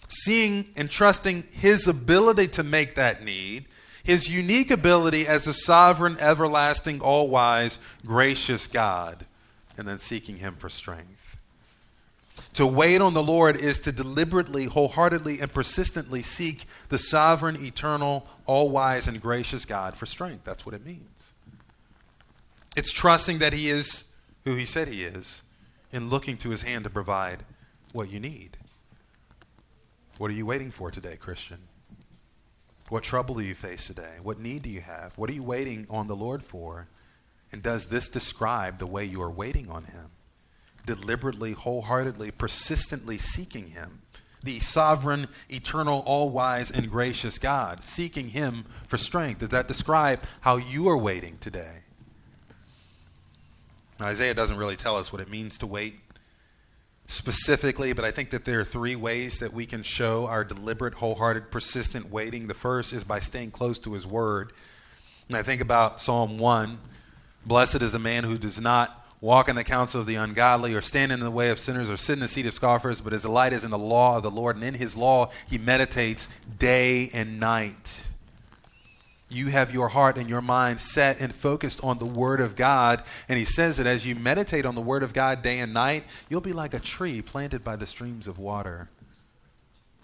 seeing 0.09 0.67
and 0.77 0.91
trusting 0.91 1.45
his 1.51 1.87
ability 1.87 2.47
to 2.49 2.63
make 2.63 2.95
that 2.95 3.25
need, 3.25 3.67
his 4.05 4.29
unique 4.29 4.71
ability 4.71 5.27
as 5.27 5.47
a 5.47 5.55
sovereign, 5.55 6.17
everlasting, 6.21 7.01
all 7.01 7.29
wise, 7.29 7.79
gracious 8.05 8.67
God, 8.67 9.27
and 9.79 9.89
then 9.89 9.99
seeking 9.99 10.37
Him 10.37 10.57
for 10.57 10.69
strength. 10.69 11.41
To 12.55 12.67
wait 12.67 13.01
on 13.01 13.15
the 13.15 13.23
Lord 13.23 13.57
is 13.57 13.79
to 13.81 13.93
deliberately, 13.93 14.67
wholeheartedly, 14.67 15.41
and 15.41 15.53
persistently 15.53 16.23
seek 16.23 16.67
the 16.89 16.99
sovereign, 16.99 17.57
eternal, 17.65 18.29
all 18.47 18.71
wise, 18.71 19.09
and 19.09 19.21
gracious 19.21 19.65
God 19.65 19.97
for 19.97 20.07
strength. 20.07 20.45
That's 20.45 20.67
what 20.67 20.75
it 20.75 20.85
means. 20.85 21.33
It's 22.77 22.93
trusting 22.93 23.39
that 23.39 23.53
He 23.53 23.71
is 23.71 24.05
who 24.45 24.55
He 24.55 24.65
said 24.65 24.89
He 24.89 25.05
is 25.05 25.43
and 25.93 26.11
looking 26.11 26.37
to 26.39 26.51
His 26.51 26.63
hand 26.63 26.85
to 26.85 26.91
provide 26.91 27.45
what 27.93 28.11
you 28.11 28.19
need. 28.19 28.57
What 30.19 30.31
are 30.31 30.35
you 30.35 30.47
waiting 30.47 30.71
for 30.71 30.91
today, 30.91 31.17
Christian? 31.17 31.59
What 32.89 33.03
trouble 33.03 33.37
do 33.37 33.43
you 33.43 33.55
face 33.55 33.87
today? 33.87 34.17
What 34.23 34.39
need 34.39 34.63
do 34.63 34.71
you 34.71 34.81
have? 34.81 35.17
What 35.17 35.31
are 35.31 35.35
you 35.35 35.43
waiting 35.43 35.87
on 35.89 36.07
the 36.07 36.17
Lord 36.17 36.43
for? 36.43 36.89
And 37.51 37.63
does 37.63 37.87
this 37.87 38.09
describe 38.09 38.79
the 38.79 38.87
way 38.87 39.05
you 39.05 39.23
are 39.23 39.31
waiting 39.31 39.71
on 39.71 39.85
Him? 39.85 40.11
Deliberately, 40.85 41.53
wholeheartedly, 41.53 42.33
persistently 42.33 43.17
seeking 43.17 43.69
Him, 43.69 44.03
the 44.43 44.61
sovereign, 44.61 45.29
eternal, 45.49 46.03
all 46.05 46.29
wise, 46.29 46.71
and 46.71 46.91
gracious 46.91 47.39
God, 47.39 47.83
seeking 47.83 48.29
Him 48.31 48.65
for 48.87 48.99
strength. 48.99 49.39
Does 49.39 49.49
that 49.51 49.69
describe 49.69 50.23
how 50.43 50.57
you 50.57 50.89
are 50.89 50.99
waiting 50.99 51.39
today? 51.39 51.84
Isaiah 54.01 54.35
doesn't 54.35 54.57
really 54.57 54.77
tell 54.77 54.97
us 54.97 55.13
what 55.13 55.23
it 55.23 55.31
means 55.31 55.59
to 55.59 55.67
wait 55.67 55.97
specifically, 57.07 57.93
but 57.93 58.05
I 58.05 58.11
think 58.11 58.31
that 58.31 58.45
there 58.45 58.61
are 58.61 58.65
three 58.65 58.97
ways 58.97 59.39
that 59.39 59.53
we 59.53 59.67
can 59.67 59.83
show 59.83 60.27
our 60.27 60.45
deliberate, 60.45 60.95
wholehearted, 60.95 61.51
persistent 61.51 62.11
waiting. 62.11 62.47
The 62.47 62.55
first 62.55 62.93
is 62.93 63.05
by 63.05 63.19
staying 63.19 63.51
close 63.51 63.79
to 63.81 63.93
His 63.93 64.07
Word. 64.07 64.53
And 65.29 65.37
I 65.37 65.43
think 65.43 65.61
about 65.61 66.01
Psalm 66.01 66.39
1 66.39 66.79
Blessed 67.47 67.83
is 67.83 67.93
the 67.93 67.99
man 67.99 68.25
who 68.25 68.39
does 68.39 68.59
not 68.59 69.07
walk 69.21 69.51
in 69.51 69.57
the 69.57 69.65
counsel 69.65 70.01
of 70.01 70.07
the 70.07 70.15
ungodly, 70.15 70.75
or 70.75 70.81
stand 70.81 71.13
in 71.13 71.21
the 71.21 71.31
way 71.31 71.51
of 71.51 71.59
sinners, 71.59 71.91
or 71.91 71.97
sit 71.97 72.15
in 72.15 72.21
the 72.21 72.29
seat 72.29 72.47
of 72.47 72.55
scoffers, 72.55 73.01
but 73.01 73.13
his 73.13 73.23
delight 73.23 73.53
is 73.53 73.65
in 73.65 73.71
the 73.71 73.79
law 73.79 74.17
of 74.17 74.23
the 74.23 74.31
Lord, 74.31 74.57
and 74.57 74.65
in 74.65 74.75
His 74.75 74.97
law 74.97 75.31
he 75.49 75.59
meditates 75.59 76.29
day 76.59 77.11
and 77.13 77.39
night 77.39 78.09
you 79.31 79.49
have 79.49 79.73
your 79.73 79.89
heart 79.89 80.17
and 80.17 80.29
your 80.29 80.43
mind 80.43 80.81
set 80.81 81.21
and 81.21 81.35
focused 81.35 81.83
on 81.83 81.99
the 81.99 82.07
Word 82.07 82.41
of 82.41 82.57
God. 82.57 83.03
And 83.29 83.39
he 83.39 83.45
says 83.45 83.79
that 83.79 83.87
as 83.87 84.07
you 84.07 84.15
meditate 84.15 84.67
on 84.67 84.75
the 84.75 84.81
Word 84.81 85.03
of 85.03 85.13
God 85.13 85.43
day 85.43 85.59
and 85.59 85.75
night, 85.75 86.05
you'll 86.29 86.41
be 86.41 86.53
like 86.53 86.75
a 86.75 86.79
tree 86.79 87.23
planted 87.23 87.65
by 87.65 87.77
the 87.77 87.87
streams 87.87 88.29
of 88.29 88.39
water 88.39 88.89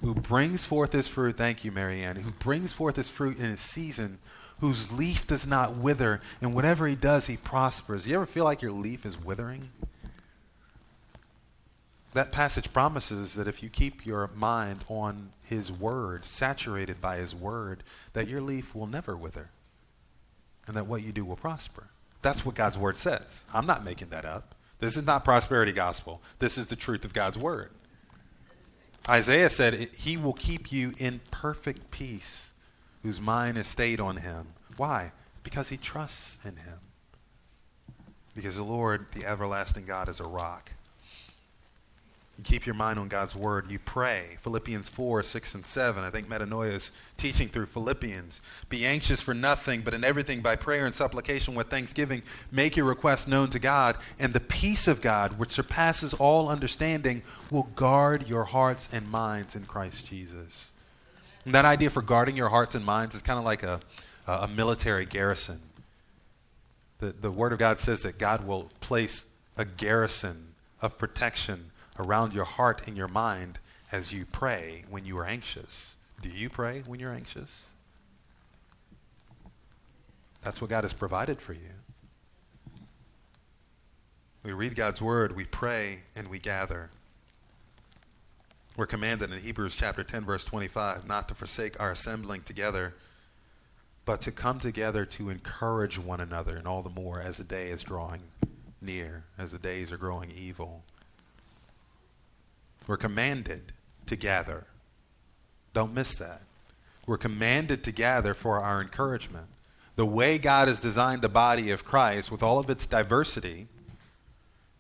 who 0.01 0.15
brings 0.15 0.65
forth 0.65 0.93
his 0.93 1.09
fruit. 1.09 1.37
Thank 1.37 1.65
you, 1.65 1.71
Marianne. 1.71 2.17
Who 2.17 2.31
brings 2.33 2.73
forth 2.73 2.97
his 2.97 3.09
fruit 3.09 3.39
in 3.39 3.45
his 3.45 3.61
season, 3.61 4.19
whose 4.61 4.93
leaf 4.93 5.27
does 5.27 5.47
not 5.47 5.77
wither, 5.77 6.21
and 6.41 6.55
whatever 6.55 6.87
he 6.87 6.97
does, 6.97 7.27
he 7.27 7.37
prospers. 7.37 8.07
You 8.09 8.17
ever 8.17 8.27
feel 8.27 8.45
like 8.45 8.63
your 8.63 8.73
leaf 8.73 9.05
is 9.05 9.23
withering? 9.23 9.71
That 12.13 12.33
passage 12.33 12.73
promises 12.73 13.35
that 13.35 13.47
if 13.47 13.63
you 13.63 13.69
keep 13.69 14.05
your 14.05 14.31
mind 14.35 14.85
on 14.89 15.33
His 15.43 15.71
Word, 15.71 16.25
saturated 16.25 17.01
by 17.01 17.19
His 17.19 17.35
Word, 17.35 17.83
that 18.15 18.29
your 18.29 18.41
leaf 18.41 18.75
will 18.75 18.87
never 18.87 19.17
wither 19.17 19.51
and 20.67 20.77
that 20.77 20.87
what 20.87 21.03
you 21.03 21.13
do 21.13 21.25
will 21.25 21.37
prosper. 21.37 21.89
That's 22.23 22.45
what 22.45 22.55
God's 22.55 22.79
Word 22.79 22.97
says. 22.97 23.45
I'm 23.53 23.67
not 23.67 23.85
making 23.85 24.11
that 24.11 24.25
up. 24.25 24.55
This 24.79 24.97
is 24.97 25.05
not 25.05 25.25
prosperity 25.25 25.73
gospel. 25.73 26.21
This 26.39 26.59
is 26.59 26.67
the 26.67 26.77
truth 26.77 27.05
of 27.05 27.13
God's 27.13 27.39
Word. 27.39 27.71
Isaiah 29.09 29.51
said, 29.51 29.89
He 29.97 30.17
will 30.17 30.33
keep 30.33 30.71
you 30.71 30.95
in 30.99 31.21
perfect 31.31 31.91
peace, 31.91 32.53
whose 33.03 33.21
mind 33.21 33.59
is 33.59 33.67
stayed 33.67 34.01
on 34.01 34.19
Him. 34.19 34.49
Why? 34.77 35.13
Because 35.43 35.71
He 35.71 35.77
trusts 35.77 36.39
in 36.45 36.57
Him. 36.57 36.79
Because 38.35 38.57
the 38.57 38.63
Lord, 38.63 39.07
the 39.13 39.27
everlasting 39.27 39.87
God, 39.87 40.09
is 40.09 40.21
a 40.21 40.25
rock. 40.25 40.73
You 42.41 42.45
keep 42.45 42.65
your 42.65 42.75
mind 42.75 42.99
on 42.99 43.09
God's 43.09 43.37
word. 43.37 43.71
You 43.71 43.79
pray. 43.79 44.39
Philippians 44.41 44.89
4, 44.89 45.23
6, 45.23 45.55
and 45.57 45.67
7. 45.67 46.03
I 46.03 46.09
think 46.09 46.27
Metanoia 46.27 46.73
is 46.73 46.91
teaching 47.19 47.49
through 47.49 47.67
Philippians. 47.67 48.41
Be 48.71 48.87
anxious 48.87 49.21
for 49.21 49.35
nothing, 49.35 49.83
but 49.83 49.93
in 49.93 50.05
everything 50.05 50.41
by 50.41 50.57
prayer 50.57 50.87
and 50.87 50.95
supplication 50.95 51.55
with 51.55 51.69
thanksgiving, 51.69 52.23
make 52.51 52.79
your 52.79 52.87
requests 52.87 53.29
known 53.29 53.51
to 53.51 53.59
God, 53.59 53.99
and 54.19 54.33
the 54.33 54.41
peace 54.41 54.89
of 54.89 55.03
God, 55.03 55.39
which 55.39 55.51
surpasses 55.51 56.15
all 56.15 56.49
understanding, 56.49 57.21
will 57.51 57.65
guard 57.77 58.27
your 58.27 58.45
hearts 58.45 58.89
and 58.91 59.11
minds 59.11 59.55
in 59.55 59.67
Christ 59.67 60.07
Jesus. 60.07 60.73
And 61.45 61.55
that 61.55 61.67
idea 61.67 61.91
for 61.91 62.01
guarding 62.01 62.39
your 62.39 62.49
hearts 62.49 62.75
and 62.75 62.87
minds 62.87 63.15
is 63.15 63.21
kind 63.21 63.39
of 63.39 63.45
like 63.45 63.63
a, 63.63 63.83
a 64.27 64.49
military 64.49 65.05
garrison. 65.05 65.61
The, 67.01 67.13
the 67.13 67.31
Word 67.31 67.53
of 67.53 67.59
God 67.59 67.79
says 67.79 68.01
that 68.05 68.17
God 68.17 68.47
will 68.47 68.71
place 68.81 69.27
a 69.59 69.67
garrison 69.67 70.55
of 70.81 70.97
protection 70.97 71.73
around 72.01 72.33
your 72.33 72.45
heart 72.45 72.87
and 72.87 72.97
your 72.97 73.09
mind 73.09 73.59
as 73.93 74.13
you 74.13 74.25
pray 74.25 74.85
when 74.89 75.05
you 75.05 75.19
are 75.19 75.27
anxious. 75.27 75.97
Do 76.23 76.29
you 76.29 76.49
pray 76.49 76.83
when 76.87 77.01
you're 77.01 77.13
anxious? 77.13 77.69
That's 80.43 80.61
what 80.61 80.71
God 80.71 80.85
has 80.85 80.93
provided 80.93 81.41
for 81.41 81.53
you. 81.53 81.61
We 84.43 84.53
read 84.53 84.75
God's 84.75 85.03
word, 85.03 85.37
we 85.37 85.45
pray, 85.45 86.01
and 86.17 86.29
we 86.29 86.39
gather. 86.39 86.91
We're 88.77 88.87
commanded 88.87 89.31
in 89.31 89.39
Hebrews 89.39 89.77
chapter 89.77 90.03
10 90.03 90.25
verse 90.25 90.47
25 90.47 91.07
not 91.07 91.29
to 91.29 91.35
forsake 91.35 91.79
our 91.79 91.91
assembling 91.91 92.43
together, 92.43 92.95
but 94.07 94.23
to 94.23 94.33
come 94.33 94.59
together 94.59 95.05
to 95.05 95.29
encourage 95.29 95.99
one 95.99 96.21
another 96.21 96.57
and 96.57 96.67
all 96.67 96.81
the 96.83 96.89
more 96.89 97.21
as 97.21 97.37
the 97.37 97.45
day 97.45 97.69
is 97.69 97.83
drawing 97.83 98.23
near, 98.81 99.25
as 99.37 99.53
the 99.53 99.59
days 99.59 99.93
are 99.93 99.99
growing 99.99 100.31
evil. 100.31 100.83
We're 102.87 102.97
commanded 102.97 103.73
to 104.07 104.17
gather. 104.17 104.67
Don't 105.73 105.95
miss 105.95 106.15
that. 106.17 106.43
We're 107.07 107.19
commanded 107.19 107.85
to 107.85 107.93
gather 107.93 108.35
for 108.35 108.61
our 108.61 108.81
encouragement. 108.81 109.47
The 109.97 110.07
way 110.07 110.39
God 110.39 110.69
has 110.69 110.81
designed 110.81 111.23
the 111.23 111.29
body 111.29 111.71
of 111.71 111.85
Christ 111.85 112.31
with 112.31 112.43
all 112.43 112.59
of 112.59 112.71
its 112.71 112.87
diversity 112.87 113.69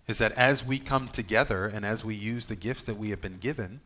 is 0.06 0.18
that 0.18 0.32
as 0.32 0.64
we 0.64 0.78
come 0.78 1.08
together 1.08 1.66
and 1.66 1.84
as 1.84 2.04
we 2.04 2.14
use 2.14 2.46
the 2.46 2.56
gifts 2.56 2.82
that 2.84 2.96
we 2.96 3.10
have 3.10 3.20
been 3.20 3.36
given, 3.36 3.80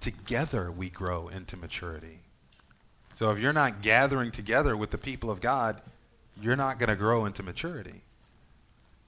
together 0.00 0.70
we 0.70 0.88
grow 0.88 1.28
into 1.28 1.56
maturity. 1.56 2.20
So 3.14 3.30
if 3.30 3.38
you're 3.38 3.52
not 3.52 3.82
gathering 3.82 4.30
together 4.30 4.76
with 4.76 4.90
the 4.90 4.98
people 4.98 5.30
of 5.30 5.40
God, 5.40 5.80
you're 6.40 6.56
not 6.56 6.78
going 6.78 6.88
to 6.90 6.96
grow 6.96 7.24
into 7.24 7.42
maturity. 7.42 8.02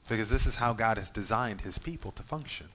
Because 0.08 0.30
this 0.30 0.46
is 0.46 0.56
how 0.56 0.72
God 0.72 0.96
has 0.96 1.10
designed 1.10 1.60
his 1.60 1.78
people 1.78 2.12
to 2.12 2.22
function. 2.22 2.68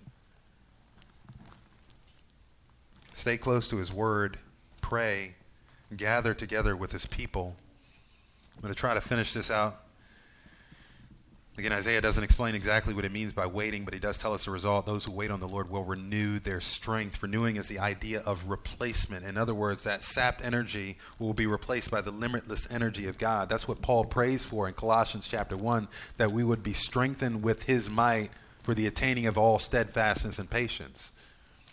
Stay 3.14 3.38
close 3.38 3.68
to 3.70 3.78
His 3.78 3.93
Word, 3.93 4.38
pray, 4.82 5.36
gather 5.95 6.34
together 6.34 6.76
with 6.76 6.91
His 6.91 7.05
people. 7.05 7.55
I'm 8.55 8.61
going 8.61 8.74
to 8.74 8.80
try 8.80 8.93
to 8.93 9.01
finish 9.01 9.34
this 9.34 9.49
out. 9.49 9.80
Again, 11.55 11.72
Isaiah 11.72 12.01
doesn't 12.01 12.24
explain 12.24 12.55
exactly 12.55 12.95
what 12.95 13.05
it 13.05 13.11
means 13.11 13.32
by 13.32 13.45
waiting, 13.45 13.86
but 13.86 13.93
he 13.93 13.99
does 13.99 14.18
tell 14.18 14.34
us 14.34 14.45
the 14.45 14.51
result. 14.51 14.88
Those 14.88 15.05
who 15.05 15.11
wait 15.11 15.30
on 15.30 15.39
the 15.39 15.47
Lord 15.47 15.70
will 15.70 15.84
renew 15.84 16.39
their 16.39 16.59
strength. 16.59 17.22
Renewing 17.22 17.57
is 17.57 17.68
the 17.68 17.78
idea 17.78 18.22
of 18.22 18.49
replacement. 18.49 19.24
In 19.24 19.38
other 19.38 19.53
words, 19.53 19.84
that 19.84 20.03
sapped 20.03 20.43
energy 20.43 20.97
will 21.20 21.36
be 21.36 21.45
replaced 21.45 21.91
by 21.91 22.01
the 22.01 22.09
limitless 22.09 22.72
energy 22.72 23.05
of 23.05 23.20
God. 23.20 23.49
That's 23.49 23.68
what 23.68 23.84
Paul 23.84 24.05
prays 24.05 24.43
for 24.43 24.68
in 24.68 24.74
Colossians 24.74 25.28
chapter 25.28 25.55
1, 25.55 25.88
that 26.18 26.32
we 26.32 26.43
would 26.43 26.64
be 26.64 26.74
strengthened 26.74 27.43
with 27.43 27.64
his 27.64 27.88
might 27.88 28.32
for 28.64 28.74
the 28.74 28.88
attaining 28.88 29.28
of 29.28 29.38
all 29.38 29.59
steadfastness 29.59 30.39
and 30.39 30.49
patience. 30.49 31.11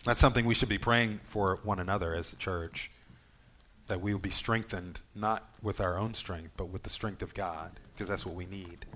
That's 0.05 0.21
something 0.21 0.47
we 0.47 0.55
should 0.55 0.69
be 0.69 0.79
praying 0.79 1.21
for 1.25 1.59
one 1.63 1.79
another 1.79 2.15
as 2.15 2.33
a 2.33 2.37
church. 2.37 2.91
That 3.89 4.01
we 4.01 4.13
will 4.13 4.21
be 4.21 4.31
strengthened 4.31 5.01
not 5.15 5.49
with 5.63 5.81
our 5.81 5.99
own 5.99 6.15
strength, 6.15 6.53
but 6.57 6.71
with 6.71 6.85
the 6.85 6.91
strength 6.91 7.23
of 7.23 7.35
God, 7.35 7.81
because 7.93 8.09
that's 8.09 8.25
what 8.25 8.37
we 8.37 8.47
need. 8.47 8.87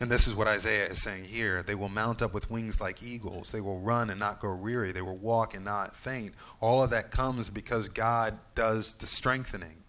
And 0.00 0.10
this 0.10 0.26
is 0.26 0.34
what 0.34 0.48
Isaiah 0.48 0.86
is 0.86 1.02
saying 1.02 1.24
here. 1.24 1.62
They 1.62 1.74
will 1.74 1.88
mount 1.88 2.22
up 2.22 2.32
with 2.32 2.50
wings 2.50 2.80
like 2.80 3.02
eagles. 3.02 3.52
They 3.52 3.60
will 3.60 3.78
run 3.78 4.08
and 4.10 4.18
not 4.18 4.40
grow 4.40 4.56
weary. 4.56 4.92
They 4.92 5.02
will 5.02 5.16
walk 5.16 5.54
and 5.54 5.64
not 5.64 5.96
faint. 5.96 6.34
All 6.60 6.82
of 6.82 6.90
that 6.90 7.10
comes 7.10 7.50
because 7.50 7.88
God 7.88 8.38
does 8.54 8.94
the 8.94 9.06
strengthening, 9.06 9.84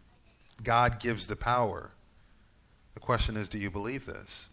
God 0.63 0.99
gives 0.99 1.27
the 1.27 1.35
power. 1.35 1.91
The 2.93 2.99
question 2.99 3.37
is 3.37 3.49
do 3.49 3.57
you 3.57 3.71
believe 3.71 4.05
this? 4.05 4.49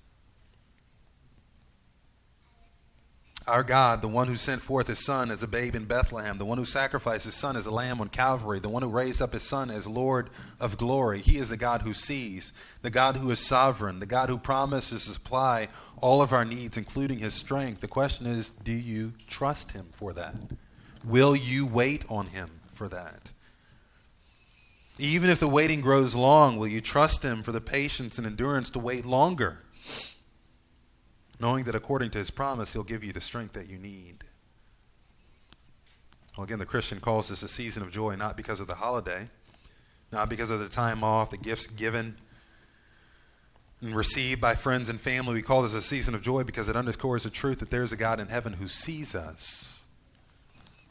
Our 3.47 3.63
God, 3.63 4.03
the 4.03 4.09
one 4.09 4.29
who 4.29 4.37
sent 4.37 4.63
forth 4.63 4.87
his 4.87 5.05
son 5.05 5.31
as 5.31 5.43
a 5.43 5.49
babe 5.49 5.75
in 5.75 5.87
Bethlehem, 5.87 6.39
the 6.39 6.45
one 6.45 6.59
who 6.59 6.65
sacrificed 6.65 7.25
his 7.25 7.35
son 7.35 7.57
as 7.57 7.67
a 7.67 7.71
lamb 7.71 8.01
on 8.01 8.09
Calvary, 8.09 8.61
the 8.61 8.69
one 8.69 8.83
who 8.83 8.89
raised 8.89 9.23
up 9.23 9.33
his 9.33 9.43
son 9.43 9.71
as 9.71 9.87
Lord 9.87 10.29
of 10.61 10.77
glory. 10.77 11.21
He 11.21 11.39
is 11.39 11.49
the 11.49 11.57
God 11.57 11.83
who 11.83 11.95
sees, 11.95 12.53
the 12.83 12.91
God 12.91 13.17
who 13.17 13.31
is 13.31 13.45
sovereign, 13.45 13.99
the 13.99 14.07
God 14.07 14.29
who 14.29 14.39
promises 14.39 15.07
to 15.07 15.13
supply 15.13 15.69
all 16.01 16.23
of 16.23 16.33
our 16.33 16.45
needs, 16.45 16.77
including 16.77 17.19
his 17.19 17.35
strength. 17.35 17.81
The 17.81 17.89
question 17.89 18.27
is 18.27 18.51
do 18.51 18.73
you 18.73 19.15
trust 19.27 19.73
him 19.73 19.87
for 19.93 20.13
that? 20.13 20.35
Will 21.03 21.35
you 21.35 21.67
wait 21.67 22.05
on 22.09 22.27
him 22.27 22.51
for 22.73 22.89
that? 22.89 23.33
Even 24.99 25.31
if 25.31 25.41
the 25.41 25.49
waiting 25.49 25.81
grows 25.81 26.15
long, 26.15 26.59
will 26.59 26.69
you 26.69 26.83
trust 26.83 27.25
him 27.25 27.43
for 27.43 27.53
the 27.53 27.61
patience 27.61 28.19
and 28.19 28.27
endurance 28.27 28.69
to 28.71 28.79
wait 28.79 29.07
longer? 29.07 29.61
Knowing 31.41 31.65
that 31.65 31.75
according 31.75 32.11
to 32.11 32.19
his 32.19 32.31
promise, 32.31 32.73
he'll 32.73 32.83
give 32.83 33.03
you 33.03 33.13
the 33.13 33.21
strength 33.21 33.55
that 33.55 33.69
you 33.69 33.79
need. 33.79 34.25
Well, 36.37 36.45
again, 36.45 36.59
the 36.59 36.67
Christian 36.67 37.01
calls 37.01 37.29
this 37.29 37.43
a 37.43 37.49
season 37.49 37.83
of 37.83 37.91
joy, 37.91 38.15
not 38.17 38.37
because 38.37 38.61
of 38.61 38.67
the 38.67 38.77
holiday, 38.77 39.29
not 40.13 40.29
because 40.29 40.51
of 40.51 40.61
the 40.61 40.69
time 40.69 41.03
off, 41.03 41.31
the 41.31 41.37
gifts 41.37 41.67
given 41.67 42.17
and 43.81 43.95
received 43.95 44.41
by 44.41 44.55
friends 44.55 44.89
and 44.89 45.01
family. 45.01 45.35
We 45.35 45.43
call 45.43 45.63
this 45.63 45.75
a 45.75 45.83
season 45.83 46.15
of 46.15 46.23
joy 46.23 46.45
because 46.45 46.69
it 46.69 46.77
underscores 46.77 47.25
the 47.25 47.31
truth 47.31 47.61
that 47.61 47.71
there 47.71 47.83
is 47.83 47.93
a 47.93 47.97
God 47.97 48.21
in 48.21 48.29
heaven 48.29 48.55
who 48.55 48.69
sees 48.69 49.15
us. 49.15 49.83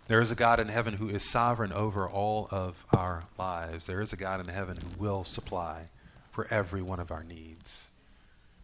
There 0.08 0.22
is 0.22 0.32
a 0.32 0.36
God 0.36 0.60
in 0.60 0.70
heaven 0.70 0.96
who 0.96 1.08
is 1.10 1.24
sovereign 1.24 1.72
over 1.72 2.10
all 2.10 2.48
of 2.50 2.84
our 2.92 3.26
lives. 3.38 3.86
There 3.86 4.02
is 4.02 4.12
a 4.12 4.18
God 4.18 4.40
in 4.40 4.48
heaven 4.48 4.78
who 4.78 5.04
will 5.04 5.24
supply 5.24 5.90
for 6.32 6.48
every 6.50 6.82
one 6.82 7.00
of 7.00 7.12
our 7.12 7.24
needs, 7.24 7.90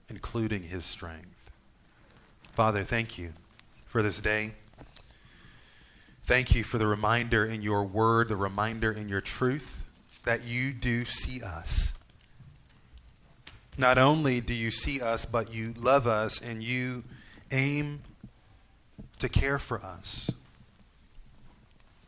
including 0.09 0.63
his 0.63 0.86
strength. 0.86 1.45
Father, 2.56 2.86
thank 2.86 3.18
you 3.18 3.34
for 3.86 4.01
this 4.01 4.22
day. 4.22 4.53
Thank 6.24 6.56
you 6.56 6.64
for 6.64 6.78
the 6.78 6.88
reminder 6.88 7.43
in 7.43 7.62
your 7.62 7.84
word, 7.84 8.30
the 8.30 8.38
reminder 8.38 8.93
in 8.93 9.10
your 9.10 9.20
truth 9.20 9.84
that 10.24 10.45
you 10.45 10.72
do 10.72 11.03
see 11.03 11.43
us. 11.43 11.93
Not 13.78 13.97
only 13.97 14.39
do 14.39 14.53
you 14.53 14.72
see 14.72 15.01
us, 15.01 15.26
but 15.26 15.53
you 15.53 15.74
love 15.76 16.08
us 16.08 16.39
and 16.39 16.64
you 16.64 17.03
aim 17.51 17.99
to 19.20 19.28
care 19.28 19.60
for 19.60 19.82
us. 19.82 20.32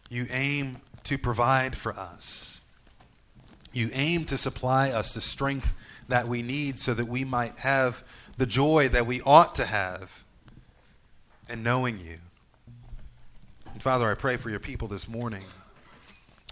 You 0.10 0.28
aim 0.30 0.78
to 1.04 1.18
provide 1.18 1.76
for 1.76 1.92
us. 1.92 2.62
You 3.74 3.90
aim 3.92 4.24
to 4.24 4.38
supply 4.38 4.92
us 4.92 5.14
the 5.14 5.20
strength 5.20 5.74
that 6.08 6.30
we 6.30 6.42
need 6.42 6.80
so 6.80 6.94
that 6.94 7.10
we 7.10 7.26
might 7.26 7.60
have 7.60 8.02
the 8.38 8.46
joy 8.46 8.88
that 8.88 9.06
we 9.06 9.20
ought 9.24 9.54
to 9.56 9.66
have 9.66 10.24
and 11.50 11.64
knowing 11.64 12.00
you. 12.00 12.18
And 13.74 13.82
Father, 13.82 14.10
I 14.10 14.16
pray 14.16 14.38
for 14.38 14.50
your 14.50 14.60
people 14.60 14.88
this 14.88 15.08
morning. 15.08 15.44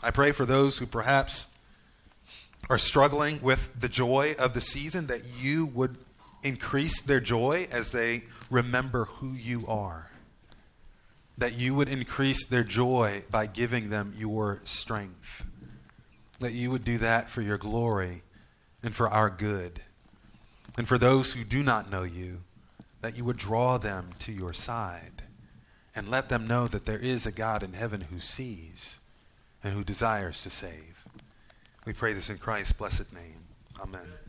I 0.03 0.11
pray 0.11 0.31
for 0.31 0.45
those 0.45 0.77
who 0.77 0.85
perhaps 0.85 1.47
are 2.69 2.77
struggling 2.77 3.41
with 3.41 3.79
the 3.79 3.89
joy 3.89 4.35
of 4.39 4.53
the 4.53 4.61
season, 4.61 5.07
that 5.07 5.21
you 5.39 5.65
would 5.65 5.97
increase 6.43 7.01
their 7.01 7.19
joy 7.19 7.67
as 7.71 7.91
they 7.91 8.23
remember 8.49 9.05
who 9.05 9.33
you 9.33 9.65
are. 9.67 10.09
That 11.37 11.57
you 11.57 11.75
would 11.75 11.89
increase 11.89 12.45
their 12.45 12.63
joy 12.63 13.23
by 13.29 13.47
giving 13.47 13.89
them 13.89 14.13
your 14.17 14.61
strength. 14.63 15.45
That 16.39 16.53
you 16.53 16.71
would 16.71 16.83
do 16.83 16.97
that 16.99 17.29
for 17.29 17.41
your 17.41 17.57
glory 17.57 18.23
and 18.83 18.95
for 18.95 19.09
our 19.09 19.29
good. 19.29 19.81
And 20.77 20.87
for 20.87 20.97
those 20.97 21.33
who 21.33 21.43
do 21.43 21.63
not 21.63 21.89
know 21.89 22.03
you, 22.03 22.41
that 23.05 23.15
you 23.15 23.23
would 23.23 23.37
draw 23.37 23.77
them 23.77 24.09
to 24.17 24.31
your 24.31 24.51
side 24.51 25.21
and 25.95 26.09
let 26.09 26.27
them 26.27 26.47
know 26.47 26.67
that 26.67 26.87
there 26.87 26.97
is 26.97 27.27
a 27.27 27.31
God 27.31 27.61
in 27.61 27.73
heaven 27.73 28.01
who 28.01 28.19
sees 28.19 28.99
and 29.63 29.73
who 29.73 29.83
desires 29.83 30.41
to 30.41 30.49
save. 30.49 31.05
We 31.85 31.93
pray 31.93 32.13
this 32.13 32.31
in 32.31 32.39
Christ's 32.39 32.73
blessed 32.73 33.13
name. 33.13 33.43
Amen. 33.79 34.09